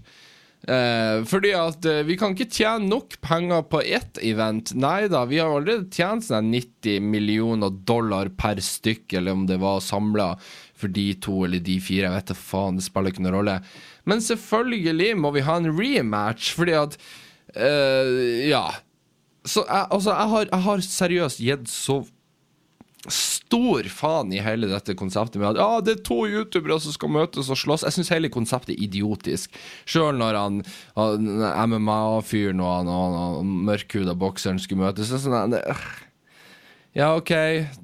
Eh, 0.66 1.20
fordi 1.30 1.52
at 1.54 1.86
eh, 1.86 2.02
vi 2.08 2.16
kan 2.18 2.32
ikke 2.34 2.50
tjene 2.50 2.88
nok 2.90 3.14
penger 3.22 3.62
på 3.70 3.82
ett 3.86 4.18
event. 4.26 4.72
Nei 4.74 5.06
da, 5.12 5.22
vi 5.30 5.38
har 5.38 5.52
allerede 5.52 5.86
tjent 5.94 6.26
sånn 6.26 6.48
90 6.50 7.04
millioner 7.06 7.70
dollar 7.86 8.32
per 8.34 8.58
stykk, 8.62 9.14
eller 9.20 9.36
om 9.36 9.44
det 9.46 9.60
var 9.62 9.84
samla 9.84 10.32
for 10.76 10.90
de 10.92 11.12
to 11.22 11.44
eller 11.46 11.62
de 11.62 11.78
fire. 11.80 12.08
Jeg 12.08 12.16
vet 12.16 12.32
da 12.32 12.38
faen, 12.38 12.80
det 12.80 12.86
spiller 12.88 13.14
ikke 13.14 13.22
noen 13.22 13.38
rolle. 13.38 13.60
Men 14.10 14.24
selvfølgelig 14.24 15.12
må 15.22 15.30
vi 15.36 15.46
ha 15.46 15.60
en 15.60 15.70
rematch, 15.70 16.50
fordi 16.58 16.76
at 16.82 16.98
eh, 17.54 18.50
Ja. 18.50 18.66
Så 19.46 19.62
jeg, 19.62 19.86
altså, 19.94 20.10
jeg 20.10 20.30
har, 20.32 20.48
jeg 20.50 20.62
har 20.64 20.80
seriøst 20.82 21.38
gitt 21.38 21.68
så 21.70 22.00
stor 23.12 23.88
faen 23.92 24.32
i 24.34 24.42
hele 24.42 24.70
dette 24.70 24.96
konseptet 24.98 25.38
med 25.40 25.52
at 25.52 25.60
ja, 25.60 25.80
det 25.84 25.94
er 25.96 26.06
to 26.06 26.22
youtubere 26.28 26.78
som 26.82 26.94
skal 26.94 27.12
møtes 27.14 27.50
og 27.52 27.60
slåss. 27.60 27.86
Jeg 27.86 27.96
syns 27.96 28.12
hele 28.14 28.32
konseptet 28.32 28.74
er 28.74 28.82
idiotisk. 28.88 29.54
Sjøl 29.88 30.18
når 30.20 30.40
han, 30.40 30.58
han 30.96 31.76
MMA-fyren 31.76 32.62
og 32.64 32.72
han, 32.72 32.90
han, 32.90 33.20
han 33.20 33.54
mørkhuda 33.70 34.16
bokseren 34.18 34.60
skulle 34.62 34.88
møtes. 34.88 35.12
Så 35.12 35.22
sånn, 35.22 35.54
det, 35.54 35.62
øh. 35.70 35.86
Ja, 36.96 37.10
OK, 37.12 37.30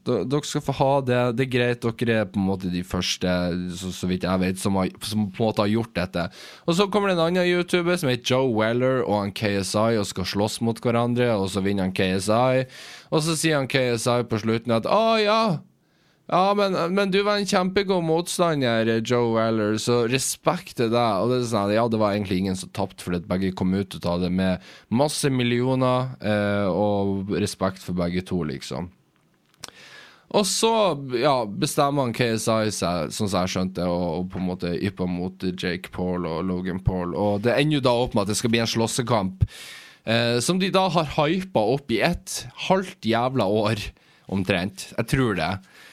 dere 0.08 0.38
skal 0.48 0.62
få 0.64 0.72
ha 0.78 0.92
det. 1.04 1.20
Det 1.36 1.44
er 1.44 1.50
greit, 1.52 1.84
dere 1.84 2.14
er 2.22 2.28
på 2.32 2.40
en 2.40 2.46
måte 2.48 2.70
de 2.72 2.80
første, 2.80 3.28
så, 3.76 3.90
så 3.92 4.08
vidt 4.08 4.24
jeg 4.24 4.40
vet, 4.40 4.60
som, 4.60 4.78
har, 4.80 4.88
som 5.04 5.26
på 5.28 5.42
en 5.42 5.50
måte 5.50 5.66
har 5.66 5.68
gjort 5.68 5.92
dette. 5.98 6.22
Og 6.64 6.78
så 6.78 6.86
kommer 6.88 7.12
det 7.12 7.18
en 7.18 7.26
annen 7.26 7.50
YouTuber 7.50 7.98
som 8.00 8.08
heter 8.08 8.32
Joe 8.32 8.48
Weller 8.56 9.02
og 9.02 9.18
han 9.18 9.34
KSI 9.36 9.98
og 10.00 10.08
skal 10.08 10.30
slåss 10.32 10.62
mot 10.64 10.80
hverandre, 10.80 11.28
og 11.36 11.50
så 11.52 11.60
vinner 11.60 11.90
han 11.90 11.92
KSI. 11.92 12.64
Og 13.12 13.20
så 13.26 13.36
sier 13.36 13.60
han 13.60 13.68
KSI 13.68 14.22
på 14.30 14.40
slutten 14.46 14.78
at 14.78 14.88
å 14.88 15.02
ja, 15.20 15.42
ja, 16.32 16.54
men, 16.56 16.78
men 16.94 17.12
du 17.12 17.20
var 17.26 17.36
en 17.36 17.50
kjempegod 17.52 18.00
motstander, 18.08 18.88
Joe 19.04 19.34
Weller, 19.34 19.76
så 19.76 20.06
respekt 20.08 20.78
til 20.80 20.88
deg. 20.94 21.20
Og 21.20 21.34
det 21.34 21.42
er 21.42 21.46
sånn, 21.50 21.74
ja, 21.76 21.84
det 21.84 22.00
var 22.00 22.16
egentlig 22.16 22.40
ingen 22.40 22.56
som 22.56 22.72
tapte, 22.72 23.04
fordi 23.04 23.20
begge 23.28 23.52
kom 23.60 23.76
ut 23.76 23.98
av 24.08 24.24
det 24.24 24.32
med 24.32 24.64
masse 24.88 25.28
millioner, 25.28 26.14
eh, 26.24 26.64
og 26.72 27.36
respekt 27.36 27.84
for 27.84 28.00
begge 28.00 28.24
to, 28.24 28.40
liksom. 28.48 28.88
Og 30.32 30.46
så 30.48 30.70
ja, 31.20 31.34
bestemmer 31.44 32.06
han 32.06 32.14
KSI 32.16 32.72
seg, 32.72 33.12
sånn 33.12 33.28
som 33.28 33.42
jeg 33.42 33.52
skjønte, 33.52 33.84
og, 33.84 34.04
og 34.16 34.30
på 34.32 34.40
en 34.40 34.48
måte 34.48 34.72
ypper 34.80 35.10
mot 35.10 35.44
Jake 35.52 35.92
Paul 35.92 36.24
og 36.28 36.40
Logan 36.48 36.80
Paul. 36.84 37.12
Og 37.12 37.42
det 37.44 37.56
ender 37.58 37.78
jo 37.78 37.84
da 37.84 37.92
opp 38.04 38.16
med 38.16 38.24
at 38.24 38.32
det 38.32 38.38
skal 38.40 38.54
bli 38.54 38.62
en 38.64 38.70
slåssekamp, 38.70 39.44
eh, 40.08 40.38
som 40.44 40.60
de 40.62 40.72
da 40.72 40.86
har 40.94 41.12
hypa 41.18 41.66
opp 41.74 41.92
i 41.92 42.00
et 42.06 42.38
halvt 42.70 43.10
jævla 43.12 43.48
år, 43.66 43.84
omtrent. 44.32 44.88
Jeg 44.96 45.10
tror 45.12 45.36
det. 45.36 45.50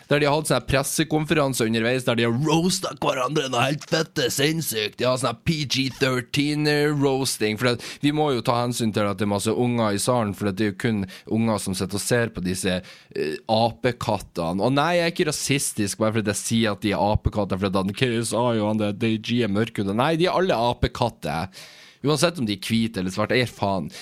Der 0.09 0.21
de 0.21 0.25
har 0.25 0.39
hatt 0.39 0.49
sånne 0.49 0.65
pressekonferanse 0.65 1.67
underveis 1.69 2.07
der 2.07 2.17
de 2.17 2.23
har 2.25 2.37
roasta 2.47 2.95
hverandre 2.97 3.45
noe 3.53 3.67
helt 3.67 3.83
fette 3.91 4.25
sinnssykt. 4.33 4.97
De 4.97 5.05
har 5.05 5.19
sånn 5.21 5.37
PG-13-roasting. 5.45 7.59
For 7.61 7.77
vi 8.01 8.13
må 8.17 8.31
jo 8.33 8.41
ta 8.45 8.55
hensyn 8.63 8.93
til 8.95 9.05
at 9.05 9.19
det 9.19 9.27
er 9.27 9.35
masse 9.35 9.53
unger 9.53 9.93
i 9.93 10.01
salen, 10.01 10.33
for 10.37 10.49
det 10.49 10.65
er 10.65 10.71
jo 10.71 10.79
kun 10.81 11.03
unger 11.37 11.61
som 11.61 11.77
sitter 11.77 12.01
og 12.01 12.03
ser 12.03 12.33
på 12.33 12.41
disse 12.45 12.79
uh, 12.81 13.35
apekattene. 13.53 14.65
Og 14.65 14.73
nei, 14.73 14.97
jeg 14.97 15.05
er 15.05 15.13
ikke 15.13 15.29
rasistisk 15.29 16.01
bare 16.01 16.17
fordi 16.17 16.33
jeg 16.33 16.41
sier 16.41 16.73
at 16.73 16.81
de 16.85 16.95
er 16.95 17.05
apekatter, 17.05 17.61
fordi 17.61 17.83
han 17.83 17.97
KSA 18.01 18.45
jo 18.57 18.67
han 18.71 18.81
det 18.81 18.95
DG 19.03 19.43
er 19.45 19.53
mørkhuda. 19.53 19.93
Nei, 19.93 20.15
de 20.17 20.25
er 20.25 20.41
alle 20.41 20.57
apekatter. 20.73 21.53
Uansett 22.01 22.41
om 22.41 22.49
de 22.49 22.57
er 22.57 22.65
hvite 22.65 23.03
eller 23.03 23.13
svarte. 23.13 23.37
Jeg 23.37 23.53
faen. 23.53 23.93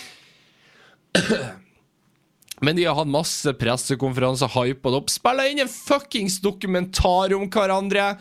Men 2.61 2.77
de 2.77 2.87
har 2.87 2.95
hatt 2.97 3.09
masse 3.09 3.51
pressekonferanser, 3.59 4.49
hypa 4.49 4.89
det 4.89 4.97
opp, 4.97 5.11
spilla 5.13 5.45
inn 5.45 5.61
en 5.61 5.69
fuckings 5.69 6.39
dokumentar 6.41 7.35
om 7.37 7.45
hverandre. 7.53 8.15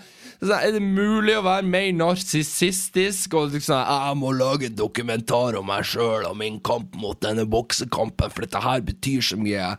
Er 0.45 0.75
det 0.75 0.83
mulig 0.85 1.39
å 1.39 1.47
være 1.47 1.65
mer 1.65 1.89
narsissistisk 1.97 3.33
og 3.39 3.55
liksom 3.55 3.81
Jeg 3.81 4.19
må 4.21 4.35
lage 4.37 4.69
en 4.69 4.77
dokumentar 4.77 5.57
om 5.57 5.71
meg 5.71 5.89
sjøl 5.89 6.29
og 6.29 6.37
min 6.37 6.61
kamp 6.61 6.93
mot 7.01 7.17
denne 7.25 7.47
boksekampen, 7.49 8.29
for 8.29 8.45
dette 8.45 8.61
her 8.61 8.85
betyr 8.85 9.25
så 9.25 9.41
mye. 9.41 9.73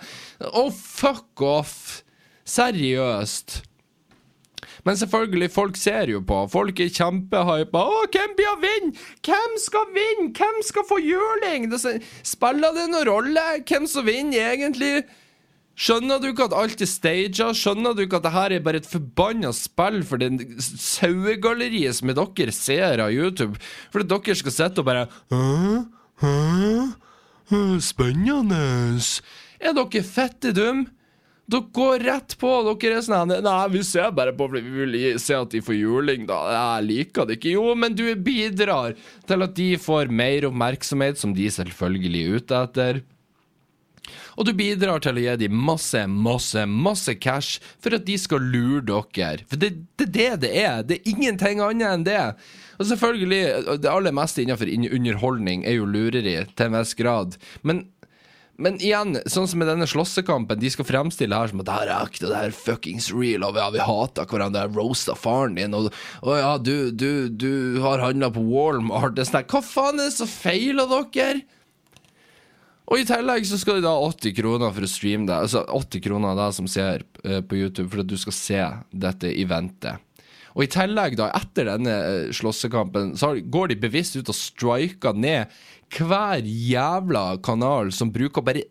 Oh, 0.50 0.74
fuck 0.74 1.46
off! 1.46 2.02
Seriøst. 2.48 3.62
Men 4.86 4.98
selvfølgelig, 5.00 5.52
folk 5.52 5.78
ser 5.80 6.12
jo 6.12 6.22
på. 6.22 6.42
Folk 6.52 6.80
er 6.80 6.90
kjempehypa. 6.94 7.84
'Å, 7.84 8.02
hvem 8.14 8.36
blir 8.38 8.52
å 8.52 8.58
vinne? 8.62 9.06
Hvem 9.26 9.56
skal 9.64 9.88
vinne? 9.96 10.34
Hvem 10.38 10.60
skal 10.64 10.88
få 10.90 11.00
juling?' 11.02 11.70
Spiller 12.24 12.76
det 12.76 12.90
noen 12.92 13.08
rolle 13.08 13.48
hvem 13.66 13.88
som 13.88 14.06
vinner, 14.06 14.54
egentlig? 14.54 15.06
Skjønner 15.78 16.18
du 16.18 16.32
ikke 16.32 16.48
at 16.48 16.56
alt 16.58 16.82
er 16.82 16.90
staged? 16.90 17.54
Skjønner 17.54 17.94
du 17.94 18.02
ikke 18.02 18.18
at 18.18 18.26
det 18.26 18.34
her 18.34 18.54
er 18.56 18.64
bare 18.66 18.80
et 18.82 18.90
forbanna 18.90 19.52
spill 19.54 20.00
for 20.10 20.18
det 20.18 20.32
sauegalleriet 20.66 22.00
som 22.00 22.10
er 22.10 22.18
dere 22.18 22.56
seere 22.56 23.06
av 23.06 23.14
YouTube? 23.14 23.60
For 23.94 24.02
at 24.02 24.10
dere 24.10 24.38
skal 24.40 24.56
sitte 24.56 24.82
og 24.82 24.88
bare 24.90 25.06
Hæ? 25.30 25.86
Hæ? 26.24 27.78
Spennende. 27.86 28.64
Er 29.62 29.78
dere 29.78 30.04
fette 30.04 30.56
dumme? 30.58 30.90
Dere 31.48 31.64
går 31.74 32.00
rett 32.04 32.34
på. 32.40 32.50
Dere 32.68 33.00
er 33.00 33.04
sånn 33.06 33.32
Nei, 33.32 33.60
vi 33.72 33.84
ser 33.88 34.12
bare 34.16 34.34
på 34.36 34.50
fordi 34.50 34.64
vi 34.66 34.84
vil 34.84 35.20
se 35.24 35.38
at 35.38 35.54
de 35.54 35.62
får 35.64 35.78
juling, 35.80 36.26
da. 36.28 36.40
Jeg 36.52 36.88
liker 36.90 37.28
det 37.28 37.38
ikke. 37.40 37.54
Jo, 37.56 37.70
men 37.80 37.96
du 37.96 38.04
bidrar 38.20 38.98
til 39.28 39.46
at 39.46 39.54
de 39.56 39.70
får 39.80 40.12
mer 40.12 40.50
oppmerksomhet, 40.50 41.20
som 41.22 41.36
de 41.38 41.48
selvfølgelig 41.54 42.26
er 42.26 42.42
ute 42.42 42.66
etter. 42.68 43.06
Og 44.38 44.46
du 44.46 44.54
bidrar 44.54 45.02
til 45.02 45.18
å 45.18 45.24
gi 45.24 45.34
dem 45.42 45.56
masse, 45.68 46.04
masse, 46.08 46.62
masse 46.70 47.16
cash 47.18 47.64
for 47.82 47.96
at 47.98 48.06
de 48.08 48.20
skal 48.22 48.44
lure 48.44 48.84
dere. 48.86 49.48
For 49.50 49.60
det 49.60 49.72
er 49.72 50.12
det, 50.14 50.30
det 50.44 50.52
er. 50.62 50.84
Det 50.86 51.00
er 51.00 51.12
ingenting 51.16 51.64
annet 51.64 51.90
enn 51.90 52.06
det. 52.08 52.22
Og 52.78 52.92
selvfølgelig, 52.92 53.80
det 53.82 53.90
aller 53.90 54.14
meste 54.14 54.44
innenfor 54.44 54.70
underholdning 54.70 55.66
er 55.66 55.80
jo 55.80 55.90
lureri 55.90 56.38
til 56.54 56.68
en 56.68 56.78
viss 56.78 56.94
grad. 57.00 57.40
Men 57.66 57.88
men 58.58 58.80
igjen, 58.82 59.20
sånn 59.30 59.46
som 59.50 59.62
med 59.62 59.70
denne 59.70 59.86
slåssekampen, 59.90 60.58
de 60.58 60.72
skal 60.74 60.88
fremstille 60.90 61.38
her 61.38 61.52
som 61.52 61.62
at 61.62 61.68
det 61.70 61.76
her 61.76 61.92
er 61.92 62.08
ekte, 62.08 62.26
det 62.26 62.40
her 62.40 62.50
er 62.50 62.56
fuckings 62.58 63.12
real, 63.14 63.46
og 63.46 63.60
ja, 63.60 63.68
vi 63.74 63.84
hater 63.86 64.26
hverandre, 64.30 64.64
jeg 64.66 64.74
roasta 64.78 65.14
faren 65.18 65.60
din, 65.60 65.76
og, 65.78 65.92
og 66.24 66.34
ja, 66.40 66.56
du, 66.58 66.90
du, 66.90 67.28
du 67.30 67.52
har 67.84 68.02
handla 68.02 68.32
på 68.34 68.42
Walmart, 68.48 69.14
det 69.14 69.28
er 69.28 69.30
sånn 69.30 69.46
Hva 69.54 69.62
faen 69.62 70.02
er 70.02 70.10
det 70.10 70.18
som 70.18 70.32
feiler 70.32 70.90
dere? 71.14 71.46
Og 72.88 73.02
i 73.02 73.08
tillegg 73.08 73.44
så 73.50 73.60
skal 73.60 73.78
de 73.78 73.84
da 73.84 73.94
ha 73.98 74.10
80 74.10 74.34
kroner 74.38 74.72
for 74.72 74.88
å 74.88 74.90
streame 74.90 75.28
det. 75.28 75.36
Altså 75.36 75.66
80 75.76 76.04
kroner 76.06 76.32
av 76.32 76.38
deg 76.40 76.54
som 76.56 76.70
ser 76.72 77.04
uh, 77.26 77.42
på 77.44 77.60
YouTube, 77.60 77.90
for 77.92 78.04
at 78.04 78.08
du 78.08 78.16
skal 78.20 78.36
se 78.36 78.62
dette 78.96 79.32
eventet. 79.44 80.00
Og 80.58 80.66
i 80.66 80.72
tillegg, 80.74 81.20
da, 81.20 81.30
etter 81.38 81.70
denne 81.70 81.96
uh, 82.02 82.34
slåssekampen, 82.34 83.14
så 83.20 83.36
går 83.38 83.72
de 83.72 83.82
bevisst 83.86 84.18
ut 84.18 84.32
og 84.34 84.38
striker 84.38 85.14
ned 85.14 85.54
hver 85.94 86.44
jævla 86.44 87.38
kanal 87.46 87.94
som 87.96 88.10
bruker 88.12 88.44
bare 88.44 88.66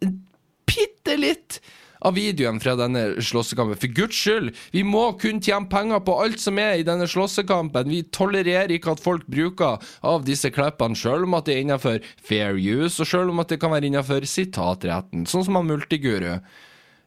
bitte 0.66 1.14
litt 1.16 1.60
av 2.04 2.16
videoen 2.18 2.58
fra 2.60 2.74
denne 2.76 3.22
slåssekampen. 3.24 3.78
For 3.80 3.94
guds 3.96 4.18
skyld, 4.18 4.50
vi 4.74 4.82
må 4.86 5.04
kun 5.20 5.40
tjene 5.42 5.70
penger 5.70 6.02
på 6.04 6.16
alt 6.24 6.42
som 6.42 6.58
er 6.60 6.80
i 6.80 6.86
denne 6.86 7.06
slåssekampen. 7.10 7.88
Vi 7.92 8.02
tolererer 8.14 8.74
ikke 8.76 8.96
at 8.96 9.02
folk 9.02 9.24
bruker 9.30 9.80
av 10.06 10.26
disse 10.26 10.50
klippene, 10.54 10.98
sjøl 10.98 11.24
om 11.26 11.38
at 11.38 11.48
det 11.48 11.56
er 11.56 11.64
innenfor 11.64 12.02
fair 12.18 12.58
use, 12.58 12.98
og 13.00 13.08
sjøl 13.08 13.32
om 13.32 13.42
at 13.42 13.54
det 13.54 13.60
kan 13.62 13.72
være 13.72 13.88
innenfor 13.90 14.26
sitatretten. 14.28 15.24
Sånn 15.30 15.46
som 15.48 15.60
han 15.60 15.70
Multiguru, 15.70 16.36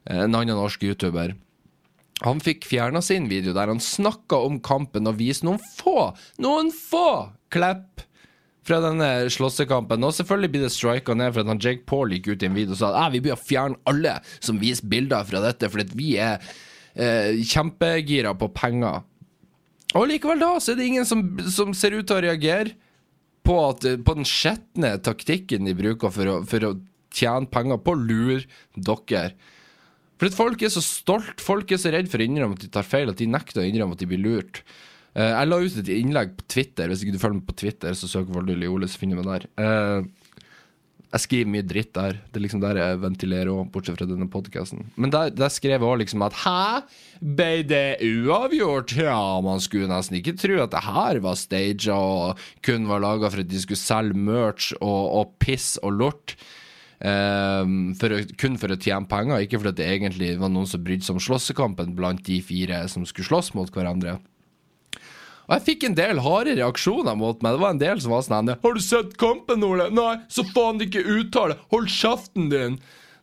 en 0.10 0.34
annen 0.34 0.58
norsk 0.58 0.88
YouTuber. 0.88 1.36
Han 2.26 2.42
fikk 2.44 2.68
fjerna 2.68 3.02
sin 3.06 3.30
video 3.32 3.54
der 3.56 3.72
han 3.72 3.80
snakka 3.84 4.42
om 4.44 4.60
kampen 4.64 5.08
og 5.08 5.20
viste 5.22 5.48
noen 5.48 5.62
få, 5.78 6.12
noen 6.44 6.72
få 6.76 7.32
klepp 7.54 8.04
fra 8.68 8.80
denne 8.84 9.30
slåssekampen. 9.34 10.04
Og 10.06 10.16
selvfølgelig 10.18 10.52
blir 10.54 10.66
det 10.68 10.74
strika 10.76 11.16
ned 11.18 11.34
for 11.34 11.44
at 11.44 11.54
han 11.54 11.62
Jake 11.64 11.86
Paul 11.90 12.14
gikk 12.14 12.32
ut 12.34 12.44
i 12.44 12.50
en 12.50 12.58
video 12.58 12.76
og 12.76 12.82
sa 12.82 12.92
at 13.06 13.14
vi 13.16 13.24
bør 13.26 13.40
fjerne 13.40 13.80
alle 13.90 14.18
som 14.38 14.60
viser 14.62 14.90
bilder 14.92 15.26
fra 15.28 15.42
dette, 15.46 15.72
fordi 15.72 15.88
vi 15.98 16.12
er 16.22 16.44
eh, 16.94 17.40
kjempegira 17.40 18.36
på 18.38 18.52
penger. 18.56 19.02
Og 19.98 20.06
likevel 20.12 20.44
da, 20.44 20.54
så 20.62 20.74
er 20.74 20.80
det 20.80 20.90
ingen 20.92 21.08
som, 21.08 21.24
som 21.50 21.74
ser 21.74 21.96
ut 21.98 22.06
til 22.10 22.20
å 22.20 22.26
reagere 22.28 22.76
på, 23.48 23.56
at, 23.72 23.88
på 24.06 24.18
den 24.20 24.28
skjetne 24.28 24.98
taktikken 25.02 25.66
de 25.66 25.74
bruker 25.78 26.14
for 26.14 26.30
å, 26.30 26.36
for 26.46 26.68
å 26.68 26.76
tjene 27.16 27.50
penger 27.50 27.80
på 27.82 27.96
å 27.96 28.02
lure 28.04 28.44
dere. 28.76 29.32
For 30.20 30.28
at 30.28 30.36
folk 30.36 30.62
er 30.66 30.72
så 30.74 30.84
stolt, 30.84 31.40
folk 31.40 31.72
er 31.72 31.80
så 31.80 31.94
redd 31.96 32.12
for 32.12 32.20
å 32.20 32.28
innrømme 32.28 32.60
at 32.60 32.66
de 32.66 32.72
tar 32.74 32.88
feil, 32.88 33.12
at 33.12 33.20
de 33.22 33.30
nekter 33.32 33.64
å 33.64 33.68
innrømme 33.68 33.96
at 33.96 34.04
de 34.04 34.10
blir 34.10 34.20
lurt. 34.20 34.64
Uh, 35.16 35.32
jeg 35.32 35.50
la 35.50 35.60
ut 35.64 35.78
et 35.82 35.92
innlegg 35.96 36.34
på 36.38 36.48
Twitter. 36.52 36.92
Hvis 36.92 37.06
ikke 37.06 37.16
du 37.16 37.22
følger 37.22 37.40
meg 37.40 37.48
på 37.48 37.60
Twitter, 37.64 37.96
så 37.96 38.10
søk 38.12 38.28
Voldu 38.36 38.52
Liole, 38.54 38.90
så 38.92 39.00
finner 39.00 39.16
du 39.16 39.24
meg 39.24 39.32
der. 39.32 39.48
Uh, 39.56 40.20
jeg 41.10 41.24
skriver 41.24 41.50
mye 41.50 41.66
dritt 41.66 41.90
der. 41.96 42.20
Det 42.30 42.38
er 42.38 42.44
liksom 42.44 42.62
der 42.62 42.78
jeg 42.78 43.00
ventilerer 43.02 43.50
òg, 43.50 43.72
bortsett 43.74 43.98
fra 43.98 44.06
denne 44.06 44.28
podkasten. 44.30 44.84
Men 45.00 45.14
der, 45.14 45.32
der, 45.34 45.50
skrev 45.50 45.80
jeg 45.80 45.88
òg 45.88 46.04
liksom 46.04 46.26
at 46.28 46.38
Hæ? 46.44 46.60
Ble 47.40 47.64
det 47.66 47.98
uavgjort? 48.06 48.94
Ja, 49.00 49.40
man 49.42 49.64
skulle 49.64 49.90
nesten 49.90 50.20
ikke 50.20 50.36
tro 50.38 50.60
at 50.62 50.76
det 50.76 50.84
her 50.86 51.22
var 51.26 51.40
staged 51.40 51.90
og 51.96 52.44
kun 52.66 52.86
var 52.92 53.02
laga 53.02 53.32
for 53.32 53.42
at 53.42 53.50
de 53.50 53.64
skulle 53.64 53.82
selge 53.82 54.20
merch 54.20 54.76
og, 54.78 55.02
og 55.18 55.34
piss 55.42 55.80
og 55.82 55.98
lort. 55.98 56.36
Um, 57.00 57.94
for 57.96 58.12
kun 58.36 58.58
for 58.60 58.74
å 58.74 58.76
tjene 58.76 59.08
penger, 59.08 59.46
ikke 59.46 59.62
fordi 59.62 59.78
det 59.78 59.86
egentlig 59.88 60.34
var 60.42 60.52
noen 60.52 60.68
som 60.68 60.82
brydde 60.84 61.08
seg 61.08 61.16
om 61.16 61.24
slåssekampen 61.24 61.94
blant 61.96 62.26
de 62.28 62.42
fire 62.44 62.82
som 62.92 63.06
skulle 63.08 63.30
slåss 63.30 63.54
mot 63.56 63.72
hverandre. 63.72 64.18
Og 65.50 65.56
jeg 65.56 65.66
fikk 65.66 65.86
en 65.88 65.96
del 65.98 66.20
harde 66.22 66.58
reaksjoner 66.60 67.16
mot 67.18 67.40
meg. 67.42 67.56
Det 67.56 67.64
var 67.64 67.72
en 67.74 67.82
del 67.82 68.02
som 68.04 68.12
var 68.12 68.22
sånn 68.22 68.52
'Har 68.52 68.74
du 68.74 68.80
sett 68.80 69.18
kampen, 69.18 69.64
Ole?' 69.64 69.90
'Nei, 69.90 70.22
så 70.28 70.44
faen 70.44 70.80
ikke 70.80 71.02
uttale! 71.02 71.58
Hold 71.72 71.88
kjeften 71.88 72.50
din!' 72.52 72.80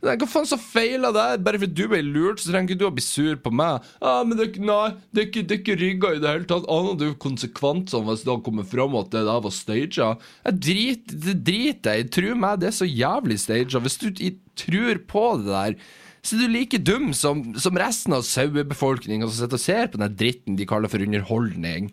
Hva 0.07 0.29
faen 0.31 0.49
så 0.49 0.59
feiler 0.61 1.15
det? 1.17 1.27
Bare 1.47 1.61
fordi 1.63 1.77
du 1.77 1.91
ble 1.91 2.01
lurt, 2.07 2.41
så 2.43 2.53
trenger 2.53 2.73
ikke 2.75 2.81
du 2.81 2.87
å 2.89 2.95
bli 2.95 3.05
sur 3.05 3.37
på 3.43 3.53
meg. 3.55 3.85
Ah, 4.01 4.23
men 4.27 4.39
det, 4.39 4.49
nei, 4.63 4.95
det 5.11 5.23
er 5.23 5.29
ikke, 5.29 5.45
det 5.45 5.57
er 5.57 5.63
ikke 5.65 5.79
rigga 5.83 6.15
i 6.15 6.23
det 6.23 6.33
hele 6.33 6.49
tatt. 6.51 6.71
Aner 6.73 6.97
du 7.01 7.07
konsekvensene 7.23 8.07
hvis 8.09 8.25
det 8.29 8.39
kommet 8.47 8.71
fram 8.71 8.97
at 9.01 9.13
det 9.15 9.27
der 9.29 9.45
var 9.45 9.55
staged? 9.55 10.01
Jeg 10.47 10.59
driter 10.71 11.39
drit 11.51 11.93
jeg 11.93 12.11
Tro 12.17 12.35
meg, 12.39 12.61
det 12.63 12.71
er 12.71 12.77
så 12.79 12.89
jævlig 12.89 13.39
staged. 13.43 13.79
Hvis 13.85 14.01
du 14.03 14.11
tror 14.57 15.07
på 15.11 15.29
det 15.43 15.53
der 15.53 15.81
så 16.27 16.35
er 16.35 16.43
du 16.43 16.51
like 16.57 16.79
dum 16.83 17.13
som, 17.15 17.43
som 17.61 17.77
resten 17.79 18.17
av 18.17 18.25
sauebefolkninga 18.27 19.29
som 19.29 19.37
sitter 19.37 19.61
og 19.61 19.63
ser 19.63 19.91
på 19.93 20.01
den 20.01 20.17
dritten 20.19 20.57
de 20.59 20.67
kaller 20.67 20.91
for 20.91 21.03
underholdning. 21.05 21.93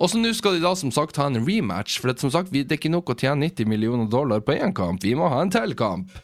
Og 0.00 0.08
så 0.08 0.16
nå 0.20 0.32
skal 0.32 0.56
de 0.56 0.64
da 0.64 0.72
som 0.78 0.92
sagt 0.94 1.18
ha 1.20 1.26
en 1.28 1.42
rematch, 1.44 1.98
for 2.00 2.10
det, 2.10 2.22
som 2.22 2.32
sagt, 2.32 2.52
det 2.54 2.64
er 2.64 2.78
ikke 2.78 2.92
nok 2.92 3.12
å 3.12 3.18
tjene 3.20 3.50
90 3.50 3.68
millioner 3.68 4.08
dollar 4.08 4.40
på 4.44 4.56
én 4.56 4.72
kamp. 4.76 5.04
Vi 5.04 5.12
må 5.18 5.28
ha 5.28 5.42
en 5.44 5.52
til 5.52 5.76
kamp. 5.76 6.14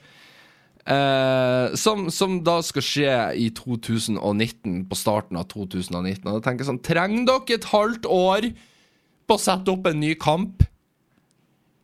Eh, 0.86 1.74
som, 1.74 2.06
som, 2.14 2.38
da 2.46 2.60
skal 2.62 2.84
skje 2.86 3.10
i 3.42 3.50
2019, 3.52 4.86
på 4.88 4.98
starten 4.98 5.36
av 5.40 5.48
2019. 5.50 6.22
Og 6.24 6.38
da 6.38 6.40
tenker 6.44 6.62
jeg 6.62 6.70
sånn 6.70 6.84
Trenger 6.86 7.26
dere 7.28 7.58
et 7.58 7.68
halvt 7.72 8.08
år 8.08 8.48
på 9.26 9.36
å 9.36 9.42
sette 9.42 9.72
opp 9.74 9.90
en 9.90 10.00
ny 10.00 10.14
kamp? 10.22 10.64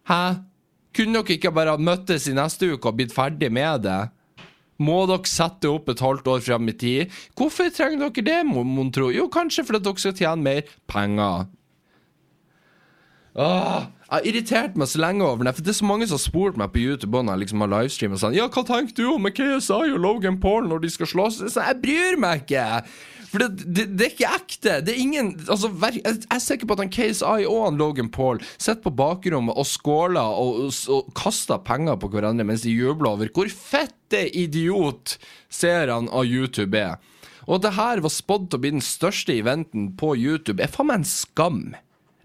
Hæ? 0.08 0.22
Kunne 0.96 1.20
dere 1.20 1.36
ikke 1.36 1.52
bare 1.54 1.78
møttes 1.80 2.28
i 2.30 2.36
neste 2.36 2.70
uke 2.72 2.88
og 2.88 3.00
blitt 3.00 3.14
ferdig 3.14 3.50
med 3.52 3.84
det? 3.88 4.00
Må 4.82 5.02
dere 5.10 5.28
sette 5.28 5.68
opp 5.70 5.90
et 5.92 6.02
halvt 6.02 6.30
år 6.32 6.44
frem 6.46 6.70
i 6.70 6.76
tid? 6.78 7.18
Hvorfor 7.38 7.68
trenger 7.74 8.06
dere 8.06 8.26
det, 8.30 8.38
mon 8.48 8.94
tro? 8.94 9.10
Jo, 9.12 9.26
kanskje 9.32 9.66
fordi 9.66 9.82
dere 9.84 10.04
skal 10.04 10.16
tjene 10.22 10.46
mer 10.46 10.72
penger. 10.90 11.50
Åh, 13.32 13.84
jeg 14.04 14.12
har 14.12 14.26
irritert 14.28 14.74
meg 14.76 14.90
så 14.92 14.98
lenge 15.00 15.24
over 15.24 15.46
det. 15.46 15.54
For 15.56 15.64
det 15.64 15.72
er 15.72 15.78
så 15.78 15.88
mange 15.88 16.08
som 16.08 16.18
har 16.18 16.24
spurt 16.26 16.58
meg 16.60 16.74
på 16.74 16.82
YouTube 16.82 17.16
når 17.16 17.32
jeg 17.32 17.42
liksom 17.46 17.64
har 17.64 17.70
livestream 17.72 18.16
og 18.16 18.20
sånn 18.20 18.36
Ja, 18.36 18.48
hva 18.52 18.64
tenker 18.68 18.98
du 18.98 19.06
om 19.14 19.28
KSI 19.32 19.94
og 19.94 20.02
Logan 20.04 20.36
Paul 20.42 20.68
når 20.68 20.82
de 20.84 20.90
skal 20.92 21.08
slåss? 21.08 21.40
Så 21.54 21.64
jeg 21.64 21.80
bryr 21.84 22.20
meg 22.20 22.44
ikke! 22.44 22.66
For 23.32 23.40
det, 23.40 23.64
det, 23.64 23.86
det, 23.96 24.04
er 24.04 24.10
ikke 24.12 24.32
ekte. 24.36 24.74
Det 24.84 24.92
er 24.92 24.98
ingen 25.00 25.30
altså, 25.46 25.70
Jeg 25.86 26.18
er 26.28 26.42
sikker 26.44 26.68
på 26.68 26.76
at 26.76 26.82
han 26.82 26.92
KSI 26.92 27.46
og 27.48 27.62
han 27.64 27.80
Logan 27.80 28.10
Paul 28.12 28.42
sitter 28.58 28.82
på 28.84 28.92
bakrommet 28.98 29.56
og 29.56 29.64
skåler 29.70 30.36
og, 30.36 30.66
og, 30.66 30.74
og 30.92 31.08
kaster 31.16 31.62
penger 31.64 31.96
på 32.02 32.10
hverandre 32.12 32.44
mens 32.44 32.66
de 32.66 32.74
jubler 32.74 33.14
over 33.14 33.32
hvor 33.32 33.48
fette 33.48 34.26
idiot 34.36 35.16
seerne 35.48 36.12
av 36.12 36.28
YouTube 36.28 36.76
er. 36.76 37.00
Og 37.48 37.56
at 37.56 37.64
det 37.64 37.72
her 37.78 38.04
var 38.04 38.12
spådd 38.12 38.50
til 38.50 38.60
å 38.60 38.62
bli 38.66 38.74
den 38.76 38.84
største 38.84 39.34
eventen 39.34 39.88
på 39.98 40.12
YouTube, 40.20 40.60
er 40.62 40.70
faen 40.70 40.92
meg 40.92 41.00
en 41.00 41.08
skam. 41.08 41.64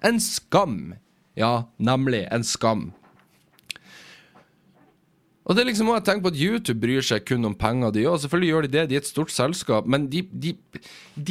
En 0.02 0.20
skam. 0.22 0.95
Ja, 1.34 1.72
nemlig 1.78 2.28
en 2.32 2.43
skam. 2.43 2.91
Og 5.48 5.56
det 5.56 5.64
er 5.64 5.70
liksom 5.70 5.89
også, 5.91 6.02
Jeg 6.02 6.08
tenker 6.08 6.26
på 6.26 6.34
at 6.34 6.41
YouTube 6.41 6.82
bryr 6.84 7.06
seg 7.06 7.26
kun 7.28 7.48
om 7.48 7.56
penger, 7.56 7.93
de 7.95 8.06
òg. 8.08 8.20
Selvfølgelig 8.22 8.50
gjør 8.52 8.66
de 8.66 8.72
det, 8.74 8.86
de 8.89 8.98
er 8.98 9.04
et 9.04 9.08
stort 9.08 9.32
selskap. 9.32 9.88
Men 9.88 10.10
de, 10.12 10.22
de, 10.28 10.54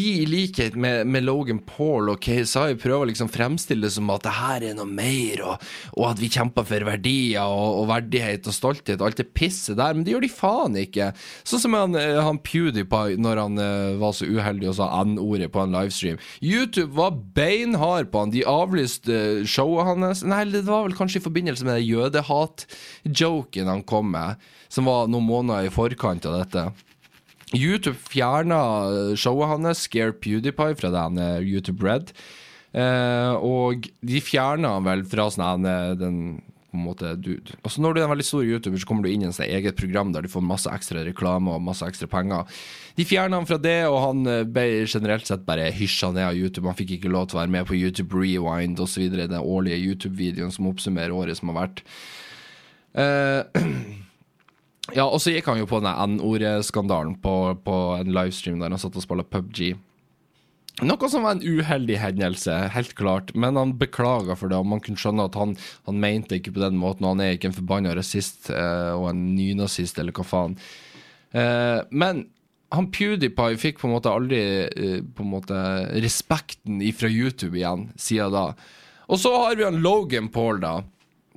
i 0.00 0.24
likhet 0.28 0.76
med, 0.76 1.04
med, 1.06 1.26
Logan 1.26 1.60
Paul 1.60 2.08
og 2.12 2.20
KSI 2.24 2.78
prøver 2.80 3.10
liksom 3.10 3.28
fremstille 3.32 3.86
det 3.86 3.92
som 3.94 4.08
at 4.14 4.24
det 4.24 4.34
her 4.38 4.64
er 4.70 4.76
noe 4.78 4.88
mer, 4.88 5.42
og, 5.44 5.66
og 5.94 6.08
at 6.12 6.22
vi 6.22 6.30
kjemper 6.32 6.66
for 6.66 6.86
verdier 6.88 7.44
og, 7.44 7.82
og, 7.82 7.84
verdighet 7.90 8.48
og 8.48 8.56
stolthet 8.56 9.00
og 9.00 9.10
alt 9.10 9.20
det 9.20 9.28
pisset 9.36 9.76
der. 9.78 9.94
Men 9.94 10.06
det 10.06 10.14
gjør 10.14 10.24
de 10.24 10.32
faen 10.32 10.80
ikke. 10.80 11.10
Sånn 11.46 11.64
som 11.66 11.76
han, 11.76 11.98
eh, 12.00 12.20
han 12.24 12.40
PewDiePie 12.46 13.20
når 13.20 13.42
han 13.42 13.60
uh, 13.60 13.98
var 14.00 14.16
så 14.16 14.28
uheldig 14.28 14.72
og 14.72 14.78
sa 14.80 14.88
N-ordet 15.02 15.50
på 15.52 15.62
en 15.62 15.76
livestream. 15.76 16.20
YouTube 16.40 16.96
var 16.96 17.20
beinhard 17.36 18.10
på 18.12 18.24
han. 18.24 18.32
De 18.32 18.46
avlyste 18.48 19.44
showet 19.50 19.90
hans. 19.90 20.24
Nei, 20.26 20.42
det 20.50 20.64
var 20.66 20.86
vel 20.88 20.96
kanskje 20.96 21.20
i 21.20 21.26
forbindelse 21.26 21.68
med 21.68 21.84
jødehat-joken 21.84 23.70
han 23.70 23.84
kom 23.86 24.05
med, 24.10 24.48
som 24.72 24.88
var 24.88 25.10
noen 25.10 25.28
måneder 25.28 25.68
i 25.68 25.74
forkant 25.74 26.26
av 26.28 26.40
dette. 26.40 26.66
YouTube 27.54 27.96
fjerna 28.10 28.58
showet 29.18 29.52
hans, 29.52 29.84
Scare 29.86 30.16
PewDiePie, 30.18 30.74
fra 30.80 30.90
den 30.94 31.20
YouTube 31.46 31.86
Red. 31.86 32.10
Eh, 32.76 33.32
og 33.40 33.86
de 34.04 34.20
fjerna 34.20 34.74
han 34.76 34.84
vel 34.84 35.06
fra 35.08 35.30
sånn 35.32 35.64
den 35.96 36.18
på 36.76 36.76
en 36.76 36.84
måte 36.84 37.12
dude 37.16 37.54
altså 37.64 37.80
Når 37.80 37.94
du 37.94 38.00
er 38.00 38.04
en 38.04 38.12
veldig 38.12 38.26
stor 38.26 38.44
YouTuber, 38.44 38.80
så 38.82 38.88
kommer 38.88 39.06
du 39.06 39.12
inn 39.12 39.22
i 39.24 39.28
en 39.28 39.32
sånn 39.32 39.48
eget 39.48 39.78
program 39.78 40.12
der 40.12 40.26
du 40.26 40.28
får 40.28 40.44
masse 40.44 40.68
ekstra 40.68 41.04
reklame 41.06 41.54
og 41.54 41.64
masse 41.64 41.86
ekstra 41.86 42.08
penger. 42.10 42.44
De 42.98 43.06
fjerna 43.08 43.40
han 43.40 43.48
fra 43.48 43.58
det, 43.60 43.78
og 43.88 43.98
han 44.02 44.28
eh, 44.28 44.44
ble 44.44 44.66
generelt 44.84 45.28
sett 45.28 45.46
bare 45.48 45.70
hysja 45.72 46.12
ned 46.12 46.28
av 46.28 46.36
YouTube. 46.36 46.68
Han 46.68 46.78
fikk 46.78 46.98
ikke 46.98 47.12
lov 47.12 47.30
til 47.30 47.38
å 47.38 47.42
være 47.44 47.54
med 47.56 47.68
på 47.70 47.78
YouTube 47.78 48.20
Rewind 48.20 48.82
osv., 48.82 49.08
den 49.16 49.40
årlige 49.40 49.80
YouTube-videoen 49.80 50.52
som 50.52 50.68
oppsummerer 50.70 51.16
året 51.16 51.40
som 51.40 51.52
har 51.52 51.62
vært. 51.62 51.84
Uh, 52.96 53.44
Ja, 54.94 55.08
og 55.08 55.18
så 55.18 55.32
gikk 55.34 55.48
han 55.50 55.58
jo 55.58 55.66
på 55.66 55.80
den 55.82 55.90
N-ordskandalen 55.90 57.16
på, 57.22 57.34
på 57.66 57.76
en 57.98 58.12
livestream 58.14 58.60
der 58.62 58.70
han 58.70 58.78
satt 58.80 58.94
og 58.98 59.02
spilte 59.02 59.26
PubG. 59.32 59.74
Noe 60.86 61.08
som 61.08 61.24
var 61.24 61.38
en 61.38 61.42
uheldig 61.42 61.96
hendelse, 62.02 62.54
helt 62.74 62.92
klart, 62.98 63.32
men 63.34 63.56
han 63.56 63.74
beklaga 63.80 64.36
for 64.36 64.52
det. 64.52 64.60
Og 64.60 64.68
man 64.68 64.82
kunne 64.84 65.00
skjønne 65.00 65.24
at 65.26 65.38
han, 65.40 65.54
han 65.88 66.00
mente 66.02 66.36
ikke 66.36 66.52
på 66.54 66.62
den 66.62 66.76
måten, 66.78 67.06
og 67.06 67.16
han 67.16 67.24
er 67.24 67.34
ikke 67.34 67.50
en 67.50 67.56
forbanna 67.56 67.96
rasist 67.96 68.50
eh, 68.52 68.92
og 68.92 69.08
en 69.10 69.22
nynazist, 69.34 69.98
eller 69.98 70.14
hva 70.14 70.26
faen. 70.28 70.58
Eh, 71.32 71.80
men 71.90 72.26
han 72.74 72.90
PewDiePie 72.92 73.56
fikk 73.62 73.80
på 73.80 73.88
en 73.88 73.96
måte 73.96 74.12
aldri 74.12 74.42
eh, 74.68 74.98
en 75.00 75.32
måte 75.32 75.56
respekten 76.04 76.84
ifra 76.84 77.08
YouTube 77.08 77.56
igjen, 77.56 77.88
siden 77.96 78.36
da. 78.36 78.50
Og 79.08 79.22
så 79.22 79.32
har 79.32 79.56
vi 79.56 79.64
han 79.66 79.80
Logan 79.80 80.28
Paul, 80.34 80.60
da 80.60 80.82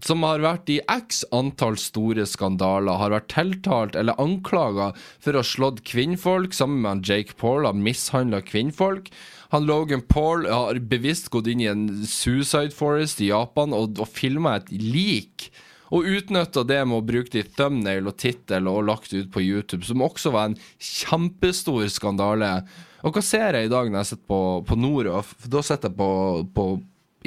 som 0.06 0.24
har 0.24 0.44
vært 0.44 0.70
i 0.72 0.80
x 0.90 1.24
antall 1.36 1.78
store 1.80 2.26
skandaler, 2.30 3.00
har 3.02 3.14
vært 3.14 3.32
tiltalt 3.34 3.98
eller 4.00 4.20
anklaga 4.22 4.92
for 5.20 5.36
å 5.36 5.44
ha 5.44 5.48
slått 5.48 5.84
kvinnfolk, 5.88 6.56
sammen 6.56 6.84
med 6.86 7.08
Jake 7.08 7.38
Paul, 7.40 7.68
har 7.68 7.78
mishandla 7.78 8.42
kvinnfolk. 8.46 9.10
Han 9.54 9.66
Logan 9.66 10.04
Paul 10.06 10.46
har 10.50 10.78
bevisst 10.92 11.32
gått 11.34 11.50
inn 11.50 11.64
i 11.64 11.72
en 11.72 11.88
suicide 12.06 12.76
forest 12.76 13.22
i 13.24 13.32
Japan 13.32 13.74
og, 13.74 13.98
og 14.00 14.12
filma 14.14 14.60
et 14.60 14.70
lik. 14.72 15.50
Og 15.90 16.06
utnytta 16.06 16.62
det 16.70 16.84
med 16.86 17.00
å 17.00 17.06
bruke 17.06 17.34
det 17.34 17.56
thumbnail 17.58 18.12
og 18.12 18.20
tittel 18.22 18.70
og 18.70 18.86
lagt 18.92 19.14
ut 19.16 19.32
på 19.34 19.42
YouTube, 19.42 19.82
som 19.88 20.06
også 20.06 20.34
var 20.36 20.52
en 20.52 20.60
kjempestor 20.78 21.88
skandale. 21.90 22.60
Og 23.02 23.16
hva 23.16 23.24
ser 23.26 23.58
jeg 23.58 23.70
i 23.70 23.74
dag 23.74 23.90
når 23.90 24.04
jeg 24.04 24.12
sitter 24.12 24.30
på, 24.30 24.42
på 24.70 24.78
Noroff? 24.78 25.34
Da 25.50 25.64
sitter 25.66 25.90
jeg 25.90 25.98
på, 25.98 26.12
på 26.54 26.68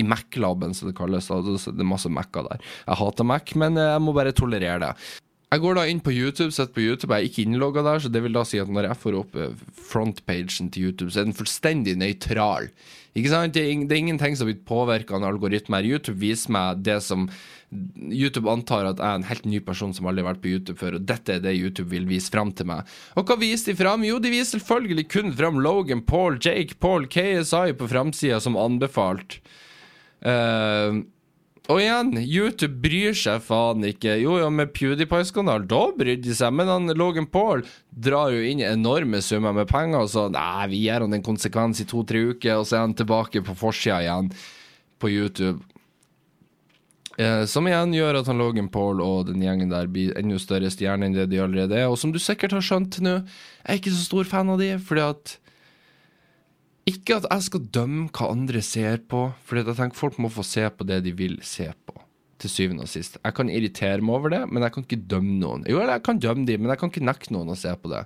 i 0.01 0.07
Mac-laben, 0.07 0.72
som 0.74 0.88
det 0.88 0.97
kalles. 0.97 1.28
Det 1.28 1.74
er 1.74 1.88
masse 1.88 2.11
Mac-er 2.12 2.49
der. 2.49 2.64
Jeg 2.86 3.01
hater 3.03 3.28
Mac, 3.28 3.53
men 3.59 3.76
jeg 3.80 4.05
må 4.05 4.14
bare 4.16 4.34
tolerere 4.36 4.80
det. 4.86 4.95
Jeg 5.53 5.61
går 5.61 5.76
da 5.76 5.82
inn 5.84 5.99
på 6.01 6.14
YouTube, 6.14 6.49
sitter 6.55 6.72
på 6.72 6.80
YouTube, 6.80 7.12
jeg 7.12 7.26
er 7.26 7.28
ikke 7.28 7.43
innlogga 7.45 7.82
der, 7.84 8.01
så 8.01 8.09
det 8.09 8.22
vil 8.24 8.32
da 8.32 8.40
si 8.49 8.57
at 8.62 8.70
når 8.72 8.86
jeg 8.88 9.01
får 9.03 9.16
opp 9.18 9.34
eh, 9.36 9.64
frontpagen 9.90 10.70
til 10.72 10.86
YouTube, 10.88 11.12
så 11.12 11.20
er 11.20 11.26
den 11.26 11.36
fullstendig 11.36 11.93
nøytral. 12.01 12.70
Ikke 13.12 13.28
sant? 13.28 13.53
Det 13.53 13.61
er, 13.61 13.99
ingenting 13.99 14.38
som 14.38 14.49
blir 14.49 14.62
påvirka 14.64 15.18
av 15.18 15.26
algoritmer. 15.28 15.84
YouTube 15.84 16.16
viser 16.22 16.55
meg 16.57 16.80
det 16.86 16.97
som 17.05 17.26
YouTube 17.72 18.49
antar 18.49 18.88
at 18.88 19.01
jeg 19.01 19.05
er 19.05 19.20
en 19.20 19.28
helt 19.28 19.45
ny 19.49 19.61
person 19.64 19.93
som 19.93 20.09
aldri 20.09 20.24
har 20.24 20.30
vært 20.30 20.43
på 20.45 20.55
YouTube 20.55 20.80
før, 20.80 20.97
og 20.97 21.05
dette 21.09 21.36
er 21.36 21.45
det 21.45 21.53
YouTube 21.59 21.90
vil 21.93 22.09
vise 22.09 22.32
fram 22.32 22.55
til 22.57 22.70
meg. 22.72 22.88
Og 23.20 23.28
hva 23.28 23.36
viser 23.40 23.74
de 23.74 23.80
fram? 23.82 24.09
Jo, 24.09 24.16
de 24.24 24.32
viser 24.32 24.57
selvfølgelig 24.57 25.05
kun 25.12 25.36
fram 25.36 25.61
Logan 25.61 26.01
Paul, 26.09 26.40
Jake 26.40 26.80
Paul, 26.80 27.05
KSI 27.12 27.76
på 27.76 27.93
framsida 27.93 28.40
som 28.40 28.57
anbefalt. 28.57 29.43
Eh, 30.23 31.03
og 31.70 31.79
igjen, 31.79 32.16
YouTube 32.18 32.81
bryr 32.83 33.14
seg 33.14 33.43
faen 33.47 33.85
ikke. 33.87 34.16
Jo, 34.18 34.35
jo, 34.43 34.49
med 34.51 34.73
PewDiePie-skandalen, 34.75 35.68
da 35.70 35.83
brydde 35.95 36.27
de 36.27 36.35
seg. 36.35 36.55
Men 36.59 36.70
han, 36.70 36.95
Logan 36.99 37.29
Paul 37.31 37.62
drar 37.91 38.35
jo 38.35 38.43
inn 38.43 38.64
enorme 38.66 39.23
summer 39.23 39.55
med 39.55 39.70
penger, 39.70 40.03
og 40.03 40.11
så 40.11 40.27
nei, 40.33 40.66
vi 40.73 40.83
gir 40.85 41.07
han 41.07 41.14
en 41.14 41.25
konsekvens 41.25 41.85
i 41.85 41.87
to-tre 41.89 42.25
uker, 42.33 42.59
og 42.59 42.66
så 42.66 42.81
er 42.81 42.89
han 42.89 42.97
tilbake 42.99 43.45
på 43.47 43.55
forsida 43.59 44.01
igjen 44.03 44.33
på 45.03 45.12
YouTube. 45.12 45.61
Eh, 47.20 47.45
som 47.47 47.66
igjen 47.68 47.95
gjør 47.95 48.23
at 48.23 48.31
han 48.31 48.41
Logan 48.41 48.70
Paul 48.73 49.03
og 49.05 49.29
den 49.29 49.43
gjengen 49.45 49.70
der 49.70 49.91
blir 49.93 50.14
enda 50.18 50.39
større 50.41 50.70
stjerner 50.73 51.11
enn 51.11 51.16
det 51.16 51.29
de 51.31 51.43
allerede 51.45 51.79
er. 51.79 51.91
Og 51.93 52.01
som 52.01 52.11
du 52.11 52.18
sikkert 52.23 52.57
har 52.57 52.64
skjønt 52.64 52.99
nå, 53.05 53.20
jeg 53.23 53.68
er 53.68 53.81
ikke 53.81 53.95
så 53.95 54.07
stor 54.09 54.31
fan 54.31 54.51
av 54.51 54.59
de, 54.62 54.75
fordi 54.83 55.05
at 55.05 55.37
ikke 56.89 57.20
at 57.20 57.28
jeg 57.30 57.47
skal 57.47 57.66
dømme 57.74 58.09
hva 58.11 58.30
andre 58.33 58.62
ser 58.66 59.03
på, 59.11 59.28
for 59.47 59.59
jeg 59.59 59.76
tenker 59.78 59.99
folk 59.99 60.18
må 60.22 60.30
få 60.33 60.45
se 60.47 60.64
på 60.74 60.87
det 60.89 61.03
de 61.07 61.14
vil 61.14 61.39
se 61.47 61.68
på. 61.87 61.99
Til 62.43 62.51
syvende 62.51 62.87
og 62.87 62.91
sist. 62.91 63.20
Jeg 63.22 63.37
kan 63.39 63.51
irritere 63.53 64.03
meg 64.03 64.16
over 64.18 64.33
det, 64.35 64.43
men 64.51 64.64
jeg 64.66 64.74
kan 64.74 64.87
ikke 64.87 65.05
dømme 65.12 65.37
noen. 65.39 65.66
Jo, 65.70 65.78
eller 65.78 66.01
jeg 66.01 66.07
kan 66.09 66.22
dømme 66.22 66.47
dem, 66.49 66.64
men 66.64 66.72
jeg 66.74 66.80
kan 66.80 66.91
ikke 66.91 67.05
nekte 67.07 67.35
noen 67.37 67.53
å 67.55 67.59
se 67.59 67.74
på 67.78 67.93
det. 67.93 68.03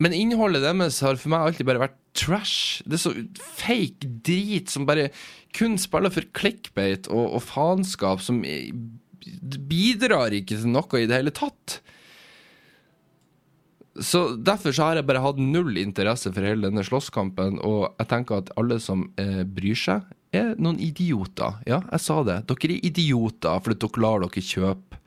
Men 0.00 0.16
innholdet 0.16 0.64
deres 0.64 1.00
har 1.04 1.18
for 1.20 1.32
meg 1.32 1.46
alltid 1.46 1.68
bare 1.68 1.82
vært 1.82 1.96
trash. 2.16 2.80
Det 2.84 2.96
er 2.96 3.02
så 3.02 3.14
fake 3.60 4.08
drit 4.24 4.72
som 4.72 4.86
bare 4.88 5.10
kun 5.56 5.76
spiller 5.80 6.12
for 6.12 6.28
clickbait 6.36 7.08
og, 7.12 7.36
og 7.36 7.44
faenskap 7.44 8.22
som 8.24 8.40
bidrar 9.70 10.36
ikke 10.36 10.56
til 10.56 10.72
noe 10.72 11.00
i 11.00 11.08
det 11.08 11.20
hele 11.20 11.34
tatt. 11.36 11.80
Så 14.00 14.36
Derfor 14.36 14.72
så 14.72 14.88
har 14.88 14.96
jeg 14.96 15.06
bare 15.08 15.20
hatt 15.20 15.40
null 15.40 15.76
interesse 15.80 16.32
for 16.32 16.46
hele 16.46 16.70
denne 16.70 16.84
slåsskampen, 16.86 17.58
og 17.66 17.90
jeg 18.00 18.08
tenker 18.08 18.40
at 18.40 18.52
alle 18.60 18.80
som 18.80 19.10
eh, 19.20 19.42
bryr 19.44 19.76
seg, 19.76 20.08
er 20.32 20.54
noen 20.62 20.78
idioter. 20.80 21.58
Ja, 21.66 21.80
jeg 21.90 22.02
sa 22.04 22.20
det. 22.26 22.38
Dere 22.48 22.76
er 22.76 22.86
idioter 22.86 23.60
fordi 23.64 23.80
dere 23.82 24.04
lar 24.04 24.22
dere 24.24 24.44
kjøpe 24.46 25.00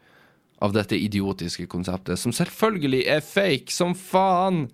av 0.64 0.76
dette 0.76 1.00
idiotiske 1.00 1.66
konseptet, 1.72 2.20
som 2.20 2.36
selvfølgelig 2.36 3.02
er 3.12 3.24
fake 3.26 3.74
som 3.74 3.96
faen. 3.98 4.68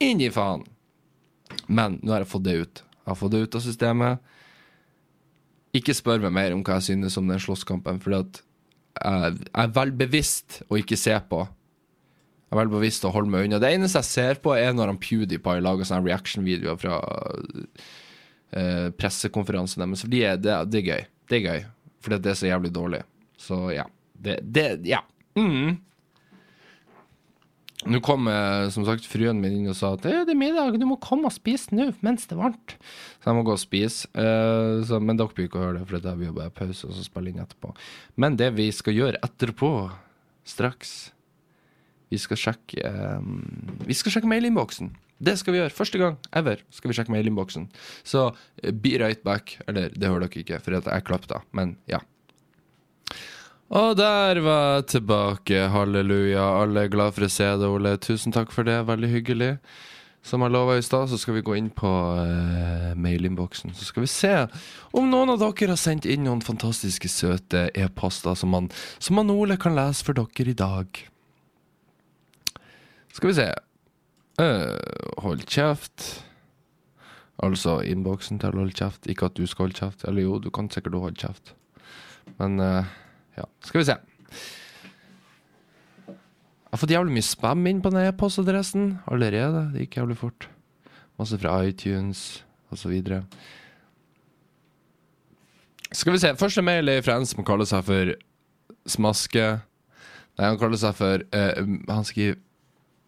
Inni 0.00 0.30
faen. 0.32 0.64
Men 1.68 1.98
nå 2.00 2.14
har 2.14 2.24
jeg 2.24 2.32
fått 2.32 2.46
det 2.46 2.56
ut. 2.60 2.84
Jeg 3.02 3.10
har 3.10 3.18
fått 3.18 3.34
det 3.34 3.42
ut 3.42 3.58
av 3.58 3.64
systemet. 3.64 4.30
Ikke 5.76 5.96
spør 5.96 6.22
meg 6.22 6.36
mer 6.36 6.54
om 6.54 6.62
hva 6.64 6.78
jeg 6.78 6.92
synes 6.92 7.18
om 7.20 7.28
den 7.28 7.40
slåsskampen, 7.40 8.00
at 8.16 8.42
jeg, 9.02 9.36
jeg 9.42 9.52
er 9.64 9.74
vel 9.74 9.92
bevisst 9.96 10.60
å 10.68 10.78
ikke 10.80 11.00
se 11.00 11.16
på. 11.28 11.44
Jeg 12.52 12.58
er 12.58 12.66
vel 12.66 12.72
bevisst 12.74 13.04
å 13.08 13.10
holde 13.14 13.32
meg 13.32 13.46
unna. 13.46 13.56
Det 13.62 13.70
eneste 13.72 14.02
jeg 14.02 14.10
ser 14.10 14.40
på, 14.44 14.52
er 14.52 14.74
når 14.76 14.90
han 14.90 14.98
PewDiePie 15.00 15.62
lager 15.64 15.88
sånne 15.88 16.04
reaction-videoer 16.04 16.76
fra 16.76 16.98
uh, 17.00 18.90
pressekonferansen 19.00 19.80
deres. 19.80 20.02
For 20.04 20.12
de 20.12 20.20
er, 20.28 20.36
det, 20.36 20.58
det 20.68 20.82
er 20.82 20.90
gøy. 20.90 21.06
Det 21.32 21.38
er 21.38 21.46
gøy. 21.46 21.62
Fordi 22.04 22.18
det 22.20 22.34
er 22.34 22.36
så 22.42 22.50
jævlig 22.50 22.72
dårlig. 22.76 23.00
Så 23.40 23.62
ja. 23.72 23.86
Det, 24.12 24.36
det 24.44 24.66
Ja. 24.84 25.00
Mm. 25.40 25.80
Nå 27.88 27.98
kom 28.04 28.28
eh, 28.30 28.68
som 28.70 28.84
sagt 28.86 29.08
fruen 29.10 29.40
min 29.42 29.56
inn 29.56 29.70
og 29.72 29.74
sa 29.74 29.94
at 29.96 30.04
«Eh, 30.06 30.20
det 30.28 30.36
er 30.36 30.38
middag, 30.38 30.76
du 30.78 30.84
må 30.86 31.00
komme 31.02 31.26
og 31.26 31.34
spise 31.34 31.74
nå 31.74 31.88
mens 32.04 32.28
det 32.28 32.36
er 32.36 32.42
varmt. 32.44 32.76
Så 33.18 33.30
jeg 33.30 33.38
må 33.38 33.42
gå 33.48 33.56
og 33.56 33.62
spise. 33.62 34.06
Uh, 34.14 34.84
så, 34.86 35.00
men 35.02 35.18
dere 35.18 35.34
blir 35.34 35.48
ikke 35.48 35.58
å 35.58 35.64
høre 35.64 35.80
det, 35.80 35.88
for 35.88 36.04
det 36.04 36.14
blir 36.20 36.30
jo 36.30 36.36
bare 36.36 36.54
pause 36.54 36.86
og 36.86 36.94
så 36.94 37.02
spille 37.02 37.32
inn 37.32 37.42
etterpå. 37.42 37.72
Men 38.22 38.38
det 38.38 38.52
vi 38.54 38.68
skal 38.76 38.94
gjøre 39.00 39.22
etterpå, 39.26 39.72
straks 40.46 41.11
Vi 42.12 42.20
skal 42.20 42.36
sjekke 42.40 42.84
um, 43.18 43.40
Vi 43.88 43.96
skal 43.96 44.12
sjekke 44.18 44.28
mailinnboksen. 44.30 44.92
Det 45.22 45.36
skal 45.38 45.54
vi 45.54 45.60
gjøre. 45.62 45.72
Første 45.74 45.98
gang 46.02 46.16
ever 46.36 46.60
skal 46.74 46.90
vi 46.90 46.96
sjekke 46.98 47.12
mailinnboksen. 47.14 47.68
Så 48.04 48.24
eh, 48.62 48.72
be 48.74 48.96
right 49.00 49.22
back. 49.24 49.56
Eller, 49.70 49.92
det 49.94 50.08
hører 50.10 50.26
dere 50.26 50.42
ikke, 50.42 50.58
for 50.64 50.74
jeg 50.76 51.06
klapp 51.06 51.28
da. 51.30 51.38
Men 51.56 51.76
ja. 51.90 52.00
Og 53.72 53.94
der 53.96 54.40
var 54.44 54.64
jeg 54.80 54.88
tilbake. 54.98 55.62
Halleluja. 55.72 56.42
Alle 56.64 56.84
er 56.84 56.90
glad 56.92 57.14
for 57.16 57.24
å 57.24 57.30
se 57.32 57.46
deg, 57.54 57.64
Ole. 57.70 57.94
Tusen 58.02 58.34
takk 58.34 58.50
for 58.52 58.66
det. 58.68 58.80
Veldig 58.90 59.08
hyggelig. 59.14 59.52
Som 60.22 60.44
jeg 60.44 60.52
lova 60.54 60.76
i 60.78 60.82
stad, 60.86 61.08
så 61.10 61.16
skal 61.18 61.34
vi 61.38 61.44
gå 61.46 61.56
inn 61.58 61.70
på 61.74 61.88
uh, 61.88 62.92
mailinnboksen. 62.94 63.72
Så 63.74 63.88
skal 63.88 64.04
vi 64.04 64.10
se 64.12 64.34
om 64.94 65.08
noen 65.10 65.32
av 65.32 65.40
dere 65.42 65.72
har 65.72 65.80
sendt 65.80 66.06
inn 66.06 66.22
noen 66.28 66.44
fantastiske, 66.46 67.10
søte 67.10 67.64
e-poster 67.74 68.36
som, 68.38 68.52
man- 68.54 68.68
som 69.02 69.18
man 69.18 69.32
Ole 69.34 69.56
kan 69.58 69.74
lese 69.74 70.04
for 70.06 70.14
dere 70.20 70.52
i 70.52 70.58
dag. 70.58 71.00
Skal 73.12 73.28
vi 73.28 73.34
se. 73.36 73.48
Uh, 74.40 75.22
hold 75.22 75.44
kjeft. 75.44 76.24
Altså 77.42 77.80
innboksen 77.84 78.40
til 78.40 78.56
Hold 78.56 78.72
kjeft. 78.78 79.06
Ikke 79.10 79.28
at 79.28 79.36
du 79.36 79.44
skal 79.46 79.68
holde 79.68 79.78
kjeft. 79.78 80.06
Eller 80.08 80.24
jo, 80.24 80.38
du 80.40 80.50
kan 80.50 80.70
sikkert 80.72 80.96
holde 80.96 81.20
kjeft. 81.20 81.54
Men 82.38 82.60
uh, 82.60 82.88
ja, 83.36 83.44
skal 83.64 83.82
vi 83.82 83.88
se. 83.90 83.98
Jeg 86.02 86.78
har 86.78 86.80
fått 86.80 86.94
jævlig 86.94 87.12
mye 87.12 87.26
spam 87.26 87.66
inn 87.68 87.82
på 87.84 87.90
den 87.92 88.06
e-postadressen 88.06 88.94
allerede. 89.10 89.66
Det 89.74 89.84
gikk 89.84 89.98
jævlig 90.00 90.16
fort. 90.16 90.48
Masse 91.20 91.36
fra 91.36 91.58
iTunes 91.68 92.46
osv. 92.72 92.94
Skal 95.92 96.16
vi 96.16 96.22
se. 96.22 96.32
Første 96.40 96.64
mail 96.64 96.88
er 96.88 97.04
fra 97.04 97.18
en 97.20 97.28
som 97.28 97.44
kaller 97.44 97.68
seg 97.68 97.84
for 97.84 98.14
Smaske. 98.88 99.44
Nei, 100.40 100.46
han 100.48 100.56
kaller 100.58 100.80
seg 100.80 100.96
for 100.96 101.20
uh, 101.36 101.60
Han 101.92 102.08
skriver 102.08 102.40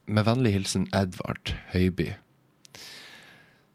med 0.06 0.26
vennlig 0.26 0.54
hilsen 0.56 0.86
Edvard 0.96 1.54
Høiby. 1.72 2.12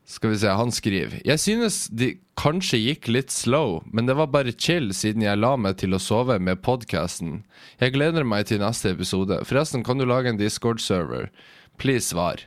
Skal 0.09 0.31
vi 0.33 0.39
se, 0.41 0.49
han 0.57 0.71
skriver 0.73 1.19
Jeg 1.21 1.37
synes 1.37 1.83
de 1.93 2.15
kanskje 2.39 2.79
gikk 2.81 3.09
litt 3.11 3.33
slow, 3.33 3.83
men 3.93 4.07
det 4.09 4.15
var 4.17 4.31
bare 4.33 4.55
chill 4.55 4.89
siden 4.95 5.21
jeg 5.25 5.37
la 5.37 5.53
meg 5.59 5.77
til 5.81 5.93
å 5.93 6.01
sove 6.01 6.39
med 6.41 6.63
podcasten. 6.65 7.43
Jeg 7.81 7.93
gleder 7.93 8.25
meg 8.25 8.47
til 8.49 8.63
neste 8.63 8.95
episode. 8.95 9.41
Forresten, 9.45 9.83
kan 9.85 10.01
du 10.01 10.07
lage 10.09 10.31
en 10.31 10.39
Discord-server? 10.39 11.29
Please 11.77 12.09
svar. 12.09 12.41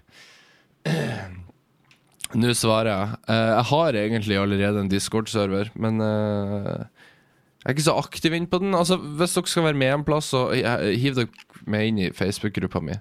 Nå 2.42 2.54
svarer 2.56 2.90
jeg. 2.90 3.20
Eh, 3.28 3.50
jeg 3.52 3.68
har 3.70 4.00
egentlig 4.00 4.40
allerede 4.40 4.82
en 4.82 4.90
Discord-server, 4.90 5.70
men 5.76 6.00
eh, 6.02 6.86
jeg 7.62 7.70
er 7.70 7.76
ikke 7.76 7.86
så 7.86 7.94
aktiv 7.94 8.34
inn 8.34 8.48
på 8.50 8.58
den. 8.58 8.74
Altså, 8.74 8.96
Hvis 8.98 9.36
dere 9.36 9.46
skal 9.46 9.66
være 9.68 9.78
med 9.78 9.92
en 9.94 10.04
plass, 10.04 10.32
så 10.34 10.48
hiv 10.50 11.14
dere 11.14 11.28
med 11.70 11.86
inn 11.86 12.00
i 12.02 12.10
Facebook-gruppa 12.10 12.80
mi. 12.82 12.96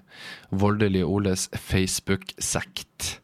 Voldelige 0.54 1.08
Oles 1.08 1.48
Facebook-sekt. 1.58 3.16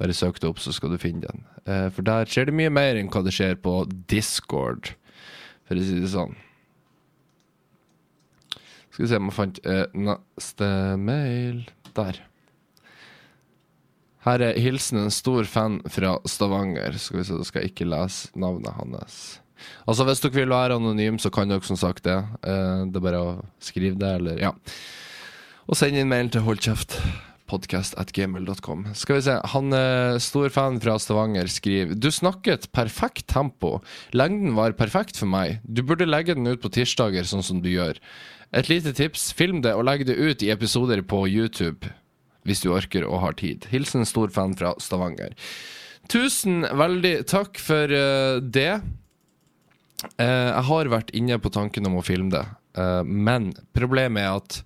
Bare 0.00 0.16
søk 0.16 0.40
det 0.40 0.48
opp, 0.48 0.62
så 0.64 0.72
skal 0.72 0.94
du 0.94 0.96
finne 0.98 1.26
den. 1.26 1.44
Eh, 1.68 1.90
for 1.92 2.02
der 2.06 2.24
skjer 2.24 2.48
det 2.48 2.56
mye 2.56 2.72
mer 2.72 2.96
enn 2.96 3.10
hva 3.12 3.20
det 3.22 3.34
skjer 3.36 3.60
på 3.60 3.82
Discord, 4.08 4.94
for 5.68 5.76
å 5.76 5.84
si 5.84 6.00
det 6.00 6.08
sånn. 6.14 6.32
Skal 8.88 9.04
vi 9.04 9.10
se 9.12 9.20
om 9.20 9.28
jeg 9.28 9.36
fant 9.36 9.60
eh, 9.68 9.84
neste 9.92 10.72
mail 11.00 11.62
Der. 11.96 12.18
Her 14.24 14.42
er 14.46 14.58
hilsen 14.60 15.00
en 15.02 15.12
stor 15.12 15.44
fan 15.44 15.80
fra 15.90 16.14
Stavanger. 16.28 16.96
Skal 16.96 17.20
vi 17.20 17.24
se, 17.28 17.36
Da 17.36 17.44
skal 17.44 17.64
jeg 17.64 17.72
ikke 17.74 17.88
lese 17.90 18.30
navnet 18.38 18.72
hans. 18.78 19.41
Altså 19.86 20.06
Hvis 20.08 20.22
dere 20.24 20.36
vil 20.40 20.54
være 20.54 20.78
anonym, 20.80 21.18
så 21.22 21.32
kan 21.32 21.50
dere 21.50 21.64
som 21.66 21.80
sagt 21.80 22.06
det. 22.08 22.18
Eh, 22.42 22.86
det 22.88 22.98
er 22.98 23.06
bare 23.08 23.22
å 23.22 23.34
skrive 23.62 23.98
det, 24.00 24.14
eller 24.20 24.40
ja. 24.42 24.54
Og 25.68 25.78
send 25.78 25.96
inn 25.98 26.10
mail 26.10 26.30
til 26.32 26.44
holdkjeft 26.46 26.98
Skal 28.96 29.18
vi 29.18 29.24
se, 29.26 29.34
han 29.52 29.74
er 29.76 30.18
stor 30.24 30.48
fan 30.54 30.78
fra 30.80 30.94
Stavanger 30.98 31.50
skriver 31.52 31.98
Du 32.00 32.08
snakket 32.10 32.70
perfekt 32.72 33.26
tempo. 33.28 33.80
Lengden 34.16 34.54
var 34.56 34.72
perfekt 34.78 35.18
for 35.20 35.28
meg. 35.28 35.60
Du 35.64 35.82
burde 35.82 36.08
legge 36.08 36.34
den 36.38 36.48
ut 36.48 36.62
på 36.62 36.72
tirsdager, 36.72 37.26
sånn 37.28 37.44
som 37.44 37.60
du 37.60 37.68
gjør. 37.68 38.00
Et 38.56 38.68
lite 38.68 38.92
tips, 38.96 39.30
film 39.36 39.60
det 39.64 39.74
og 39.76 39.84
legg 39.88 40.06
det 40.08 40.16
ut 40.16 40.42
i 40.44 40.50
episoder 40.52 41.02
på 41.04 41.26
YouTube. 41.28 41.92
Hvis 42.48 42.64
du 42.64 42.72
orker 42.72 43.04
og 43.06 43.20
har 43.22 43.36
tid. 43.38 43.68
Hilsen 43.70 44.08
stor 44.08 44.32
fan 44.34 44.56
fra 44.58 44.72
Stavanger. 44.82 45.36
Tusen 46.10 46.64
veldig 46.66 47.22
takk 47.30 47.60
for 47.62 47.92
uh, 47.92 48.40
det. 48.42 48.80
Eh, 50.18 50.48
jeg 50.50 50.64
har 50.68 50.90
vært 50.92 51.12
inne 51.16 51.38
på 51.42 51.52
tanken 51.54 51.86
om 51.88 52.00
å 52.00 52.06
filme 52.06 52.32
det, 52.32 52.44
eh, 52.78 53.02
men 53.06 53.52
problemet 53.76 54.22
er 54.24 54.40
at 54.40 54.62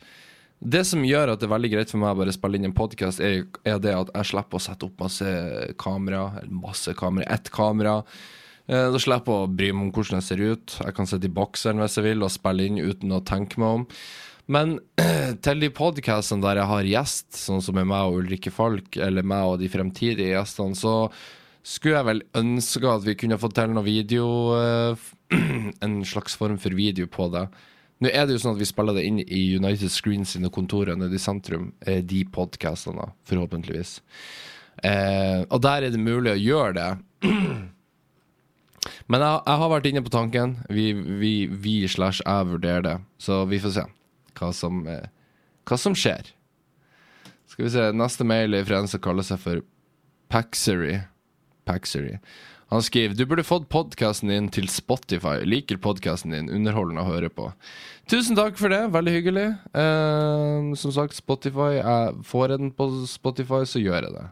det 0.67 0.87
som 0.89 1.03
gjør 1.05 1.35
at 1.35 1.41
det 1.43 1.47
er 1.51 1.53
veldig 1.53 1.71
greit 1.75 1.91
for 1.93 2.01
meg 2.01 2.15
å 2.15 2.21
bare 2.23 2.33
spille 2.33 2.57
inn 2.57 2.65
en 2.71 2.77
podkast, 2.77 3.21
er, 3.21 3.45
er 3.69 3.79
det 3.83 3.93
at 3.93 4.13
jeg 4.15 4.31
slipper 4.33 4.57
å 4.57 4.65
sette 4.65 4.89
opp 4.89 5.03
masse 5.05 5.27
kamera, 5.79 6.31
eller 6.41 6.63
masse 6.65 6.95
kamera, 6.97 7.29
ett 7.37 7.51
kamera. 7.53 7.99
Eh, 8.67 8.89
Da 8.91 8.99
slipper 9.03 9.37
jeg 9.37 9.47
å 9.51 9.57
bry 9.59 9.73
meg 9.73 9.85
om 9.85 9.93
hvordan 9.93 10.23
jeg 10.23 10.29
ser 10.31 10.43
ut. 10.43 10.79
Jeg 10.81 10.97
kan 10.97 11.07
sitte 11.11 11.29
i 11.29 11.35
bokseren 11.37 11.83
hvis 11.85 11.99
jeg 12.01 12.09
vil 12.09 12.25
og 12.25 12.33
spille 12.33 12.67
inn 12.67 12.81
uten 12.81 13.13
å 13.13 13.21
tenke 13.23 13.61
meg 13.61 13.83
om. 13.83 13.87
Men 14.49 14.79
til 15.45 15.61
de 15.63 15.71
podkastene 15.75 16.43
der 16.43 16.63
jeg 16.63 16.73
har 16.73 16.91
gjest, 16.95 17.29
sånn 17.37 17.63
som 17.63 17.77
med 17.77 17.91
meg 17.93 18.09
og 18.09 18.23
Ulrikke 18.23 18.51
Falk, 18.55 18.97
eller 18.97 19.27
meg 19.27 19.53
og 19.53 19.61
de 19.61 19.69
fremtidige 19.71 20.33
gjestene, 20.33 20.79
så 20.79 20.97
skulle 21.67 21.99
jeg 21.99 22.07
vel 22.07 22.23
ønske 22.39 22.91
at 22.91 23.07
vi 23.07 23.17
kunne 23.19 23.39
fått 23.43 23.57
til 23.59 23.73
noe 23.75 23.87
video 23.87 24.27
eh, 24.55 25.09
En 25.87 25.99
slags 26.07 26.37
form 26.39 26.61
for 26.63 26.77
video 26.79 27.09
på 27.11 27.27
det. 27.33 27.49
Nå 28.03 28.11
er 28.13 28.27
det 28.27 28.37
jo 28.37 28.43
sånn 28.43 28.55
at 28.55 28.61
vi 28.61 28.69
spiller 28.69 28.95
det 28.95 29.07
inn 29.09 29.19
i 29.25 29.41
United 29.57 29.91
Screens 29.91 30.35
sine 30.37 30.51
kontorer 30.53 30.99
nede 30.99 31.17
i 31.17 31.23
sentrum, 31.23 31.73
eh, 31.81 32.03
de 32.05 32.21
podkastene, 32.31 33.09
forhåpentligvis. 33.27 33.99
Eh, 34.85 35.43
og 35.49 35.63
der 35.65 35.87
er 35.87 35.95
det 35.95 36.03
mulig 36.03 36.35
å 36.35 36.39
gjøre 36.39 36.77
det. 36.77 36.91
Men 39.11 39.25
jeg, 39.25 39.41
jeg 39.49 39.61
har 39.63 39.73
vært 39.73 39.91
inne 39.91 40.05
på 40.07 40.15
tanken. 40.15 40.55
Vi, 40.71 40.91
vi, 40.95 41.35
vi 41.51 41.77
slash 41.91 42.23
jeg 42.23 42.51
vurderer 42.53 42.87
det. 42.87 42.97
Så 43.19 43.43
vi 43.51 43.59
får 43.63 43.75
se 43.79 43.87
hva 44.39 44.53
som, 44.55 44.85
hva 44.87 45.81
som 45.81 45.97
skjer. 45.97 46.31
Skal 47.51 47.67
vi 47.67 47.75
se, 47.75 47.91
Neste 47.97 48.27
mail 48.29 48.55
er 48.55 48.67
fra 48.69 48.83
en 48.83 48.91
som 48.91 49.03
kaller 49.03 49.27
seg 49.27 49.41
for 49.43 49.65
Paxery. 50.31 51.01
Paxery. 51.67 52.17
Han 52.73 52.83
skriver 52.83 53.15
du 53.15 53.23
burde 53.31 53.45
fått 53.47 53.69
podkasten 53.71 54.31
din 54.33 54.49
til 54.51 54.67
Spotify. 54.71 55.39
Liker 55.47 55.79
podkasten 55.83 56.35
din. 56.35 56.49
Underholdende 56.51 57.05
å 57.05 57.11
høre 57.13 57.31
på. 57.31 57.53
Tusen 58.11 58.39
takk 58.39 58.59
for 58.59 58.75
det. 58.75 58.81
Veldig 58.95 59.13
hyggelig. 59.15 59.47
Uh, 59.71 60.75
som 60.79 60.95
sagt, 60.95 61.15
Spotify. 61.15 61.77
Jeg 61.79 62.27
får 62.27 62.55
jeg 62.57 62.63
den 62.65 62.73
på 62.75 62.89
Spotify, 63.11 63.63
så 63.71 63.83
gjør 63.83 64.09
jeg 64.09 64.17
det. 64.17 64.27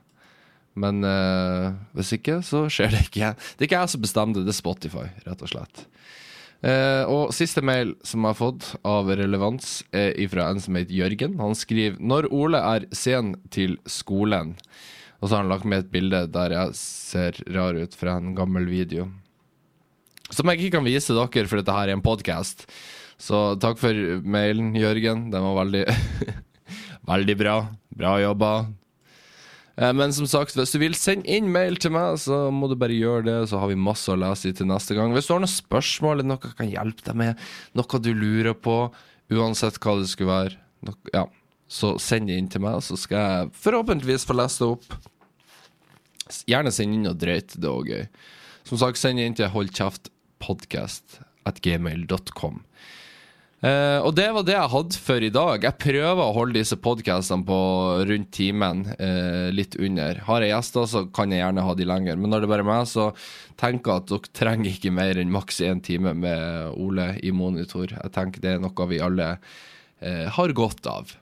Men 0.82 1.06
uh, 1.06 1.76
hvis 1.94 2.10
ikke, 2.16 2.40
så 2.42 2.64
skjer 2.66 2.90
det 2.96 3.04
ikke. 3.06 3.34
Det 3.54 3.62
er 3.62 3.68
ikke 3.68 3.84
jeg 3.84 3.94
som 3.94 4.02
bestemmer 4.02 4.40
det, 4.40 4.48
det 4.48 4.54
er 4.56 4.58
Spotify, 4.58 5.06
rett 5.28 5.46
og 5.46 5.52
slett. 5.52 5.84
Uh, 6.64 7.04
og 7.12 7.34
siste 7.36 7.62
mail 7.62 7.92
som 8.02 8.24
jeg 8.24 8.34
har 8.34 8.40
fått 8.40 8.72
av 8.88 9.12
relevans, 9.14 9.84
er 9.94 10.16
fra 10.32 10.48
en 10.50 10.62
som 10.64 10.74
heter 10.74 10.96
Jørgen. 10.96 11.38
Han 11.38 11.54
skriver 11.54 12.02
Når 12.02 12.26
Ole 12.34 12.58
er 12.74 12.88
sen 12.90 13.36
til 13.54 13.78
skolen 13.86 14.56
Og 15.24 15.30
så 15.30 15.38
har 15.38 15.46
han 15.46 15.48
lagt 15.54 15.64
med 15.64 15.86
et 15.86 15.92
bilde 15.92 16.18
der 16.28 16.52
jeg 16.52 16.74
ser 16.76 17.38
rar 17.54 17.78
ut 17.80 17.94
fra 17.96 18.18
en 18.20 18.34
gammel 18.36 18.66
video. 18.68 19.06
Som 20.28 20.50
jeg 20.52 20.60
ikke 20.60 20.76
kan 20.76 20.84
vise 20.84 21.16
dere, 21.16 21.48
for 21.48 21.56
dette 21.60 21.72
her 21.72 21.88
er 21.88 21.96
en 21.96 22.04
podkast. 22.04 22.66
Så 23.16 23.54
takk 23.62 23.80
for 23.80 23.96
mailen, 24.20 24.74
Jørgen. 24.76 25.30
Den 25.32 25.46
var 25.46 25.62
veldig 25.62 25.84
Veldig 27.08 27.36
bra. 27.40 27.54
Bra 27.96 28.18
jobba. 28.20 28.50
Eh, 29.76 29.92
Men 29.96 30.12
som 30.12 30.28
sagt, 30.28 30.56
hvis 30.58 30.72
du 30.74 30.78
vil 30.82 30.96
sende 30.98 31.28
inn 31.30 31.48
mail 31.52 31.78
til 31.80 31.94
meg, 31.94 32.18
så 32.20 32.50
må 32.52 32.68
du 32.68 32.76
bare 32.80 32.96
gjøre 32.96 33.24
det. 33.28 33.38
Så 33.48 33.60
har 33.62 33.72
vi 33.72 33.78
masse 33.80 34.12
å 34.12 34.18
lese 34.20 34.50
i 34.50 34.56
til 34.56 34.68
neste 34.68 34.96
gang. 34.98 35.14
Hvis 35.16 35.28
du 35.28 35.34
har 35.34 35.40
noen 35.44 35.54
spørsmål 35.54 36.18
eller 36.18 36.30
noe 36.34 36.50
jeg 36.50 36.58
kan 36.60 36.72
hjelpe 36.72 37.08
deg 37.08 37.18
med, 37.22 37.48
noe 37.76 38.02
du 38.04 38.12
lurer 38.12 38.56
på, 38.56 38.76
uansett 39.32 39.80
hva 39.80 39.96
det 40.02 40.10
skulle 40.12 40.32
være, 40.34 40.60
noe, 40.84 41.00
ja, 41.16 41.24
så 41.74 41.94
send 42.02 42.28
det 42.28 42.36
inn 42.38 42.50
til 42.52 42.60
meg, 42.64 42.80
så 42.84 42.96
skal 43.00 43.24
jeg 43.24 43.52
forhåpentligvis 43.64 44.26
få 44.28 44.36
lest 44.36 44.60
det 44.60 44.68
opp. 44.74 44.96
Gjerne 46.48 46.72
send 46.72 46.96
inn 46.96 47.10
og 47.10 47.18
drøyt, 47.20 47.56
det 47.58 47.68
er 47.68 47.74
òg 47.74 47.90
gøy. 47.92 48.04
Som 48.64 48.80
sagt, 48.80 49.00
send 49.00 49.20
inn 49.20 49.36
til 49.36 49.52
holdkjeftpodkast 49.52 51.18
at 51.48 51.60
gmail.com. 51.64 52.62
Eh, 53.64 53.98
og 54.04 54.12
det 54.16 54.26
var 54.34 54.44
det 54.44 54.56
jeg 54.56 54.72
hadde 54.74 55.00
for 55.00 55.24
i 55.24 55.32
dag. 55.32 55.62
Jeg 55.64 55.80
prøver 55.80 56.20
å 56.20 56.34
holde 56.36 56.58
disse 56.58 56.76
podkastene 56.76 57.46
på 57.48 57.58
rundt 58.10 58.30
timen, 58.36 58.82
uh, 58.98 59.48
litt 59.54 59.78
under. 59.80 60.20
Har 60.26 60.44
jeg 60.44 60.52
gjester, 60.52 60.88
så 60.90 61.04
kan 61.16 61.32
jeg 61.32 61.40
gjerne 61.40 61.64
ha 61.64 61.76
de 61.78 61.86
lenger. 61.88 62.18
Men 62.20 62.34
når 62.34 62.44
det 62.44 62.50
bare 62.52 62.64
er 62.66 62.68
meg, 62.68 62.90
så 62.90 63.08
tenker 63.60 63.94
jeg 63.94 64.02
at 64.02 64.10
dere 64.12 64.32
trenger 64.36 64.70
ikke 64.72 64.92
mer 64.92 65.20
enn 65.20 65.32
maks 65.32 65.62
én 65.64 65.80
time 65.84 66.12
med 66.18 66.76
Ole 66.76 67.14
i 67.24 67.32
monitor. 67.32 67.88
Jeg 67.88 68.12
tenker 68.16 68.44
det 68.44 68.56
er 68.56 68.64
noe 68.64 68.88
vi 68.90 69.00
alle 69.04 69.30
uh, 69.38 70.26
har 70.36 70.56
godt 70.60 70.90
av, 70.90 71.14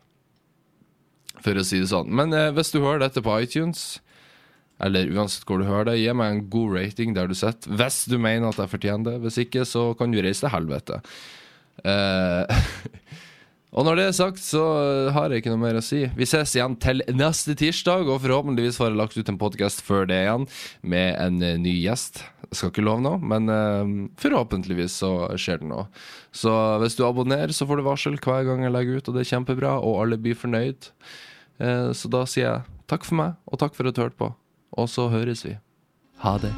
for 1.45 1.59
å 1.59 1.67
si 1.67 1.79
det 1.85 1.93
sånn. 1.93 2.11
Men 2.11 2.35
hvis 2.57 2.75
du 2.75 2.81
hører 2.83 3.05
dette 3.05 3.23
på 3.23 3.39
iTunes, 3.39 4.01
eller 4.83 5.11
uansett 5.15 5.47
hvor 5.49 5.63
du 5.63 5.69
hører 5.69 5.93
det, 5.93 6.01
gi 6.03 6.15
meg 6.17 6.33
en 6.33 6.47
god 6.53 6.79
rating 6.79 7.15
der 7.17 7.31
du 7.31 7.37
sitter. 7.39 7.71
Hvis 7.79 8.05
du 8.11 8.19
mener 8.19 8.51
at 8.51 8.61
jeg 8.61 8.73
fortjener 8.73 9.13
det. 9.13 9.21
Hvis 9.25 9.39
ikke, 9.45 9.67
så 9.69 9.93
kan 9.99 10.13
du 10.13 10.21
reise 10.23 10.45
til 10.45 10.53
helvete. 10.55 10.99
Eh, 11.87 12.67
og 13.77 13.87
når 13.87 13.99
det 13.99 14.07
er 14.09 14.19
sagt, 14.19 14.43
så 14.43 14.65
har 15.15 15.31
jeg 15.31 15.43
ikke 15.43 15.55
noe 15.55 15.63
mer 15.63 15.79
å 15.79 15.85
si. 15.85 16.03
Vi 16.19 16.29
ses 16.29 16.57
igjen 16.57 16.77
til 16.83 17.05
neste 17.15 17.55
tirsdag, 17.59 18.11
og 18.11 18.23
forhåpentligvis 18.25 18.81
får 18.81 18.91
jeg 18.91 19.01
lagt 19.01 19.19
ut 19.19 19.33
en 19.33 19.41
podkast 19.41 19.85
før 19.87 20.11
det 20.11 20.19
igjen, 20.25 20.49
med 20.83 21.15
en 21.15 21.39
eh, 21.47 21.59
ny 21.63 21.77
gjest. 21.79 22.25
Jeg 22.49 22.59
skal 22.59 22.75
ikke 22.75 22.85
love 22.85 23.07
noe, 23.07 23.23
men 23.23 23.49
eh, 23.53 23.97
forhåpentligvis 24.21 24.99
så 25.05 25.13
skjer 25.41 25.63
det 25.63 25.71
noe. 25.71 25.87
Så 26.35 26.53
hvis 26.83 26.99
du 26.99 27.07
abonnerer, 27.07 27.55
så 27.55 27.69
får 27.69 27.79
du 27.79 27.87
varsel 27.87 28.19
hver 28.19 28.49
gang 28.51 28.67
jeg 28.67 28.75
legger 28.75 28.99
ut, 28.99 29.09
og 29.09 29.17
det 29.17 29.25
er 29.25 29.35
kjempebra, 29.37 29.79
og 29.79 30.03
alle 30.03 30.21
blir 30.21 30.39
fornøyd. 30.39 30.91
Eh, 31.63 31.91
så 31.97 32.11
da 32.13 32.27
sier 32.27 32.49
jeg 32.49 32.79
takk 32.91 33.07
for 33.07 33.23
meg, 33.23 33.39
og 33.47 33.63
takk 33.63 33.79
for 33.79 33.89
at 33.89 33.97
du 33.97 34.03
hørte 34.05 34.19
på. 34.19 34.35
Og 34.73 34.89
så 34.89 35.09
høres 35.09 35.45
vi. 35.45 35.57
Ha 36.23 36.39
det. 36.39 36.55